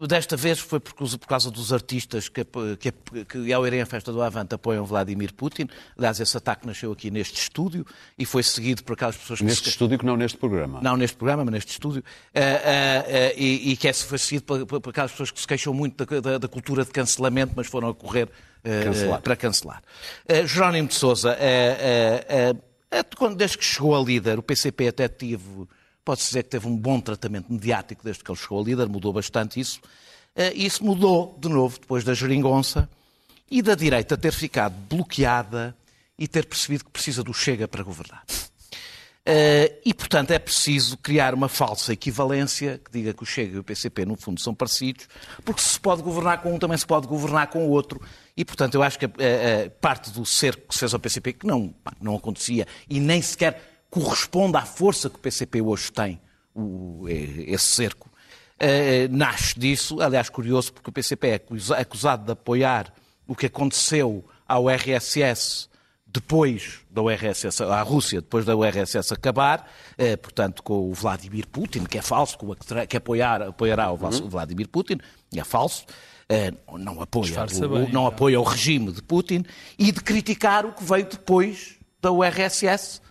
desta 0.00 0.36
vez 0.36 0.58
foi 0.58 0.80
por 0.80 0.94
causa, 0.94 1.18
por 1.18 1.26
causa 1.26 1.50
dos 1.50 1.72
artistas 1.72 2.28
que, 2.28 2.44
que, 2.78 2.92
que, 3.24 3.52
ao 3.52 3.66
irem 3.66 3.80
à 3.80 3.86
festa 3.86 4.12
do 4.12 4.20
Avante, 4.20 4.54
apoiam 4.54 4.84
Vladimir 4.84 5.32
Putin. 5.32 5.68
Aliás, 5.96 6.18
esse 6.20 6.36
ataque 6.36 6.66
nasceu 6.66 6.92
aqui 6.92 7.10
neste 7.10 7.40
estúdio 7.40 7.86
e 8.18 8.24
foi 8.26 8.42
seguido 8.42 8.82
por 8.84 8.94
aquelas 8.94 9.16
pessoas 9.16 9.38
que 9.38 9.44
Neste 9.44 9.64
se- 9.64 9.70
estúdio 9.70 9.98
que 9.98 10.04
não 10.04 10.16
neste 10.16 10.36
programa. 10.36 10.80
não 10.82 10.96
neste 10.96 11.16
programa, 11.16 11.44
mas 11.44 11.54
neste 11.54 11.70
estúdio, 11.72 12.02
ah, 12.34 12.40
ah, 12.40 13.04
ah, 13.06 13.32
e, 13.36 13.72
e 13.72 13.76
que 13.76 13.88
é 13.88 13.92
foi 13.92 14.18
seguido 14.18 14.44
por, 14.44 14.66
por- 14.66 14.80
por 14.80 14.90
aquelas 14.90 15.10
pessoas 15.12 15.30
que 15.30 15.40
se 15.40 15.46
queixam 15.46 15.72
muito 15.72 16.04
da, 16.04 16.20
da- 16.20 16.38
da 16.38 16.48
cultura 16.48 16.84
de 16.84 16.90
cancelamento, 16.90 17.52
mas 17.56 17.66
foram 17.66 17.88
a 17.88 17.94
correr 17.94 18.28
Cancelar. 18.62 19.20
para 19.22 19.36
cancelar. 19.36 19.82
Jerónimo 20.46 20.88
de 20.88 20.94
Sousa, 20.94 21.36
desde 23.36 23.58
que 23.58 23.64
chegou 23.64 23.94
a 23.96 24.00
líder, 24.04 24.38
o 24.38 24.42
PCP 24.42 24.88
até 24.88 25.08
teve, 25.08 25.66
pode-se 26.06 26.28
dizer 26.28 26.44
que 26.44 26.50
teve 26.50 26.68
um 26.68 26.76
bom 26.76 27.00
tratamento 27.00 27.52
mediático 27.52 28.04
desde 28.04 28.22
que 28.22 28.30
ele 28.30 28.38
chegou 28.38 28.60
a 28.60 28.64
líder, 28.64 28.88
mudou 28.88 29.12
bastante 29.12 29.58
isso. 29.58 29.80
Ah, 30.36 30.52
e 30.54 30.64
isso 30.64 30.84
mudou 30.84 31.36
de 31.38 31.48
novo 31.48 31.80
depois 31.80 32.04
da 32.04 32.14
geringonça 32.14 32.88
e 33.50 33.60
da 33.60 33.74
direita 33.74 34.16
ter 34.16 34.32
ficado 34.32 34.74
bloqueada 34.88 35.76
e 36.16 36.28
ter 36.28 36.46
percebido 36.46 36.84
que 36.84 36.90
precisa 36.90 37.24
do 37.24 37.34
Chega 37.34 37.66
para 37.66 37.82
governar. 37.82 38.24
Eh, 39.28 39.80
e, 39.84 39.92
portanto, 39.92 40.30
é 40.30 40.38
preciso 40.38 40.96
criar 40.98 41.34
uma 41.34 41.48
falsa 41.48 41.92
equivalência 41.92 42.80
que 42.84 42.92
diga 42.92 43.12
que 43.12 43.24
o 43.24 43.26
Chega 43.26 43.56
e 43.56 43.58
o 43.58 43.64
PCP, 43.64 44.06
no 44.06 44.16
fundo, 44.16 44.40
são 44.40 44.54
parecidos, 44.54 45.08
porque 45.44 45.60
se 45.60 45.80
pode 45.80 46.00
governar 46.00 46.40
com 46.40 46.54
um, 46.54 46.58
também 46.60 46.78
se 46.78 46.86
pode 46.86 47.08
governar 47.08 47.48
com 47.48 47.66
o 47.66 47.70
outro. 47.70 48.00
E, 48.36 48.44
portanto, 48.44 48.76
eu 48.76 48.84
acho 48.84 48.96
que 48.96 49.04
eh, 49.04 49.10
eh, 49.18 49.68
parte 49.80 50.12
do 50.12 50.24
cerco 50.24 50.68
que 50.68 50.74
se 50.74 50.78
fez 50.78 50.94
ao 50.94 51.00
PCP, 51.00 51.32
que 51.32 51.46
não, 51.46 51.74
não 52.00 52.14
acontecia 52.14 52.68
e 52.88 53.00
nem 53.00 53.20
sequer 53.20 53.75
corresponde 53.90 54.56
à 54.56 54.62
força 54.62 55.08
que 55.08 55.16
o 55.16 55.18
PCP 55.18 55.60
hoje 55.62 55.90
tem, 55.92 56.20
o- 56.54 57.06
eh, 57.08 57.44
esse 57.52 57.66
cerco, 57.66 58.10
eh, 58.58 59.08
nasce 59.10 59.58
disso. 59.58 60.00
Aliás, 60.00 60.28
curioso, 60.28 60.72
porque 60.72 60.90
o 60.90 60.92
PCP 60.92 61.28
é 61.28 61.34
acusa- 61.34 61.76
acusado 61.76 62.24
de 62.24 62.32
apoiar 62.32 62.92
o 63.26 63.34
que 63.34 63.46
aconteceu 63.46 64.24
ao 64.46 64.68
RSS 64.70 65.68
depois 66.06 66.78
da 66.90 67.02
URSS, 67.02 67.62
à 67.64 67.82
Rússia, 67.82 68.20
depois 68.22 68.44
da 68.46 68.56
URSS 68.56 69.12
acabar, 69.12 69.70
eh, 69.98 70.16
portanto, 70.16 70.62
com 70.62 70.88
o 70.90 70.94
Vladimir 70.94 71.46
Putin, 71.46 71.84
que 71.84 71.98
é 71.98 72.02
falso, 72.02 72.38
que, 72.38 72.44
o 72.46 72.52
atra- 72.52 72.86
que 72.86 72.96
apoiar, 72.96 73.42
apoiará 73.42 73.90
o 73.90 73.96
o 74.24 74.28
Vladimir 74.28 74.66
Putin, 74.68 74.98
é 75.36 75.44
falso, 75.44 75.84
eh, 76.28 76.52
não, 76.78 77.02
apoia 77.02 77.26
o, 77.66 77.68
bem, 77.68 77.78
não 77.80 77.86
então. 77.88 78.06
apoia 78.06 78.40
o 78.40 78.44
regime 78.44 78.92
de 78.92 79.02
Putin, 79.02 79.44
e 79.78 79.92
de 79.92 80.00
criticar 80.00 80.64
o 80.64 80.72
que 80.72 80.82
veio 80.84 81.04
depois 81.06 81.74
da 82.00 82.10
URSS, 82.10 83.02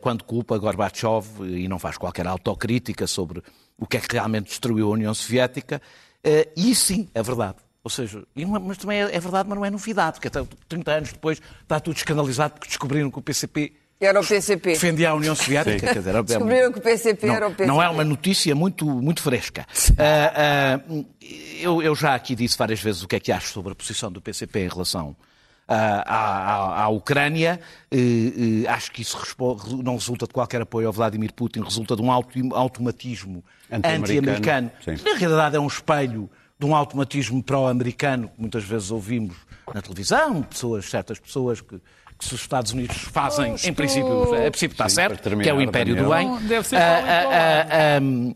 quando 0.00 0.24
culpa 0.24 0.58
Gorbachev 0.58 1.24
e 1.44 1.68
não 1.68 1.78
faz 1.78 1.96
qualquer 1.96 2.26
autocrítica 2.26 3.06
sobre 3.06 3.42
o 3.78 3.86
que 3.86 3.96
é 3.96 4.00
que 4.00 4.14
realmente 4.14 4.46
destruiu 4.48 4.88
a 4.88 4.90
União 4.90 5.14
Soviética. 5.14 5.80
Eh, 6.24 6.48
E 6.56 6.70
isso 6.70 6.86
sim, 6.86 7.08
é 7.14 7.22
verdade. 7.22 7.56
Ou 7.84 7.90
seja, 7.90 8.22
e 8.36 8.44
não 8.44 8.54
é- 8.56 8.60
mas 8.60 8.78
também 8.78 9.02
é, 9.02 9.16
é 9.16 9.18
verdade, 9.20 9.48
mas 9.48 9.58
não 9.58 9.64
é 9.64 9.70
novidade, 9.70 10.12
porque 10.20 10.28
até 10.28 10.40
30 10.68 10.92
anos 10.92 11.12
depois 11.12 11.40
está 11.62 11.80
tudo 11.80 11.96
escandalizado 11.96 12.54
porque 12.54 12.68
descobriram 12.68 13.10
que 13.10 13.18
o 13.18 13.22
PCP 13.22 13.72
Era 14.00 14.20
o 14.20 14.24
PCP. 14.24 14.72
defendia 14.74 15.10
a 15.10 15.14
União 15.14 15.34
Soviética. 15.34 15.86
Quer 15.92 15.98
dizer, 15.98 16.14
é- 16.14 16.22
Descobriram 16.22 16.70
que 16.72 16.78
o 16.78 16.82
PCP 16.82 17.26
não, 17.26 17.34
era 17.34 17.46
o 17.48 17.50
PCP. 17.50 17.66
não 17.66 17.82
é 17.82 17.88
uma 17.88 18.04
notícia 18.04 18.54
muito, 18.54 18.84
muito 18.86 19.20
fresca. 19.20 19.66
Ah, 19.98 20.78
ah, 20.80 20.80
eu, 21.60 21.82
eu 21.82 21.94
já 21.96 22.14
aqui 22.14 22.36
disse 22.36 22.56
várias 22.56 22.80
vezes 22.80 23.02
o 23.02 23.08
que 23.08 23.16
é 23.16 23.20
que 23.20 23.32
acho 23.32 23.48
sobre 23.52 23.72
a 23.72 23.74
posição 23.74 24.12
do 24.12 24.20
PCP 24.20 24.60
em 24.60 24.68
relação 24.68 25.16
à, 25.72 26.02
à- 26.80 26.82
à 26.84 26.88
Ucrânia. 26.88 27.60
Eh, 27.90 28.64
eh, 28.64 28.68
acho 28.68 28.90
que 28.92 29.02
isso 29.02 29.16
não 29.82 29.94
resulta 29.94 30.26
de 30.26 30.32
qualquer 30.32 30.60
apoio 30.62 30.86
ao 30.86 30.92
Vladimir 30.92 31.32
Putin, 31.32 31.60
resulta 31.62 31.94
de 31.96 32.02
um 32.02 32.10
auto- 32.10 32.54
automatismo 32.54 33.44
Anti-americano. 33.70 34.70
que 34.84 34.90
na 35.10 35.16
realidade 35.16 35.56
é 35.56 35.60
um 35.60 35.66
espelho 35.66 36.28
de 36.58 36.66
um 36.66 36.74
automatismo 36.76 37.42
pró-americano 37.42 38.28
que 38.28 38.40
muitas 38.40 38.62
vezes 38.64 38.90
ouvimos 38.90 39.34
na 39.74 39.82
televisão, 39.82 40.42
pessoas, 40.42 40.84
certas 40.88 41.18
pessoas 41.18 41.60
que, 41.60 41.76
que 42.18 42.24
se 42.24 42.34
os 42.34 42.40
Estados 42.40 42.72
Unidos 42.72 42.96
fazem, 42.98 43.54
em 43.64 43.72
princípio, 43.74 44.34
é 44.34 44.48
princípio 44.50 44.74
está 44.74 44.88
Sim, 44.88 44.94
certo, 44.94 45.20
terminar, 45.22 45.42
que 45.44 45.50
é 45.50 45.54
o 45.54 45.60
império 45.60 45.96
do 45.96 46.08
bem. 46.08 46.28
Não, 46.28 46.40
deve 46.42 46.68
ser 46.68 46.76
Ah, 46.76 46.80
lá. 46.80 47.06
ah, 47.08 47.66
ah, 47.96 48.00
hum, 48.00 48.34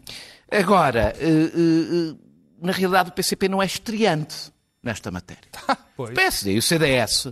agora, 0.51 1.15
eh, 1.21 2.15
na 2.61 2.73
realidade 2.73 3.11
o 3.11 3.13
PCP 3.13 3.49
não 3.49 3.63
é 3.63 3.67
estreante 3.67 4.51
nesta 4.87 5.11
matéria. 5.11 5.43
Pois. 5.97 6.11
O 6.11 6.13
PSD 6.13 6.53
e 6.53 6.59
o 6.59 6.63
CDS 6.63 7.29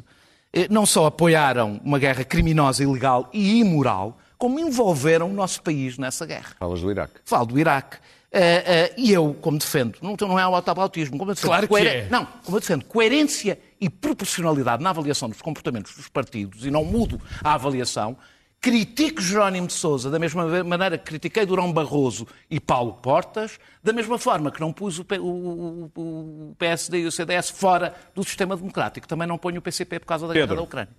eh, 0.51 0.67
não 0.71 0.87
só 0.87 1.05
apoiaram 1.05 1.79
uma 1.85 1.99
guerra 1.99 2.25
criminosa, 2.25 2.83
ilegal 2.83 3.29
e 3.31 3.61
imoral, 3.61 4.19
como 4.39 4.59
envolveram 4.59 5.29
o 5.29 5.35
nosso 5.35 5.61
país 5.61 5.99
nessa 5.99 6.25
guerra. 6.25 6.57
Falas 6.59 6.81
do 6.81 6.91
Iraque. 6.91 7.13
Falo 7.27 7.45
do 7.45 7.59
Iraque. 7.59 7.99
Eh, 8.33 8.65
eh, 8.67 8.95
e 8.97 9.13
eu, 9.13 9.37
como 9.43 9.59
defendo, 9.59 9.99
não, 10.01 10.17
não 10.19 10.39
é 10.39 10.49
o 10.49 10.55
autobautismo, 10.55 11.19
como 11.19 11.33
eu 11.33 11.35
defendo, 11.35 11.49
Claro 11.51 11.69
que 11.69 11.77
é. 11.77 12.09
não, 12.11 12.27
como 12.43 12.57
eu 12.57 12.61
defendo 12.63 12.87
coerência 12.87 13.59
e 13.79 13.91
proporcionalidade 13.91 14.83
na 14.83 14.89
avaliação 14.89 15.29
dos 15.29 15.43
comportamentos 15.43 15.95
dos 15.95 16.09
partidos 16.09 16.65
e 16.65 16.71
não 16.71 16.87
mudo 16.87 17.21
a 17.43 17.53
avaliação, 17.53 18.17
critico 18.65 19.21
Jerónimo 19.21 19.67
de 19.67 19.75
Sousa 19.75 20.11
da 20.11 20.19
mesma 20.19 20.65
maneira 20.65 20.97
que 20.97 21.05
critiquei 21.05 21.45
Durão 21.45 21.71
Barroso 21.71 22.27
e 22.51 22.59
Paulo 22.59 22.95
Portas, 22.95 23.59
da 23.83 23.93
mesma 23.93 24.19
forma 24.19 24.51
que 24.51 24.59
não 24.59 24.73
pus 24.73 24.99
o, 24.99 25.05
P- 25.05 25.19
o- 25.19 25.91
o- 25.95 26.51
o 26.51 26.57
PSD 26.59 27.01
e 27.03 27.07
o 27.07 27.13
CDS 27.13 27.51
fora 27.51 27.95
do 28.15 28.25
sistema 28.25 28.57
democrático. 28.57 29.07
Também 29.07 29.29
não 29.29 29.37
ponho 29.37 29.59
o 29.59 29.63
PCP 29.63 30.01
por 30.01 30.07
causa 30.07 30.27
da 30.27 30.33
guerra 30.33 30.45
Pedro. 30.47 30.57
da 30.57 30.63
Ucrânia. 30.63 30.95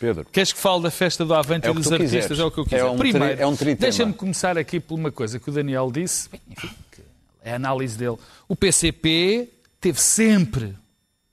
Pedro. 0.00 0.24
Queres 0.32 0.52
que 0.52 0.58
fale 0.58 0.82
da 0.82 0.90
festa 0.90 1.24
do 1.24 1.34
Avante 1.34 1.68
É 1.68 1.70
e 1.70 1.72
dos 1.72 1.86
artistas? 1.92 2.22
quiseres. 2.22 2.38
É 2.40 2.44
o 2.44 2.50
que 2.50 2.58
eu 2.58 2.64
É 2.64 2.68
quiser. 2.68 2.84
um 2.86 2.96
tri- 2.96 3.10
Primeiro, 3.12 3.40
é 3.42 3.46
um 3.46 3.54
deixa-me 3.78 4.12
começar 4.12 4.58
aqui 4.58 4.80
por 4.80 4.96
uma 4.96 5.12
coisa 5.12 5.38
que 5.38 5.48
o 5.48 5.52
Daniel 5.52 5.88
disse. 5.92 6.28
Bem, 6.30 6.40
enfim, 6.50 6.70
que 6.90 7.00
é 7.44 7.52
a 7.52 7.56
análise 7.56 7.96
dele. 7.96 8.16
O 8.48 8.56
PCP 8.56 9.48
teve 9.80 10.00
sempre 10.00 10.76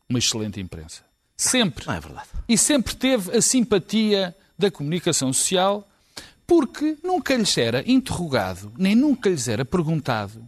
uma 0.08 0.20
excelente 0.20 0.62
imprensa. 0.62 1.02
Sempre. 1.36 1.88
Não 1.88 1.94
é 1.96 2.00
verdade. 2.00 2.28
E 2.48 2.56
sempre 2.56 2.96
teve 2.96 3.36
a 3.36 3.42
simpatia 3.42 4.36
da 4.58 4.72
comunicação 4.72 5.32
social 5.34 5.88
porque 6.46 6.98
nunca 7.04 7.36
lhes 7.36 7.58
era 7.58 7.84
interrogado, 7.90 8.72
nem 8.78 8.96
nunca 8.96 9.30
lhes 9.30 9.48
era 9.48 9.64
perguntado, 9.64 10.46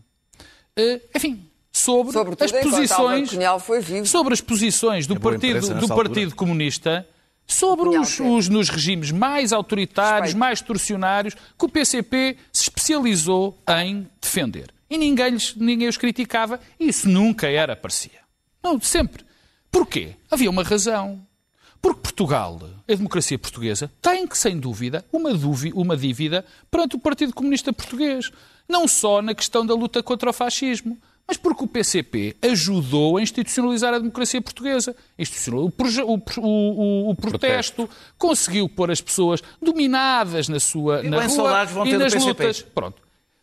eh, 0.76 1.01
enfim, 1.16 1.47
sobre, 1.72 2.14
Sobretudo 2.14 2.43
as 2.43 2.51
posições 2.51 3.32
sobre 4.06 4.34
as 4.34 4.41
posições 4.41 5.08
do 5.08 5.16
boa 5.16 5.34
partido 5.34 5.80
do 5.80 5.88
partido 5.88 6.36
comunista 6.36 7.08
sobre 7.47 7.89
os, 7.89 8.20
os 8.20 8.49
nos 8.49 8.70
regimes 8.70 9.12
mais 9.12 9.53
autoritários, 9.53 10.34
Respeito. 10.34 10.39
mais 10.39 10.62
torcionários 10.62 11.36
que 11.36 11.66
o 11.66 11.70
PCP 11.70 12.38
se 12.51 12.64
especializou 12.64 13.58
em 13.82 14.08
defender. 14.20 14.74
E 14.89 14.97
ninguém, 14.97 15.32
lhes, 15.32 15.56
ninguém 15.56 15.88
os 15.88 15.97
criticava 15.97 16.60
e 16.80 16.88
isso 16.88 17.08
nunca 17.10 17.47
era 17.47 17.76
parecia. 17.76 18.20
Não, 18.64 18.80
sempre. 18.82 19.24
Porquê? 19.72 20.16
Havia 20.30 20.49
uma 20.49 20.64
razão. 20.64 21.26
Porque 21.86 22.02
Portugal, 22.02 22.60
a 22.90 22.96
democracia 22.96 23.38
portuguesa, 23.38 23.92
tem 24.02 24.26
que, 24.26 24.36
sem 24.36 24.58
dúvida, 24.58 25.06
uma, 25.14 25.32
dúvi- 25.36 25.72
uma 25.76 25.96
dívida 25.96 26.44
perante 26.72 26.96
o 26.96 27.00
Partido 27.00 27.32
Comunista 27.32 27.72
Português. 27.72 28.32
Não 28.68 28.88
só 28.88 29.22
na 29.22 29.36
questão 29.36 29.64
da 29.64 29.76
luta 29.76 30.02
contra 30.02 30.32
o 30.32 30.34
fascismo, 30.34 30.98
mas 31.28 31.38
porque 31.38 31.64
o 31.64 31.68
PCP 31.68 32.36
ajudou 32.42 33.18
a 33.18 33.22
institucionalizar 33.22 33.94
a 33.94 34.00
democracia 34.00 34.42
portuguesa. 34.42 34.96
Institucionalizou 35.20 36.08
o, 36.08 36.12
o, 36.12 36.42
o- 36.42 36.48
o- 36.48 37.10
o 37.12 37.16
protesto, 37.16 37.88
conseguiu 38.18 38.68
pôr 38.68 38.90
as 38.90 39.00
pessoas 39.02 39.44
dominadas 39.62 40.48
na 40.50 40.60
sua 40.60 41.06
E 41.06 41.10
na 41.10 41.18
rua 41.28 41.50
e 41.88 41.92
nas 42.00 42.14
lutas. 42.30 42.62
Pronto. 42.74 43.02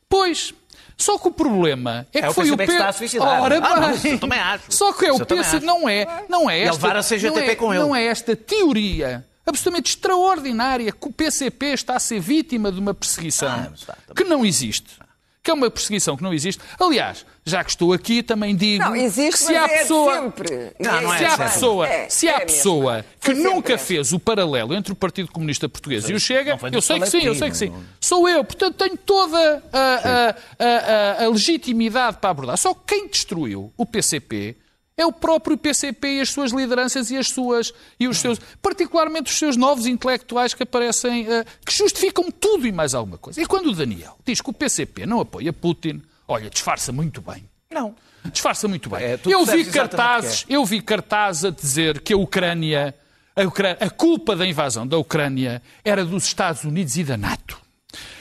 Pois, 0.09 0.53
só 0.97 1.19
que 1.19 1.29
o 1.29 1.33
problema 1.33 2.07
é 2.13 2.21
que 2.21 2.27
É 2.27 2.31
o 2.31 2.33
foi 2.35 2.51
o 2.51 2.57
PCP 2.57 2.63
que 2.65 2.67
P- 2.67 2.73
está 2.79 2.89
a 2.89 2.93
suicidar. 2.93 3.43
Ora 3.43 3.59
Ah, 3.63 3.81
não, 3.81 3.91
eu 4.11 4.19
também 4.19 4.39
acho. 4.39 4.65
Só 4.69 4.93
que 4.93 5.07
é 5.07 5.11
Isso 5.13 5.23
o 5.23 5.27
PC, 5.27 5.61
não 5.61 5.89
é, 5.89 6.25
não 6.29 6.49
é 6.51 6.61
esta, 6.61 6.73
levar 6.87 6.97
a 6.97 7.03
CGTP 7.03 7.29
não 7.31 7.39
é, 7.39 7.55
com 7.57 7.75
ele. 7.75 7.83
Não 7.83 7.97
é 7.97 8.05
esta 8.05 8.37
teoria 8.37 9.25
absolutamente 9.45 9.91
extraordinária 9.91 10.93
que 10.93 11.09
o 11.09 11.13
PCP 11.13 11.67
está 11.73 11.97
a 11.97 11.99
ser 11.99 12.21
vítima 12.21 12.71
de 12.71 12.79
uma 12.79 12.95
perseguição 12.95 13.49
Ah, 13.89 14.13
que 14.15 14.25
não 14.25 14.45
existe. 14.45 15.02
Que 15.43 15.51
é 15.51 15.55
uma 15.55 15.69
perseguição 15.69 16.17
que 16.17 16.23
não 16.23 16.33
existe. 16.33 16.63
Aliás, 16.79 17.27
já 17.45 17.65
que 17.65 17.71
estou 17.71 17.93
aqui, 17.93 18.23
também 18.23 18.55
digo 18.55 18.85
Não, 18.85 18.95
existe, 18.95 19.33
que 19.33 19.39
se 19.39 19.57
há 19.57 19.65
é 19.65 19.79
pessoa, 19.79 20.15
sempre. 20.23 20.73
Não, 20.79 21.01
não 21.03 21.13
é 21.15 21.19
se 21.19 21.25
há 21.25 21.31
sempre. 21.31 21.45
pessoa, 21.53 21.89
É, 21.89 22.09
se 22.09 22.29
há 22.29 22.33
é 22.37 22.41
pessoa 22.47 23.05
que 23.21 23.35
nunca 23.35 23.77
fez 23.77 24.13
o 24.13 24.21
paralelo 24.21 24.73
entre 24.73 24.93
o 24.93 24.95
Partido 24.95 25.33
Comunista 25.33 25.69
Português 25.69 26.09
e 26.09 26.13
o 26.15 26.21
Chega, 26.21 26.57
eu 26.73 26.81
sei 26.81 27.01
que 27.01 27.07
sim, 27.09 27.23
eu 27.23 27.35
sei 27.35 27.51
que 27.51 27.57
sim. 27.57 27.75
Sou 28.01 28.29
eu, 28.29 28.45
portanto 28.45 28.77
tenho 28.77 28.97
toda 28.97 29.63
a, 29.73 29.79
a- 29.79 30.37
a- 30.61 31.21
a- 31.23 31.25
a 31.25 31.29
legitimidade 31.29 32.19
para 32.21 32.31
abordar. 32.31 32.57
Só 32.57 32.73
que 32.73 32.81
quem 32.95 33.09
destruiu 33.09 33.73
o 33.77 33.85
PCP 33.85 34.57
é 34.97 35.07
o 35.07 35.13
próprio 35.13 35.57
PCP 35.57 36.19
e 36.19 36.21
as 36.21 36.31
suas 36.31 36.53
lideranças 36.53 37.11
e 37.11 37.17
as 37.17 37.29
suas 37.29 37.73
e 37.99 38.07
os 38.07 38.19
seus, 38.19 38.39
particularmente 38.61 39.31
os 39.31 39.39
seus 39.39 39.57
novos 39.57 39.87
intelectuais 39.87 40.55
que 40.55 40.63
aparecem, 40.63 41.27
eh, 41.31 41.45
que 41.65 41.73
justificam 41.73 42.31
tudo 42.31 42.67
e 42.67 42.73
mais 42.73 42.95
alguma 42.95 43.19
coisa. 43.19 43.41
E 43.41 43.47
quando 43.47 43.67
o 43.67 43.75
Daniel 43.75 44.19
diz 44.25 44.41
que 44.41 44.51
o 44.51 44.53
PCP 44.53 45.07
não 45.07 45.21
apoia 45.21 45.53
Putin, 45.53 46.03
olha, 46.29 46.51
disfarça 46.51 46.93
muito 46.93 47.21
bem. 47.21 47.49
Não. 47.71 47.95
Disfarça 48.31 48.69
muito 48.69 48.89
bem. 48.89 49.03
É, 49.03 49.15
eu 49.25 49.45
vi 49.45 49.61
exatamente 49.61 49.71
cartazes, 49.71 50.45
que 50.45 50.53
eu 50.53 50.65
vi 50.65 50.81
cartazes 50.81 51.45
a 51.47 51.51
dizer 51.51 52.01
que 52.01 52.13
a 52.13 52.17
Ucrânia, 52.17 52.95
a 53.35 53.43
Ucrânia, 53.43 53.79
a 53.81 53.91
culpa 53.91 54.37
da 54.37 54.47
invasão 54.47 54.87
da 54.87 54.97
Ucrânia 54.97 55.61
era 55.85 56.05
dos 56.05 56.25
Estados 56.25 56.63
Unidos 56.63 56.97
e 56.97 57.03
da 57.03 57.17
NATO. 57.17 57.61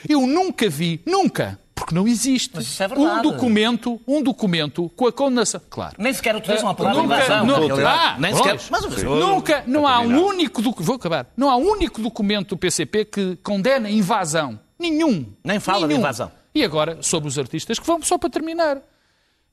Eu 0.07 0.25
nunca 0.25 0.67
vi, 0.69 1.01
nunca, 1.05 1.59
porque 1.81 1.95
não 1.95 2.07
existe, 2.07 2.51
Mas 2.53 2.65
isso 2.67 2.83
é 2.83 2.85
um 2.85 2.89
verdade. 2.89 3.21
documento, 3.23 3.99
um 4.07 4.21
documento 4.21 4.89
com 4.95 5.07
a 5.07 5.11
condenação, 5.11 5.59
claro. 5.69 5.95
Nem 5.97 6.13
sequer 6.13 6.35
utilizam 6.35 6.69
a 6.69 6.73
palavra 6.73 7.01
Nunca, 7.01 7.15
invasão. 7.15 7.45
nu- 7.45 7.51
na 7.53 7.59
realidade. 7.59 7.99
Ah, 8.03 8.17
Nem 8.19 8.35
sequer. 8.35 8.59
Mas, 8.69 9.03
Nunca, 9.03 9.63
não 9.67 9.87
há 9.87 9.99
um 10.01 10.25
único 10.27 10.61
docu- 10.61 10.83
vou 10.83 10.95
acabar. 10.95 11.27
Não 11.35 11.49
há 11.49 11.55
um 11.57 11.63
único 11.69 12.01
documento 12.01 12.49
do 12.49 12.57
PCP 12.57 13.05
que 13.05 13.35
condena 13.37 13.87
a 13.87 13.91
invasão. 13.91 14.59
Nenhum. 14.79 15.25
Nem 15.43 15.59
fala 15.59 15.81
de 15.81 15.87
Nenhum. 15.87 15.99
invasão. 15.99 16.31
E 16.53 16.63
agora 16.63 16.97
sobre 17.01 17.27
os 17.29 17.37
artistas 17.39 17.79
que 17.79 17.85
vão 17.87 18.01
só 18.01 18.17
para 18.17 18.29
terminar. 18.29 18.77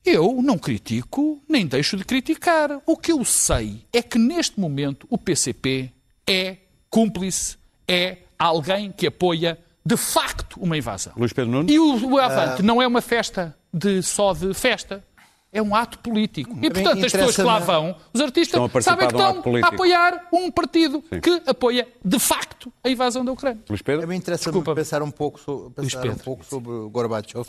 Eu 0.05 0.41
não 0.41 0.57
critico, 0.57 1.41
nem 1.47 1.65
deixo 1.65 1.97
de 1.97 2.05
criticar. 2.05 2.81
O 2.85 2.95
que 2.95 3.11
eu 3.11 3.23
sei 3.25 3.85
é 3.91 4.01
que 4.01 4.17
neste 4.17 4.59
momento 4.59 5.05
o 5.09 5.17
PCP 5.17 5.91
é 6.27 6.57
cúmplice, 6.89 7.57
é 7.87 8.17
alguém 8.37 8.91
que 8.91 9.07
apoia 9.07 9.59
de 9.85 9.97
facto 9.97 10.59
uma 10.59 10.77
invasão. 10.77 11.13
Luís 11.17 11.33
Pedro 11.33 11.51
Nunes? 11.51 11.73
E 11.73 11.79
o, 11.79 12.11
o 12.13 12.17
Avante 12.19 12.61
não 12.63 12.81
é 12.81 12.87
uma 12.87 13.01
festa 13.01 13.55
de, 13.73 14.01
só 14.03 14.33
de 14.33 14.53
festa. 14.53 15.03
É 15.51 15.59
um 15.63 15.73
ato 15.73 15.97
político. 15.97 16.55
E, 16.61 16.69
portanto, 16.69 17.03
as 17.03 17.11
pessoas 17.11 17.35
que 17.35 17.41
lá 17.41 17.57
vão, 17.57 17.95
os 18.13 18.21
Estão 18.21 18.21
a 18.21 18.25
artistas, 18.27 18.83
sabem 18.83 19.07
que 19.07 19.15
de 19.15 19.19
um 19.23 19.27
estão 19.37 19.55
a 19.63 19.67
apoiar 19.67 20.27
um 20.31 20.51
partido 20.51 21.01
que 21.01 21.41
apoia, 21.47 21.87
de 22.05 22.19
facto, 22.19 22.71
a 22.83 22.89
invasão 22.89 23.25
da 23.25 23.31
Ucrânia. 23.31 23.59
Luís 23.67 23.81
A 23.81 23.83
Pedro? 23.83 24.07
mim 24.07 24.15
interessa 24.17 24.43
Desculpa. 24.43 24.75
pensar 24.75 25.01
um 25.01 25.09
pouco, 25.09 25.39
so- 25.39 25.71
pensar 25.75 26.05
um 26.07 26.13
pouco 26.15 26.45
sobre 26.45 26.71
o 26.71 26.87
Gorbachev. 26.91 27.47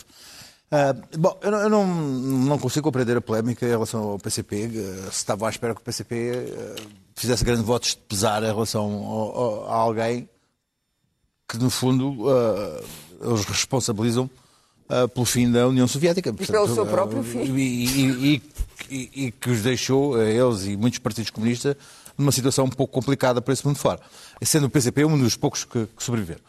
Ah, 0.70 0.94
bom, 1.18 1.38
eu, 1.42 1.50
não, 1.50 1.58
eu 1.58 1.68
não, 1.68 1.86
não 1.86 2.58
consigo 2.58 2.84
compreender 2.84 3.18
a 3.18 3.20
polémica 3.20 3.66
em 3.66 3.70
relação 3.70 4.02
ao 4.12 4.18
PCP. 4.18 4.56
eh, 4.64 4.68
se 5.10 5.16
estava 5.16 5.46
à 5.46 5.50
espera 5.50 5.74
que 5.74 5.80
o 5.82 5.84
PCP 5.84 6.14
eh, 6.48 6.74
fizesse 7.14 7.44
grandes 7.44 7.62
votos 7.64 7.90
de 7.90 7.96
pesar 8.08 8.42
em 8.42 8.46
relação 8.46 8.84
ao- 9.04 9.38
ao- 9.38 9.68
a 9.68 9.74
alguém 9.74 10.26
que, 11.50 11.58
no 11.58 11.70
fundo, 11.70 12.28
ah, 12.28 12.80
eles 13.22 13.44
responsabilizam 13.44 14.30
ah, 14.88 15.06
pelo 15.08 15.26
fim 15.26 15.50
da 15.50 15.66
União 15.68 15.86
Soviética. 15.88 16.32
pelo 16.32 16.72
seu 16.74 16.82
ah, 16.84 16.86
próprio 16.86 17.22
fim. 17.22 17.40
E, 17.56 17.60
e- 17.60 18.34
e- 18.34 18.42
e- 18.90 19.10
e 19.26 19.30
que 19.32 19.50
os 19.50 19.60
deixou, 19.62 20.20
eles 20.20 20.64
e 20.66 20.76
muitos 20.76 20.98
partidos 20.98 21.30
comunistas, 21.30 21.76
numa 22.16 22.32
situação 22.32 22.64
um 22.64 22.68
pouco 22.70 22.92
complicada 22.92 23.40
para 23.40 23.52
esse 23.54 23.66
mundo 23.66 23.76
fora. 23.78 24.00
Sendo 24.42 24.66
o 24.66 24.70
PCP 24.70 25.04
um 25.04 25.18
dos 25.18 25.36
poucos 25.36 25.64
que, 25.64 25.86
que 25.96 26.02
sobreviveram. 26.02 26.40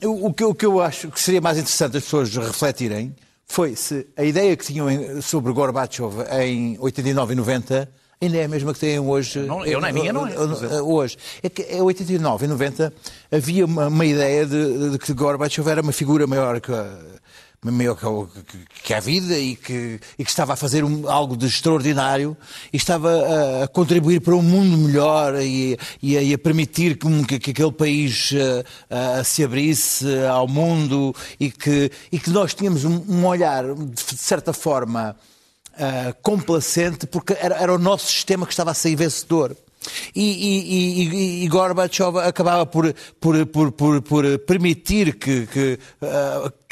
Eu- 0.00 0.24
o, 0.24 0.32
que, 0.34 0.42
eu- 0.42 0.50
o 0.50 0.54
que 0.54 0.66
eu 0.66 0.80
acho 0.80 1.10
que 1.10 1.20
seria 1.20 1.40
mais 1.40 1.56
interessante 1.58 1.96
as 1.96 2.02
pessoas 2.04 2.34
refletirem 2.34 3.14
foi 3.46 3.74
se 3.76 4.06
a 4.16 4.24
ideia 4.24 4.54
que 4.56 4.64
tinham 4.66 4.88
sobre 5.22 5.52
Gorbachev 5.52 6.12
em 6.42 6.76
89 6.80 7.32
e 7.32 7.36
90 7.36 7.88
ainda 8.20 8.36
é 8.38 8.44
a 8.44 8.48
mesma 8.48 8.72
que 8.72 8.80
têm 8.80 8.98
hoje. 8.98 9.40
não- 9.40 9.64
eu, 9.64 9.80
na 9.80 9.92
minha, 9.92 10.12
não 10.12 10.26
é. 10.26 10.82
Hoje. 10.82 11.16
É 11.42 11.48
que 11.48 11.62
em 11.62 11.80
89 11.80 12.44
e 12.44 12.48
90 12.48 12.92
havia 13.30 13.64
uma, 13.64 13.88
uma 13.88 14.04
ideia 14.06 14.44
de, 14.46 14.90
de 14.90 14.98
que 14.98 15.12
Gorbachev 15.12 15.68
era 15.68 15.80
uma 15.82 15.92
figura 15.92 16.26
maior 16.26 16.60
que 16.60 16.72
a, 16.72 16.98
maior 17.62 17.96
que, 17.96 18.42
que- 18.42 18.64
que 18.84 18.94
a 18.94 19.00
vida 19.00 19.36
e 19.36 19.54
que, 19.56 20.00
e 20.18 20.24
que 20.24 20.30
estava 20.30 20.52
a 20.52 20.56
fazer 20.56 20.84
um- 20.84 21.08
algo 21.08 21.36
de 21.36 21.46
extraordinário 21.46 22.36
e 22.72 22.76
estava 22.76 23.10
a, 23.10 23.64
a 23.64 23.68
contribuir 23.68 24.20
para 24.20 24.34
um 24.34 24.42
mundo 24.42 24.76
melhor 24.78 25.34
e, 25.40 25.76
e 26.02 26.16
a, 26.16 26.22
e 26.22 26.32
a 26.34 26.38
permitir 26.38 26.96
que, 26.96 27.24
que- 27.26 27.38
que 27.38 27.50
aquele 27.50 27.72
país 27.72 28.30
eh, 28.32 28.64
eh, 28.90 29.24
se 29.24 29.42
abrisse 29.44 30.06
ao 30.30 30.46
mundo 30.48 31.14
e 31.38 31.50
que, 31.50 31.90
e 32.12 32.18
que 32.18 32.30
nós 32.30 32.54
tínhamos 32.54 32.84
um, 32.84 33.02
um 33.08 33.26
olhar, 33.26 33.64
de 33.74 34.00
certa 34.16 34.52
forma, 34.52 35.16
ah, 35.78 36.14
complacente, 36.22 37.06
porque 37.06 37.36
era, 37.40 37.56
era 37.56 37.72
o 37.72 37.78
nosso 37.78 38.06
sistema 38.06 38.46
que 38.46 38.52
estava 38.52 38.72
a 38.72 38.74
sair 38.74 38.96
vencedor. 38.96 39.56
E, 40.14 40.22
e, 40.22 41.42
e, 41.42 41.44
e 41.44 41.48
Gorbachev 41.48 42.18
acabava 42.18 42.66
por, 42.66 42.92
por, 43.20 43.46
por, 43.46 44.02
por, 44.02 44.38
permitir 44.40 45.14
que, 45.16 45.46
que, 45.46 45.78
que 45.78 45.78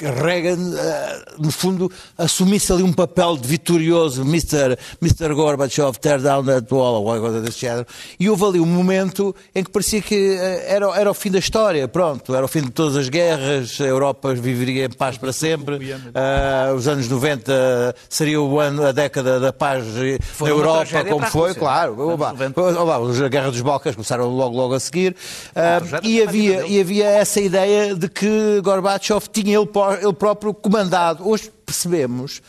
Reagan, 0.02 0.58
ah, 0.78 1.22
no 1.38 1.50
fundo, 1.50 1.90
assumisse 2.18 2.70
ali 2.70 2.82
um 2.82 2.92
papel 2.92 3.36
de 3.36 3.48
vitorioso, 3.48 4.22
Mr. 4.22 4.76
Mr. 5.00 5.34
Gorbachev, 5.34 5.98
tear 5.98 6.20
down 6.20 6.44
that 6.44 6.66
wall, 6.70 6.92
ou 6.92 6.96
alguma 6.96 7.18
coisa 7.20 7.40
desse 7.40 7.60
género. 7.60 7.86
E 8.20 8.28
houve 8.28 8.44
ali 8.44 8.60
um 8.60 8.66
momento 8.66 9.34
em 9.54 9.64
que 9.64 9.70
parecia 9.70 10.02
que 10.02 10.36
ah, 10.38 10.44
era, 10.66 10.86
era 11.00 11.10
o 11.10 11.14
fim 11.14 11.30
da 11.30 11.38
história, 11.38 11.88
pronto, 11.88 12.34
era 12.34 12.44
o 12.44 12.48
fim 12.48 12.60
de 12.60 12.70
todas 12.70 12.94
as 12.94 13.08
guerras, 13.08 13.80
a 13.80 13.84
Europa 13.84 14.34
viveria 14.34 14.84
em 14.84 14.90
paz 14.90 15.16
para 15.16 15.32
sempre, 15.32 15.78
ah, 16.14 16.74
os 16.76 16.86
anos 16.86 17.08
90 17.08 17.94
seria 18.08 18.40
o 18.40 18.60
ano, 18.60 18.86
a 18.86 18.92
década 18.92 19.40
da 19.40 19.52
paz 19.52 19.82
eh, 19.96 20.18
Foi 20.20 20.50
na 20.50 20.56
Europa, 20.56 21.04
como 21.04 21.26
foi, 21.26 21.54
claro. 21.54 21.98
Oba, 22.10 22.32
90. 22.32 22.60
oba, 22.60 22.96
a 22.96 23.28
Guerra 23.28 23.50
dos 23.50 23.62
Balcãs 23.62 23.94
começaram 23.94 24.28
logo, 24.28 24.54
logo 24.54 24.74
a 24.74 24.80
seguir. 24.80 25.16
Tragédia 25.54 26.00
e, 26.02 26.22
havia, 26.22 26.66
e 26.66 26.80
havia 26.80 27.06
essa 27.06 27.40
ideia 27.40 27.94
de 27.94 28.08
que 28.08 28.60
Gorbachev 28.62 29.26
tinha 29.32 29.56
ele, 29.56 29.66
ele 29.94 30.12
próprio 30.12 30.52
comandado. 30.54 31.28
Hoje 31.28 31.50
percebemos 31.64 32.40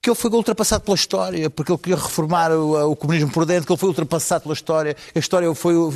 que 0.00 0.10
ele 0.10 0.16
foi 0.16 0.30
ultrapassado 0.32 0.82
pela 0.82 0.96
história, 0.96 1.48
porque 1.48 1.70
ele 1.70 1.78
queria 1.78 1.96
reformar 1.96 2.50
o, 2.50 2.90
o 2.90 2.96
comunismo 2.96 3.30
por 3.30 3.46
dentro, 3.46 3.66
que 3.66 3.72
ele 3.72 3.78
foi 3.78 3.88
ultrapassado 3.88 4.42
pela 4.42 4.52
história. 4.54 4.96
A 5.14 5.18
história 5.18 5.54
foi 5.54 5.76
o- 5.76 5.90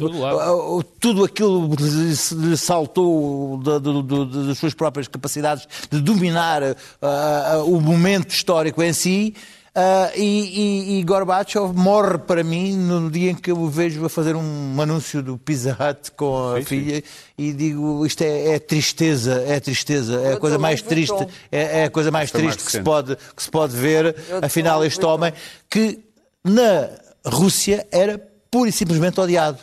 o- 0.78 0.82
tudo 0.84 1.24
aquilo 1.24 1.68
que 1.76 1.82
lhe, 1.82 2.56
saltou 2.56 3.58
da- 3.64 3.78
do- 3.78 4.02
do- 4.02 4.46
das 4.46 4.58
suas 4.58 4.74
próprias 4.74 5.08
capacidades 5.08 5.66
de 5.90 6.00
dominar 6.00 6.62
ah, 7.02 7.62
o 7.66 7.80
momento 7.80 8.30
histórico 8.32 8.80
em 8.80 8.92
si. 8.92 9.34
Ah, 9.78 10.10
e, 10.16 10.22
e, 10.22 10.98
e 10.98 11.02
Gorbachev 11.02 11.74
morre 11.74 12.16
para 12.16 12.42
mim 12.42 12.74
no 12.74 13.10
dia 13.10 13.32
em 13.32 13.34
que 13.34 13.50
eu 13.50 13.58
o 13.58 13.68
vejo 13.68 14.06
a 14.06 14.08
fazer 14.08 14.34
um 14.34 14.80
anúncio 14.80 15.22
do 15.22 15.36
Pizza 15.36 15.76
Hut 15.78 16.12
com 16.12 16.54
a 16.54 16.62
filha 16.62 17.04
e 17.36 17.52
digo 17.52 18.06
isto 18.06 18.22
é, 18.22 18.54
é 18.54 18.58
tristeza, 18.58 19.44
é 19.46 19.60
tristeza, 19.60 20.18
é 20.22 20.32
a 20.32 20.36
coisa 20.38 20.56
mais 20.56 20.80
triste, 20.80 21.28
é, 21.52 21.80
é 21.80 21.84
a 21.84 21.90
coisa 21.90 22.10
mais 22.10 22.30
triste 22.30 22.64
que 22.64 22.72
se, 22.72 22.80
pode, 22.80 23.16
que 23.36 23.42
se 23.42 23.50
pode 23.50 23.76
ver. 23.76 24.16
Eu 24.30 24.40
Afinal, 24.40 24.82
este 24.82 25.04
homem 25.04 25.30
que 25.68 25.98
na 26.42 26.88
Rússia 27.26 27.86
era 27.92 28.18
pura 28.50 28.70
e 28.70 28.72
simplesmente 28.72 29.20
odiado. 29.20 29.58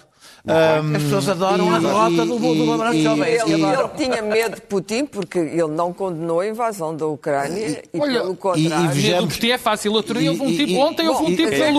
Ahm, 0.46 0.94
As 0.98 1.04
pessoas 1.04 1.30
adoram 1.30 1.74
a 1.74 1.78
e- 1.78 1.82
derrota 1.82 2.26
do, 2.26 2.38
do 2.38 2.46
e- 2.48 3.00
e- 3.00 3.04
que 3.46 3.52
Ele, 3.54 3.88
tinha 3.96 4.22
medo 4.22 4.56
de 4.56 4.62
Putin 4.62 5.06
porque 5.06 5.40
ele 5.40 5.68
não 5.68 5.94
condenou 5.94 6.42
a 6.42 6.48
invasão 6.48 6.94
da 6.94 7.06
Ucrânia 7.08 7.82
e, 7.94 7.98
Olha, 7.98 8.20
pelo 8.20 8.34
e- 8.34 8.36
contrário... 8.36 8.86
e 8.86 8.88
do 8.90 8.94
vejamos- 8.94 9.34
Putin 9.36 9.50
é 9.52 9.58
fácil. 9.58 9.94
Outro 9.94 10.20
dia 10.20 10.28
E- 10.28 10.30
houve 10.32 10.42
um 10.42 10.50
e- 10.50 10.58
tipo, 10.58 10.72
e- 10.74 10.78
ontem 10.80 11.08
houve 11.08 11.24
um 11.24 11.36
tipo 11.36 11.50
da 11.50 11.56
é 11.56 11.72
que- 11.72 11.74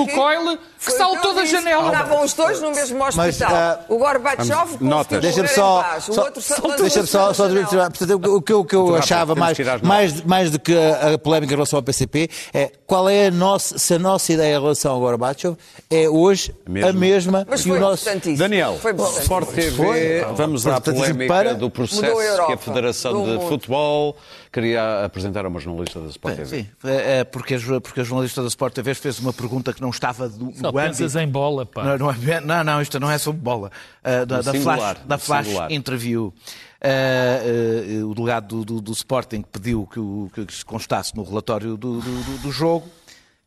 que 0.83 0.91
saltou 0.93 1.31
eu 1.33 1.37
da 1.37 1.45
janela. 1.45 1.87
Estavam 1.93 2.25
os 2.25 2.33
dois 2.33 2.61
no 2.63 2.71
mesmo 2.71 2.99
Mas, 2.99 3.19
hospital. 3.19 3.55
ah, 3.55 3.81
o 3.87 3.99
Gorbachev 3.99 4.79
conseguiu 4.79 5.45
em 5.45 5.49
só, 5.49 5.97
o 5.99 6.01
só- 6.01 6.23
outro 6.23 6.43
deixa-me 6.83 7.07
só, 7.07 7.35
só 7.35 7.47
o 7.47 8.41
que, 8.43 8.53
o 8.55 8.65
que 8.65 8.75
eu 8.75 8.97
achava 8.97 9.35
mais, 9.35 9.57
que 9.59 9.65
mais, 9.87 10.23
mais 10.23 10.51
do 10.51 10.59
que 10.59 10.75
a, 10.75 11.13
a 11.15 11.19
polémica 11.19 11.53
em 11.53 11.57
relação 11.57 11.79
ao 11.79 11.83
PCP 11.83 12.31
é 12.55 12.71
qual 12.87 13.11
é 13.11 13.27
a 13.27 13.31
nossa, 13.31 13.79
se 13.79 13.93
a 13.93 13.99
nossa 13.99 14.33
ideia 14.33 14.57
em 14.57 14.61
relação 14.61 14.93
ao 14.93 15.01
Gorbachev 15.01 15.55
é 15.91 16.09
hoje 16.09 16.55
a 16.67 16.71
mesma. 16.71 16.93
mesma, 16.99 17.47
Mas 17.49 17.61
e 17.61 17.69
foi 17.69 17.77
o 17.77 17.81
nosso 17.81 18.03
importantíssimo. 18.05 18.54
Daniel, 18.55 18.79
Foi 18.79 18.93
importante. 18.93 19.23
Sport 19.23 19.49
TV, 19.49 19.71
Foi. 19.73 20.25
vamos 20.35 20.67
à 20.67 20.81
polémica 20.81 21.27
para- 21.35 21.55
do 21.55 21.69
processo 21.71 22.05
Europa, 22.05 22.47
que 22.47 22.53
a 22.53 22.57
Federação 22.57 23.25
de. 23.25 23.45
Futebol 23.49 24.17
queria 24.53 25.05
apresentar 25.05 25.45
a 25.45 25.49
uma 25.49 25.59
jornalista 25.61 26.01
da 26.01 26.09
Sport 26.09 26.37
TV. 26.37 26.47
Sim, 26.63 26.69
é, 26.85 27.19
é 27.21 27.25
porque, 27.25 27.55
a, 27.55 27.81
porque 27.81 28.01
a 28.01 28.05
jornalista 28.05 28.41
da 28.43 28.49
Sport 28.49 28.73
TV 28.75 28.95
fez 28.95 29.19
uma 29.19 29.33
pergunta 29.33 29.73
que 29.73 29.83
não 29.83 29.91
estava 29.91 30.29
do, 30.29 30.53
Só 30.57 30.69
no 30.69 30.73
pensas 30.73 31.17
âmbito. 31.17 31.29
em 31.29 31.33
bola, 31.33 31.67
pá. 31.67 31.83
Não, 31.85 31.99
não, 31.99 32.11
é- 32.11 32.41
não, 32.41 32.65
não, 32.65 32.81
isto 32.83 32.99
não 33.01 33.11
é 33.11 33.19
sobre 33.19 33.41
bola. 33.41 33.71
Ah, 34.03 34.25
da, 34.25 34.41
da 34.41 34.53
singular, 34.53 34.79
flash, 34.79 34.99
da 35.07 35.19
flash 35.19 35.47
singular. 35.47 35.73
interview. 35.73 36.33
Ah, 36.81 36.87
ah, 36.91 38.07
o 38.07 38.15
delegado 38.15 38.47
do, 38.59 38.65
do- 38.65 38.81
do 38.81 38.93
Sporting 38.93 39.43
pediu 39.43 39.87
que, 39.91 39.99
o, 39.99 40.31
que 40.33 40.47
se 40.55 40.65
constasse 40.65 41.17
no 41.17 41.25
relatório 41.25 41.77
do, 41.77 41.99
do- 42.01 42.23
do- 42.23 42.39
do 42.43 42.53
jogo 42.53 42.87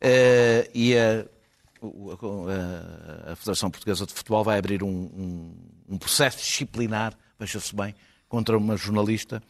ah, 0.02 0.68
e 0.74 0.94
a, 0.96 1.24
a- 1.82 3.32
a 3.32 3.36
Federação 3.36 3.70
Portuguesa 3.70 4.06
de 4.06 4.12
Futebol 4.12 4.42
vai 4.44 4.58
abrir 4.58 4.82
um, 4.82 4.88
um- 4.88 5.54
um 5.90 5.98
processo 5.98 6.38
disciplinar, 6.38 7.14
veja-se 7.38 7.74
bem, 7.74 7.94
contra 8.28 8.56
uma 8.56 8.76
jornalista 8.76 9.42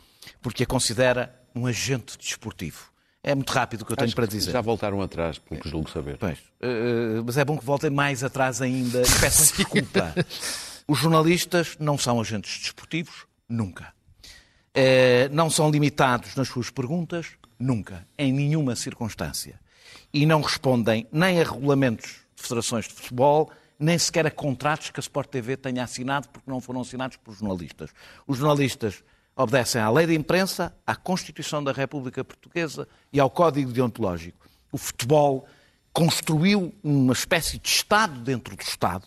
porque 0.43 0.63
a 0.63 0.67
considera 0.67 1.35
um 1.55 1.67
agente 1.67 2.17
desportivo. 2.19 2.91
É 3.23 3.35
muito 3.35 3.51
rápido 3.53 3.83
o 3.83 3.85
que 3.85 3.93
eu 3.93 3.97
tenho 3.97 4.07
Acho 4.07 4.17
para 4.17 4.27
dizer. 4.27 4.53
Já 4.53 4.61
voltaram 4.61 5.03
atrás, 5.03 5.39
pelo 5.39 5.61
que 5.61 5.69
julgo 5.69 5.91
saber. 5.91 6.17
Pois, 6.19 6.39
eh, 6.61 7.21
mas 7.25 7.37
é 7.37 7.45
bom 7.45 7.59
que 7.59 7.65
voltem 7.65 7.91
mais 7.91 8.23
atrás 8.23 8.63
ainda 8.63 9.01
e 9.03 9.21
peçam 9.21 9.57
desculpa. 9.57 10.15
Os 10.87 10.99
jornalistas 10.99 11.77
não 11.81 11.99
são 11.99 12.21
agentes 12.21 12.61
desportivos, 12.61 13.27
nunca. 13.49 13.93
Eh, 14.73 15.29
não 15.33 15.51
são 15.51 15.71
limitados 15.71 16.35
nas 16.37 16.47
suas 16.49 16.71
perguntas, 16.71 17.27
nunca, 17.59 18.07
em 18.17 18.33
nenhuma 18.33 18.77
circunstância. 18.77 19.59
E 20.13 20.25
não 20.25 20.41
respondem 20.41 21.07
nem 21.13 21.41
a 21.41 21.45
regulamentos 21.45 22.17
de 22.35 22.43
federações 22.43 22.87
de 22.87 22.95
futebol, 22.95 23.51
nem 23.79 23.99
sequer 23.99 24.27
a 24.27 24.31
contratos 24.31 24.91
que 24.91 24.99
a 24.99 25.03
Sport 25.03 25.29
TV 25.29 25.57
tenha 25.57 25.85
assinado, 25.85 26.29
porque 26.29 26.51
não 26.51 26.61
foram 26.61 26.81
assinados 26.81 27.17
por 27.17 27.35
jornalistas. 27.35 27.91
Os 28.27 28.39
jornalistas 28.39 29.05
obedecem 29.37 29.81
à 29.81 29.89
lei 29.89 30.07
de 30.07 30.15
imprensa, 30.15 30.75
à 30.87 30.97
Constituição 30.97 31.63
da 31.63 31.71
República 31.71 32.25
Portuguesa 32.25 32.89
e 33.13 33.21
ao 33.21 33.31
Código 33.31 33.71
Deontológico. 33.71 34.49
O 34.73 34.79
futebol 34.79 35.47
construiu 35.93 36.75
uma 36.83 37.13
espécie 37.13 37.59
de 37.59 37.69
Estado 37.69 38.19
dentro 38.21 38.57
do 38.57 38.63
Estado, 38.63 39.07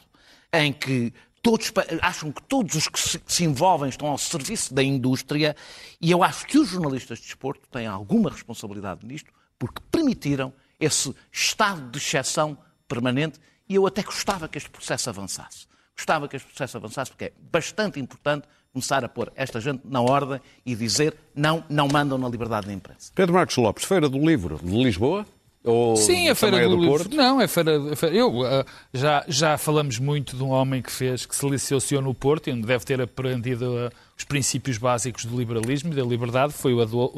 em 0.54 0.72
que 0.72 1.14
todos 1.42 1.72
acham 2.02 2.32
que 2.32 2.42
todos 2.44 2.76
os 2.76 2.88
que 2.88 3.00
se 3.26 3.44
envolvem 3.44 3.90
estão 3.90 4.08
ao 4.08 4.18
serviço 4.18 4.74
da 4.74 4.84
indústria, 4.84 5.56
e 6.00 6.12
eu 6.12 6.24
acho 6.24 6.46
que 6.46 6.58
os 6.58 6.70
jornalistas 6.70 7.20
de 7.20 7.26
desporto 7.26 7.68
têm 7.70 7.88
alguma 7.88 8.30
responsabilidade 8.30 9.06
nisto, 9.06 9.32
porque 9.60 9.82
permitiram 9.92 10.54
esse 10.82 11.14
estado 11.32 11.90
de 11.92 11.98
exceção 12.00 12.58
permanente, 12.88 13.40
e 13.70 13.76
eu 13.76 13.88
até 13.88 14.02
gostava 14.04 14.48
que 14.50 14.58
este 14.58 14.70
processo 14.70 15.10
avançasse. 15.10 15.66
Gostava 15.96 16.28
que 16.28 16.36
este 16.36 16.48
processo 16.50 16.76
avançasse, 16.78 17.12
porque 17.12 17.26
é 17.26 17.32
bastante 17.52 18.00
importante 18.00 18.48
começar 18.74 19.04
a 19.06 19.10
pôr 19.10 19.32
esta 19.36 19.62
gente 19.62 19.82
na 19.86 20.02
ordem 20.02 20.40
e 20.66 20.74
dizer 20.76 21.16
não, 21.36 21.64
não 21.70 21.88
mandam 21.88 22.18
na 22.18 22.28
liberdade 22.28 22.68
da 22.68 22.74
imprensa. 22.74 23.12
Pedro 23.14 23.34
Marcos 23.36 23.56
Lopes, 23.58 23.86
Feira 23.86 24.10
do 24.10 24.18
Livro 24.18 24.60
de 24.64 24.72
Lisboa? 24.84 25.26
Ou 25.64 25.96
Sim, 25.96 26.28
a 26.28 26.34
Feira 26.34 26.58
também 26.58 26.70
do, 26.70 26.76
do 26.76 26.82
Livro. 26.82 26.98
Porto? 27.04 27.16
Não, 27.16 27.40
é 27.40 27.48
feira, 27.48 27.96
feira- 27.96 28.16
Eu 28.16 28.44
ah, 28.44 28.66
já, 28.92 29.24
já 29.28 29.58
falamos 29.60 30.00
muito 30.00 30.36
de 30.36 30.42
um 30.42 30.50
homem 30.50 30.82
que 30.82 30.92
fez, 30.92 31.24
que 31.26 31.36
se 31.36 31.48
licenciou 31.48 32.02
no 32.02 32.16
Porto 32.16 32.48
e 32.50 32.52
onde 32.54 32.66
deve 32.66 32.84
ter 32.84 33.00
aprendido 33.00 33.78
ah, 33.78 33.92
os 34.18 34.24
princípios 34.24 34.80
básicos 34.80 35.24
do 35.26 35.38
liberalismo 35.38 35.94
e 35.94 35.96
da 35.96 36.02
liberdade. 36.04 36.52
Foi 36.54 36.74
o, 36.74 36.82
Ado- 36.82 37.12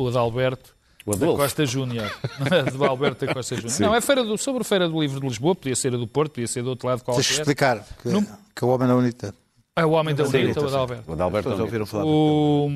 o 1.06 1.12
da 1.12 1.18
Adolfo. 1.26 1.42
Costa 1.42 1.66
Júnior. 1.66 2.10
do 2.76 2.84
Alberto 2.86 3.26
da 3.26 3.34
Costa 3.34 3.56
Júnior. 3.56 3.80
Não, 3.80 3.96
é 3.96 4.02
feira 4.02 4.24
do- 4.24 4.38
sobre 4.38 4.62
a 4.62 4.66
Feira 4.66 4.88
do 4.90 5.00
Livro 5.02 5.20
de 5.20 5.28
Lisboa. 5.28 5.54
Podia 5.56 5.76
ser 5.76 5.94
a 5.94 5.98
do 5.98 6.08
Porto, 6.08 6.34
podia 6.34 6.48
ser 6.48 6.64
do 6.64 6.70
outro 6.70 6.88
lado 6.88 7.04
Deixa-me 7.06 7.16
qualquer. 7.24 7.32
explicar 7.42 7.86
que, 8.02 8.10
Não- 8.10 8.26
que 8.56 8.66
o 8.66 8.68
homem 8.70 8.88
da 8.88 8.96
UNITA. 8.96 9.34
É 9.76 9.84
o 9.86 9.92
homem 9.92 10.14
da 10.14 10.24
Unita, 10.24 10.62
o 10.62 10.68
Adalberto. 10.68 11.04
O 11.10 11.14
Adalberto 11.14 11.50
ouviram 11.50 11.86
falar. 11.86 12.06
O... 12.06 12.70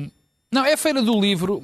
Não, 0.52 0.64
é 0.64 0.72
a 0.72 0.76
Feira 0.76 1.00
do 1.00 1.20
Livro 1.20 1.62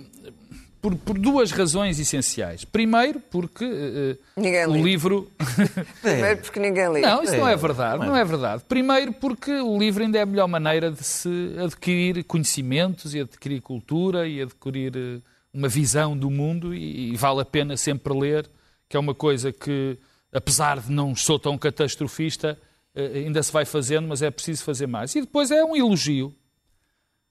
por, 0.80 0.94
por 0.94 1.18
duas 1.18 1.50
razões 1.50 1.98
essenciais. 1.98 2.64
Primeiro, 2.64 3.18
porque 3.18 4.16
Ninguém 4.36 4.64
o 4.66 4.70
lê. 4.72 4.82
livro. 4.82 5.28
Primeiro 6.02 6.40
porque 6.42 6.60
ninguém 6.60 6.88
lê. 6.88 7.00
Não, 7.00 7.22
isso 7.24 7.36
não 7.36 7.48
é 7.48 7.56
verdade. 7.56 8.06
Não 8.06 8.16
é 8.16 8.24
verdade. 8.24 8.62
Primeiro, 8.68 9.12
porque 9.14 9.50
o 9.50 9.76
livro 9.78 10.04
ainda 10.04 10.18
é 10.18 10.22
a 10.22 10.26
melhor 10.26 10.46
maneira 10.46 10.90
de 10.90 11.02
se 11.02 11.28
adquirir 11.64 12.22
conhecimentos 12.24 13.12
e 13.14 13.20
adquirir 13.20 13.60
cultura 13.60 14.28
e 14.28 14.40
adquirir 14.42 14.92
eh, 14.96 15.18
uma 15.54 15.68
visão 15.68 16.16
do 16.16 16.28
mundo 16.28 16.74
e, 16.74 17.12
e 17.12 17.16
vale 17.16 17.40
a 17.40 17.44
pena 17.44 17.76
sempre 17.76 18.12
ler, 18.12 18.50
que 18.88 18.96
é 18.96 19.00
uma 19.00 19.14
coisa 19.14 19.52
que, 19.52 19.96
apesar 20.32 20.80
de 20.80 20.90
não 20.90 21.14
sou 21.14 21.38
tão 21.38 21.56
catastrofista, 21.56 22.58
eh, 22.94 23.18
ainda 23.18 23.42
se 23.42 23.52
vai 23.52 23.64
fazendo, 23.64 24.08
mas 24.08 24.20
é 24.20 24.30
preciso 24.30 24.64
fazer 24.64 24.88
mais. 24.88 25.14
E 25.14 25.20
depois 25.20 25.50
é 25.50 25.64
um 25.64 25.76
elogio 25.76 26.34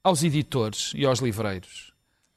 aos 0.04 0.24
editores 0.24 0.94
e 0.96 1.06
aos 1.06 1.20
livreiros 1.20 1.94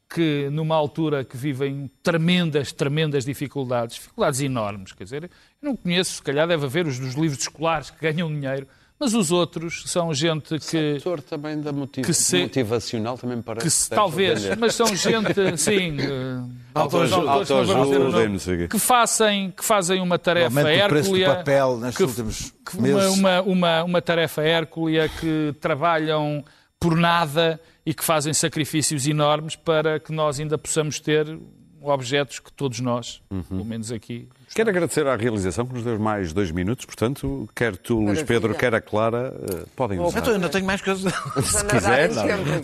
que 0.08 0.48
numa 0.50 0.74
altura 0.74 1.24
que 1.24 1.36
vivem 1.36 1.90
tremendas, 2.02 2.72
tremendas 2.72 3.24
dificuldades, 3.24 3.96
dificuldades 3.96 4.40
enormes, 4.40 4.92
quer 4.92 5.04
dizer, 5.04 5.24
eu 5.24 5.30
não 5.60 5.76
conheço, 5.76 6.14
se 6.14 6.22
calhar 6.22 6.46
deve 6.46 6.64
haver 6.64 6.86
os 6.86 6.98
dos 6.98 7.14
livros 7.14 7.40
escolares 7.40 7.90
que 7.90 8.00
ganham 8.00 8.28
dinheiro, 8.28 8.68
mas 8.98 9.12
os 9.14 9.30
outros 9.30 9.84
são 9.86 10.12
gente 10.14 10.58
que, 10.58 10.94
Setor 10.98 11.20
também 11.20 11.60
da 11.60 11.72
motiv... 11.72 12.04
que 12.04 12.12
se- 12.14 12.42
motivacional 12.42 13.18
também 13.18 13.36
me 13.36 13.42
parece 13.42 13.66
que 13.66 13.70
se, 13.70 13.90
talvez, 13.90 14.56
mas 14.56 14.74
são 14.74 14.86
gente, 14.94 15.34
sim, 15.58 15.96
eh, 16.00 16.42
Autoajuda, 16.74 18.00
o 18.00 18.64
o 18.64 18.68
que 18.68 18.78
fazem, 18.78 19.50
que 19.50 19.64
fazem 19.64 20.00
uma 20.00 20.18
tarefa 20.18 20.60
hérculea, 20.70 21.34
papel 21.36 21.78
nestes 21.78 21.96
que- 21.96 22.02
últimos 22.04 22.52
que 22.64 22.76
uma, 22.78 22.82
meses. 22.88 23.18
uma, 23.18 23.42
uma, 23.42 23.84
uma 23.84 24.02
tarefa 24.02 24.42
hérculea 24.42 25.08
que 25.08 25.54
trabalham 25.60 26.44
por 26.78 26.94
nada 26.96 27.60
e 27.84 27.94
que 27.94 28.04
fazem 28.04 28.32
sacrifícios 28.34 29.06
enormes 29.06 29.56
para 29.56 29.98
que 29.98 30.12
nós 30.12 30.38
ainda 30.38 30.58
possamos 30.58 31.00
ter 31.00 31.38
objetos 31.80 32.38
que 32.38 32.52
todos 32.52 32.80
nós, 32.80 33.22
Uhum. 33.30 33.42
pelo 33.42 33.64
menos 33.64 33.92
aqui, 33.92 34.28
Quero 34.54 34.70
agradecer 34.70 35.06
à 35.06 35.16
realização 35.16 35.66
que 35.66 35.74
nos 35.74 35.82
deu 35.82 35.98
mais 35.98 36.32
dois 36.32 36.50
minutos, 36.50 36.86
portanto, 36.86 37.48
quer 37.54 37.76
tu, 37.76 37.94
Luís 37.96 38.06
Maravilha. 38.06 38.26
Pedro, 38.26 38.54
quer 38.54 38.74
a 38.74 38.80
Clara, 38.80 39.34
eh, 39.38 39.64
podem 39.76 39.98
usar. 40.00 40.20
Então, 40.20 40.32
ainda 40.32 40.48
tenho 40.48 40.64
mais 40.64 40.80
coisas. 40.80 41.12
Se 41.44 41.64
quiser. 41.66 42.10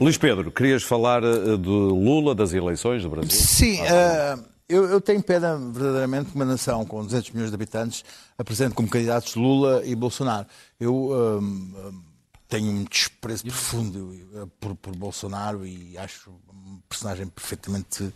Luís 0.00 0.16
Pedro, 0.16 0.50
querias 0.50 0.82
falar 0.82 1.22
eh, 1.22 1.56
de 1.58 1.68
Lula, 1.68 2.34
das 2.34 2.52
eleições 2.54 3.02
do 3.02 3.10
Brasil? 3.10 3.30
Sim, 3.30 3.80
eh, 3.82 4.38
eu, 4.68 4.84
eu 4.84 5.00
tenho 5.02 5.22
pena 5.22 5.56
verdadeiramente 5.58 6.30
que 6.30 6.34
uma 6.36 6.44
nação 6.46 6.84
com 6.86 7.04
200 7.04 7.30
milhões 7.32 7.50
de 7.50 7.54
habitantes 7.56 8.04
apresente 8.38 8.74
como 8.74 8.88
candidatos 8.88 9.34
Lula 9.34 9.82
e 9.84 9.94
Bolsonaro. 9.94 10.46
Eu 10.80 10.94
hum, 10.94 11.74
hum, 11.76 12.02
tenho 12.48 12.70
um 12.70 12.84
desprezo 12.84 13.44
profundo 13.44 14.14
por, 14.60 14.74
por 14.76 14.96
Bolsonaro 14.96 15.66
e 15.66 15.98
acho 15.98 16.30
um 16.30 16.78
personagem 16.88 17.26
perfeitamente 17.26 18.14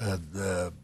eh, 0.00 0.16
de- 0.16 0.83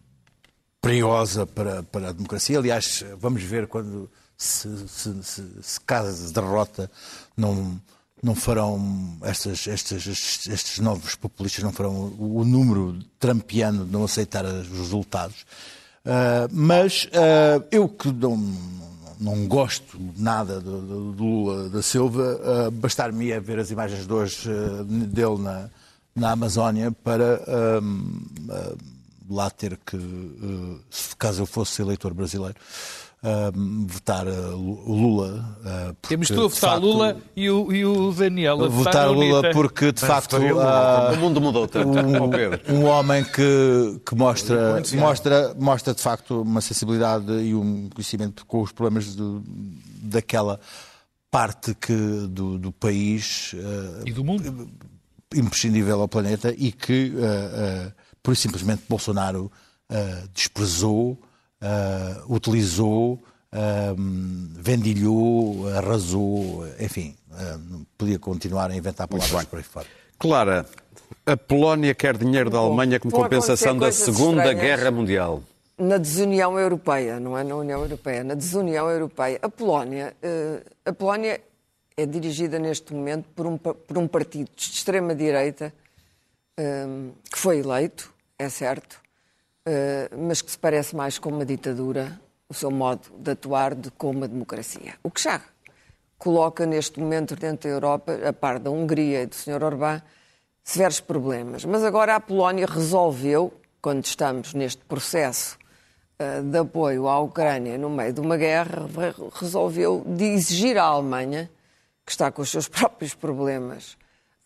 perigosa 0.80 1.46
para, 1.46 1.82
para 1.82 2.08
a 2.08 2.12
democracia. 2.12 2.58
Aliás, 2.58 3.04
vamos 3.18 3.42
ver 3.42 3.66
quando 3.66 4.10
se, 4.36 4.68
se, 4.88 5.22
se, 5.22 5.44
se 5.62 5.80
derrota 6.32 6.90
não, 7.36 7.78
não 8.22 8.34
farão 8.34 9.16
estas, 9.22 9.66
estas, 9.68 10.06
estes, 10.06 10.46
estes 10.46 10.78
novos 10.78 11.14
populistas 11.14 11.62
não 11.62 11.72
farão 11.72 12.14
o, 12.18 12.38
o 12.38 12.44
número 12.44 12.98
trampiano 13.18 13.84
de 13.84 13.92
não 13.92 14.04
aceitar 14.04 14.44
os 14.44 14.68
resultados. 14.68 15.44
Ah, 16.04 16.48
mas 16.50 17.08
ah, 17.12 17.62
eu 17.70 17.86
que 17.86 18.10
não, 18.10 18.36
não 19.20 19.46
gosto 19.46 19.98
nada 20.16 20.58
do, 20.60 20.80
do- 20.80 21.22
Lula 21.22 21.68
da 21.68 21.82
Silva, 21.82 22.40
ah, 22.42 22.70
bastar-me 22.70 23.38
ver 23.40 23.58
as 23.58 23.70
imagens 23.70 24.06
de 24.06 24.12
hoje 24.12 24.48
dele 25.08 25.38
na, 25.42 25.68
na 26.16 26.30
Amazónia 26.30 26.90
para 26.90 27.42
lá 29.30 29.48
ter 29.50 29.78
que, 29.86 29.96
eh, 29.96 30.78
se 30.90 31.14
caso 31.16 31.42
eu 31.42 31.46
fosse 31.46 31.80
eleitor 31.82 32.12
brasileiro, 32.12 32.56
eh, 33.22 33.50
votar 33.86 34.26
eh, 34.26 34.30
o 34.30 34.92
Lula. 34.92 35.56
eh, 35.64 35.92
porque, 36.00 36.08
Temos 36.08 36.28
tu 36.28 36.34
a 36.44 36.48
votar 36.48 36.70
facto, 36.72 36.82
Lula 36.82 37.16
e 37.36 37.48
o, 37.50 37.72
e 37.72 37.84
o 37.84 38.12
Daniel 38.12 38.64
a 38.64 38.68
Votar 38.68 39.08
Lula 39.10 39.38
Unita. 39.40 39.50
porque, 39.52 39.92
de 39.92 40.00
facto, 40.00 40.36
Lula. 40.38 40.64
ah, 40.64 41.12
O 41.12 41.16
mundo 41.18 41.40
mudou 41.40 41.68
tanto. 41.68 41.90
Ó, 42.22 42.28
Pedro. 42.28 42.60
um 42.74 42.84
homem 42.86 43.22
que, 43.24 44.00
que 44.04 44.14
mostra, 44.14 44.82
mostra, 44.94 45.54
mostra 45.58 45.94
de 45.94 46.00
facto 46.02 46.42
uma 46.42 46.60
sensibilidade 46.60 47.30
e 47.32 47.54
um 47.54 47.88
conhecimento 47.90 48.44
com 48.46 48.62
os 48.62 48.72
problemas 48.72 49.14
do- 49.14 49.42
daquela 50.02 50.58
parte 51.30 51.74
que, 51.74 51.92
do, 52.28 52.58
do 52.58 52.72
país 52.72 53.52
eh, 53.54 54.02
E 54.06 54.12
do 54.12 54.24
mundo. 54.24 54.68
imprescindível 55.34 56.00
ao 56.00 56.08
planeta 56.08 56.52
e 56.56 56.72
que, 56.72 57.12
eh, 57.16 57.86
eh, 57.86 57.92
por 58.22 58.32
isso 58.32 58.42
simplesmente, 58.42 58.82
Bolsonaro 58.88 59.50
eh, 59.88 60.24
desprezou, 60.34 61.18
eh, 61.60 62.16
utilizou, 62.28 63.18
eh, 63.52 63.94
vendilhou, 63.96 65.68
arrasou, 65.76 66.64
enfim, 66.78 67.14
eh, 67.36 67.58
podia 67.98 68.18
continuar 68.18 68.70
a 68.70 68.76
inventar 68.76 69.06
palavras 69.08 69.44
por 69.44 69.58
aí 69.58 69.62
fora. 69.62 69.86
Clara, 70.18 70.66
a 71.26 71.36
Polónia 71.36 71.94
quer 71.94 72.16
dinheiro 72.16 72.50
da 72.50 72.58
Alemanha 72.58 72.98
como 73.00 73.12
compensação 73.12 73.76
da 73.76 73.92
Segunda 73.92 74.44
estranhas. 74.44 74.60
Guerra 74.60 74.90
Mundial. 74.90 75.42
Na 75.76 75.96
desunião 75.96 76.58
europeia, 76.58 77.18
não 77.18 77.36
é 77.36 77.42
na 77.42 77.56
União 77.56 77.80
Europeia, 77.80 78.22
na 78.22 78.34
desunião 78.34 78.88
europeia. 78.90 79.38
A 79.40 79.48
Polónia, 79.48 80.14
a 80.84 80.92
Polónia 80.92 81.40
é 81.96 82.04
dirigida 82.04 82.58
neste 82.58 82.92
momento 82.92 83.26
por 83.34 83.46
um, 83.46 83.56
por 83.56 83.96
um 83.96 84.06
partido 84.06 84.50
de 84.54 84.62
extrema-direita 84.62 85.72
que 87.30 87.38
foi 87.38 87.58
eleito, 87.58 88.12
é 88.38 88.48
certo, 88.48 89.00
eh, 89.66 90.10
mas 90.16 90.42
que 90.42 90.50
se 90.50 90.58
parece 90.58 90.94
mais 90.96 91.18
com 91.18 91.30
uma 91.30 91.44
ditadura, 91.44 92.20
o 92.48 92.54
seu 92.54 92.70
modo 92.70 93.02
de 93.18 93.30
atuar, 93.30 93.74
de 93.74 93.90
com 93.92 94.10
uma 94.10 94.26
democracia. 94.28 94.94
O 95.02 95.10
que 95.10 95.22
já 95.22 95.40
coloca 96.18 96.66
neste 96.66 97.00
momento 97.00 97.34
dentro 97.36 97.68
da 97.68 97.74
Europa, 97.74 98.12
a 98.28 98.32
par 98.32 98.58
da 98.58 98.70
Hungria 98.70 99.22
e 99.22 99.26
do 99.26 99.34
Sr. 99.34 99.62
Orbán, 99.62 100.02
severos 100.62 101.00
problemas. 101.00 101.64
Mas 101.64 101.82
agora 101.82 102.16
a 102.16 102.20
Polónia 102.20 102.66
resolveu, 102.66 103.52
quando 103.80 104.04
estamos 104.04 104.52
neste 104.52 104.84
processo 104.84 105.56
eh, 106.18 106.42
de 106.42 106.58
apoio 106.58 107.08
à 107.08 107.18
Ucrânia 107.20 107.78
no 107.78 107.88
meio 107.88 108.12
de 108.12 108.20
uma 108.20 108.36
guerra, 108.36 108.86
re- 108.86 109.30
resolveu 109.32 110.02
de 110.06 110.24
exigir 110.24 110.76
à 110.76 110.84
Alemanha, 110.84 111.50
que 112.04 112.12
está 112.12 112.30
com 112.30 112.42
os 112.42 112.50
seus 112.50 112.68
próprios 112.68 113.14
problemas 113.14 113.96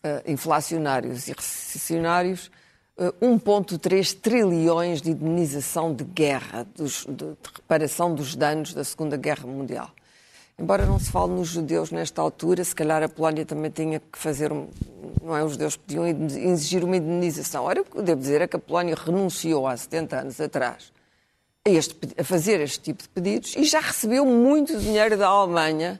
eh, 0.05 0.21
inflacionários 0.27 1.27
e 1.27 1.31
recessionários, 1.33 2.51
eh, 2.95 3.11
1,3 3.19 4.13
trilhões 4.13 5.01
de 5.01 5.09
indenização 5.09 5.91
de 5.93 6.03
guerra, 6.03 6.67
dos- 6.75 7.05
de, 7.07 7.15
de 7.15 7.49
reparação 7.55 8.13
dos 8.13 8.35
danos 8.35 8.71
da 8.71 8.83
Segunda 8.83 9.17
Guerra 9.17 9.47
Mundial. 9.47 9.89
Embora 10.59 10.85
não 10.85 10.99
se 10.99 11.09
fale 11.11 11.31
nos 11.33 11.47
judeus 11.49 11.89
nesta 11.91 12.21
altura, 12.21 12.63
se 12.63 12.75
calhar 12.75 13.01
a 13.03 13.09
Polónia 13.09 13.43
também 13.45 13.71
tinha 13.71 13.99
que 13.99 14.17
fazer, 14.17 14.53
um, 14.53 14.67
não 15.23 15.35
é? 15.35 15.43
Os 15.43 15.53
judeus 15.53 15.75
podiam 15.75 16.05
exigir 16.07 16.83
uma 16.83 16.95
indenização. 16.95 17.63
Ora, 17.65 17.81
o 17.81 17.83
que 17.83 17.97
eu 17.97 18.03
devo 18.03 18.21
dizer 18.21 18.41
é 18.41 18.47
que 18.47 18.55
a 18.55 18.59
Polónia 18.59 18.95
renunciou 18.95 19.67
há 19.67 19.75
70 19.75 20.19
anos 20.21 20.39
atrás 20.39 20.93
a, 21.65 21.69
este 21.69 21.97
a 22.17 22.23
fazer 22.23 22.61
este 22.61 22.79
tipo 22.79 23.01
de 23.03 23.09
pedidos 23.09 23.55
e 23.57 23.63
já 23.65 23.79
recebeu 23.81 24.23
muito 24.25 24.77
dinheiro 24.77 25.17
da 25.17 25.27
Alemanha. 25.27 25.99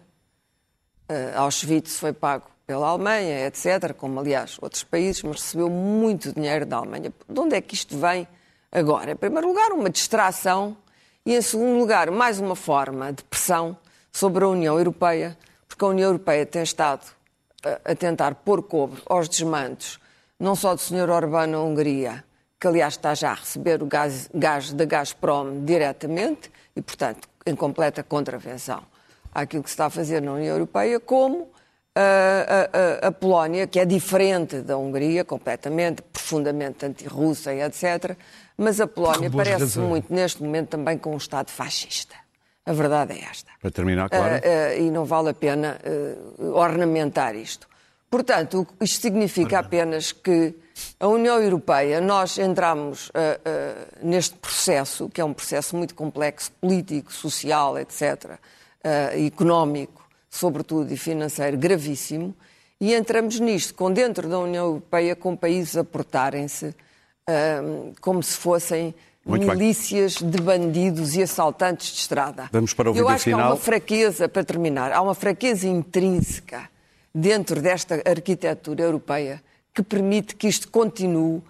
Uh, 1.10 1.38
Auschwitz 1.40 1.98
foi 2.00 2.14
pago 2.14 2.46
pela 2.66 2.88
Alemanha, 2.88 3.46
etc., 3.48 3.94
como 3.94 4.20
aliás 4.20 4.58
outros 4.62 4.84
países, 4.84 5.22
mas 5.24 5.42
recebeu 5.42 5.70
muito 5.70 6.34
dinheiro 6.34 6.66
da 6.66 6.78
Alemanha. 6.78 7.14
De 7.30 7.40
onde 7.40 7.56
é 7.56 7.62
que 7.62 7.76
isto 7.76 7.98
vem 7.98 8.28
agora? 8.72 9.12
Em 9.12 9.16
primeiro 9.16 9.48
lugar, 9.48 9.72
uma 9.72 9.90
distração 9.90 10.76
e, 11.26 11.36
em 11.36 11.42
segundo 11.42 11.78
lugar, 11.78 12.10
mais 12.10 12.40
uma 12.40 12.56
forma 12.56 13.14
de 13.14 13.24
pressão 13.24 13.78
sobre 14.12 14.44
a 14.44 14.48
União 14.48 14.78
Europeia, 14.78 15.38
porque 15.68 15.84
a 15.84 15.88
União 15.90 16.10
Europeia 16.10 16.46
tem 16.46 16.64
estado 16.64 17.06
a, 17.64 17.92
a 17.92 17.96
tentar 17.96 18.36
pôr 18.36 18.64
cobre 18.64 19.02
aos 19.08 19.28
desmandos, 19.30 20.00
não 20.40 20.56
só 20.56 20.74
do 20.74 20.82
Sr. 20.82 21.10
Orbán 21.10 21.48
na 21.48 21.60
Hungria, 21.60 22.24
que 22.60 22.68
aliás 22.68 22.94
está 22.94 23.14
já 23.14 23.32
a 23.32 23.36
receber 23.36 23.84
o 23.84 23.86
gás, 23.86 24.30
gás 24.34 24.74
da 24.74 24.86
Gazprom 24.86 25.64
diretamente 25.64 26.52
e, 26.76 26.82
portanto, 26.82 27.28
em 27.46 27.56
completa 27.56 28.02
contravenção 28.04 28.84
àquilo 29.34 29.62
que 29.62 29.70
se 29.70 29.74
está 29.74 29.86
a 29.86 29.90
fazer 29.90 30.22
na 30.22 30.34
União 30.34 30.56
Europeia, 30.56 31.00
como 31.00 31.50
a, 31.96 33.04
a- 33.06 33.08
a- 33.08 33.12
Polónia, 33.12 33.68
que 33.68 33.80
é 33.80 33.86
diferente 33.86 34.62
da 34.62 34.78
Hungria, 34.78 35.24
completamente, 35.24 36.02
profundamente 36.02 36.86
anti-russa 36.86 37.54
e 37.54 37.62
etc. 37.62 38.16
Mas 38.58 38.80
a 38.82 38.88
Polónia 38.88 39.30
parece 39.32 39.80
muito, 39.80 40.14
neste 40.14 40.44
momento, 40.44 40.70
também 40.70 40.98
com 40.98 41.14
um 41.14 41.18
Estado 41.18 41.50
fascista. 41.50 42.16
A 42.66 42.74
verdade 42.74 43.14
é 43.14 43.24
esta. 43.24 43.50
Para 43.62 43.72
terminar, 43.72 44.10
Clara. 44.10 44.42
Ah, 44.44 44.70
ah, 44.72 44.76
e 44.76 44.90
não 44.92 45.06
vale 45.06 45.30
a 45.30 45.34
pena 45.34 45.78
ah, 45.84 46.44
ornamentar 46.58 47.36
isto. 47.36 47.68
Portanto, 48.10 48.66
isto 48.82 49.02
significa 49.02 49.60
apenas 49.60 50.12
que 50.12 50.56
a 51.00 51.08
União 51.08 51.42
Europeia, 51.42 52.00
nós 52.00 52.38
entramos 52.38 53.12
neste 54.02 54.36
processo, 54.38 55.10
que 55.10 55.20
é 55.20 55.26
um 55.26 55.34
processo 55.34 55.76
muito 55.76 55.96
complexo, 55.96 56.52
político, 56.62 57.12
social, 57.12 57.78
etc., 57.78 58.38
económico, 59.28 60.05
sobretudo, 60.36 60.92
e 60.94 60.98
financeiro, 60.98 61.58
gravíssimo, 61.58 62.36
e 62.80 62.94
entramos 62.94 63.40
nisto 63.40 63.74
com 63.74 63.92
dentro 63.92 64.28
da 64.28 64.38
União 64.40 64.66
Europeia, 64.66 65.16
com 65.16 65.36
países 65.36 65.78
a 65.78 65.84
portarem-se 65.84 66.76
ah, 67.28 67.62
como 68.02 68.22
se 68.22 68.38
fossem 68.38 68.94
Muito 69.26 69.48
bem. 69.48 69.56
milícias 69.56 70.16
de 70.16 70.42
bandidos 70.42 71.16
e 71.16 71.24
assaltantes 71.24 71.88
de 71.94 72.00
estrada. 72.00 72.50
Vamos 72.52 72.74
para 72.74 72.90
o 72.90 72.92
Eu 72.92 72.94
vídeo 72.96 73.10
acho 73.10 73.24
que 73.24 73.32
há 73.32 73.36
final. 73.38 73.52
uma 73.52 73.58
fraqueza, 73.58 74.28
para 74.30 74.44
terminar, 74.44 74.92
há 74.92 75.02
uma 75.02 75.16
fraqueza 75.16 75.68
intrínseca 75.68 76.70
dentro 77.14 77.62
desta 77.62 78.02
arquitetura 78.06 78.84
europeia 78.84 79.42
que 79.74 79.82
permite 79.82 80.36
que 80.36 80.48
isto 80.48 80.70
continue, 80.70 81.42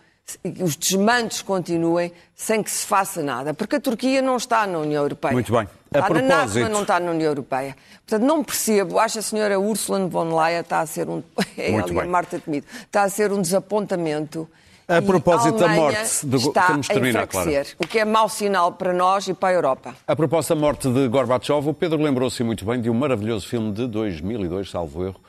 os 0.62 0.76
desmandos 0.76 1.42
continuem 1.42 2.12
sem 2.36 2.62
que 2.64 2.70
se 2.72 2.86
faça 2.86 3.22
nada. 3.22 3.54
Porque 3.54 3.76
a 3.76 3.80
Turquia 3.80 4.22
não 4.22 4.38
está 4.38 4.66
na 4.66 4.80
União 4.80 5.04
Europeia. 5.04 5.34
Muito 5.34 5.52
bem. 5.52 5.68
A 5.94 6.00
está 6.00 6.10
na 6.10 6.22
NATO, 6.22 6.30
propósito- 6.38 6.64
mas 6.64 6.72
não 6.72 6.82
está 6.82 7.00
na 7.00 7.12
União 7.12 7.30
Europeia. 7.30 7.76
Portanto, 8.06 8.28
não 8.28 8.44
percebo, 8.44 9.00
acho 9.00 9.14
que 9.14 9.20
a 9.20 9.22
senhora 9.22 9.60
Ursula 9.60 10.06
von 10.08 10.36
Leyen 10.36 10.62
está 10.62 10.80
a 10.82 10.86
ser 10.86 11.08
um... 11.10 11.22
É 11.58 11.72
Muito 11.72 11.92
a 11.98 12.02
bem. 12.02 12.10
Marta 12.10 12.40
Temido. 12.40 12.66
Está 12.84 13.04
a 13.04 13.10
ser 13.10 13.32
um 13.32 13.42
desapontamento. 13.42 14.50
A 14.88 15.02
propósito 15.02 15.58
da 15.58 15.66
Alemanha 15.66 16.00
morte 16.00 16.26
do- 16.28 16.38
está 16.38 16.68
temos 16.68 16.86
de 16.86 16.92
a 16.92 16.96
terminar, 16.96 17.24
enfraquecer, 17.24 17.76
o 17.80 17.88
que 17.88 17.98
é 17.98 18.06
mau 18.06 18.30
sinal 18.30 18.72
para 18.74 18.94
nós 18.94 19.28
e 19.28 19.34
para 19.34 19.50
a 19.50 19.54
Europa. 19.54 19.96
A 20.08 20.16
propósito 20.16 20.54
da 20.54 20.62
morte 20.62 20.88
de 20.92 21.08
Gorbachev, 21.08 21.68
o 21.70 21.74
Pedro 21.74 21.98
lembrou-se 22.00 22.44
muito 22.44 22.64
bem 22.66 22.80
de 22.80 22.88
um 22.90 22.94
maravilhoso 22.94 23.48
filme 23.48 23.72
de 23.72 23.88
2002, 23.88 24.70
salvo 24.70 25.04
erro, 25.08 25.20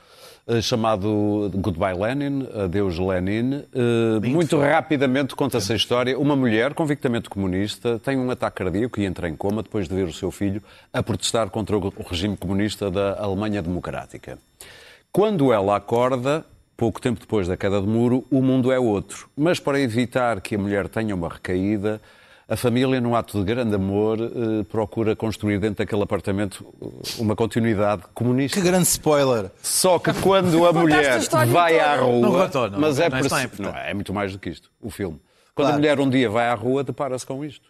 chamado 0.63 1.51
Goodbye 1.55 1.95
Lenin, 1.99 2.47
Adeus 2.55 2.99
Lenin. 2.99 3.65
Eh, 3.75 4.29
Muito 4.29 4.59
rapidamente 4.59 5.35
conta-se 5.35 5.73
a 5.73 5.77
história. 5.77 6.19
Uma 6.19 6.37
mulher 6.37 6.73
convictamente 6.73 7.29
comunista 7.29 7.99
tem 7.99 8.17
um 8.17 8.31
ataque 8.31 8.63
cardíaco 8.63 9.01
e 9.01 9.05
entra 9.05 9.29
em 9.29 9.35
coma 9.35 9.63
depois 9.63 9.89
de 9.89 9.95
ver 9.95 10.05
o 10.05 10.13
seu 10.13 10.31
filho 10.31 10.63
a 10.93 11.03
protestar 11.03 11.51
contra 11.51 11.77
o 11.77 11.93
regime 12.09 12.37
comunista 12.37 12.91
da 12.91 13.19
Alemanha 13.19 13.61
Democrática. 13.61 14.39
Quando 15.11 15.53
ela 15.53 15.77
acorda, 15.77 16.45
pouco 16.77 17.01
tempo 17.01 17.19
depois 17.19 17.49
da 17.49 17.57
queda 17.57 17.81
do 17.81 17.87
muro, 17.89 18.25
o 18.31 18.41
mundo 18.41 18.71
é 18.71 18.79
outro. 18.79 19.29
Mas 19.37 19.59
para 19.59 19.81
evitar 19.81 20.41
que 20.41 20.55
a 20.55 20.59
mulher 20.59 20.89
tenha 20.89 21.15
uma 21.15 21.29
recaída, 21.29 22.01
a 22.49 22.57
família, 22.57 23.01
num 23.01 23.15
ato 23.17 23.39
de 23.39 23.45
grande 23.45 23.75
amor, 23.75 24.19
eh, 24.21 24.63
procura 24.71 25.17
construir 25.17 25.59
dentro 25.59 25.79
daquele 25.85 26.03
apartamento 26.03 26.65
eh, 26.81 26.87
uma 27.19 27.35
continuidade 27.35 28.03
comunista. 28.15 28.61
Que 28.61 28.65
grande 28.67 28.87
spoiler! 28.87 29.51
Só 29.63 29.99
que 29.99 30.13
quando 30.21 30.65
a 30.67 30.73
mulher 30.75 31.13
a 31.13 31.17
história 31.19 31.53
vai 31.53 31.79
à 31.81 31.97
rua. 31.97 32.21
Não 32.21 32.33
contou, 32.33 32.71
não. 32.71 32.79
mas 32.79 33.01
é, 33.01 33.09
Não, 33.09 33.19
isso 33.21 33.31
não 33.31 33.39
é 33.39 33.45
importante. 33.45 33.75
não, 33.75 33.81
é 33.81 33.95
muito 33.95 34.15
mais 34.15 34.33
do 34.33 34.39
que 34.39 34.49
isto, 34.51 34.71
o 34.81 34.91
filme. 34.91 35.21
Quando 35.55 35.67
a 35.67 35.71
Claro. 35.71 35.81
mulher 35.83 36.01
um 36.01 36.09
dia 36.09 36.29
vai 36.31 36.47
à 36.49 36.55
rua, 36.55 36.85
depara-se 36.85 37.27
com 37.27 37.45
isto. 37.45 37.69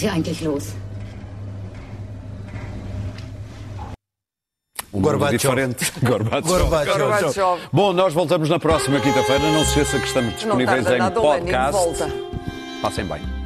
Ist 0.00 0.02
hier 0.02 0.12
eigentlich 0.12 0.40
los? 0.40 0.74
Um 4.92 5.02
Gorbachev. 5.02 5.38
diferente. 5.38 5.92
Gorbachev. 6.02 6.48
Gorbachev. 6.48 6.98
Gorbachev. 6.98 7.68
Bom, 7.72 7.92
nós 7.92 8.12
voltamos 8.12 8.48
na 8.48 8.58
próxima 8.58 8.98
quinta-feira. 9.00 9.52
Não 9.52 9.64
se 9.64 9.70
esqueça 9.70 9.98
que 10.00 10.06
estamos 10.06 10.34
disponíveis 10.34 10.86
em 10.86 11.10
podcast. 11.10 12.04
Passem 12.82 13.04
bem. 13.04 13.39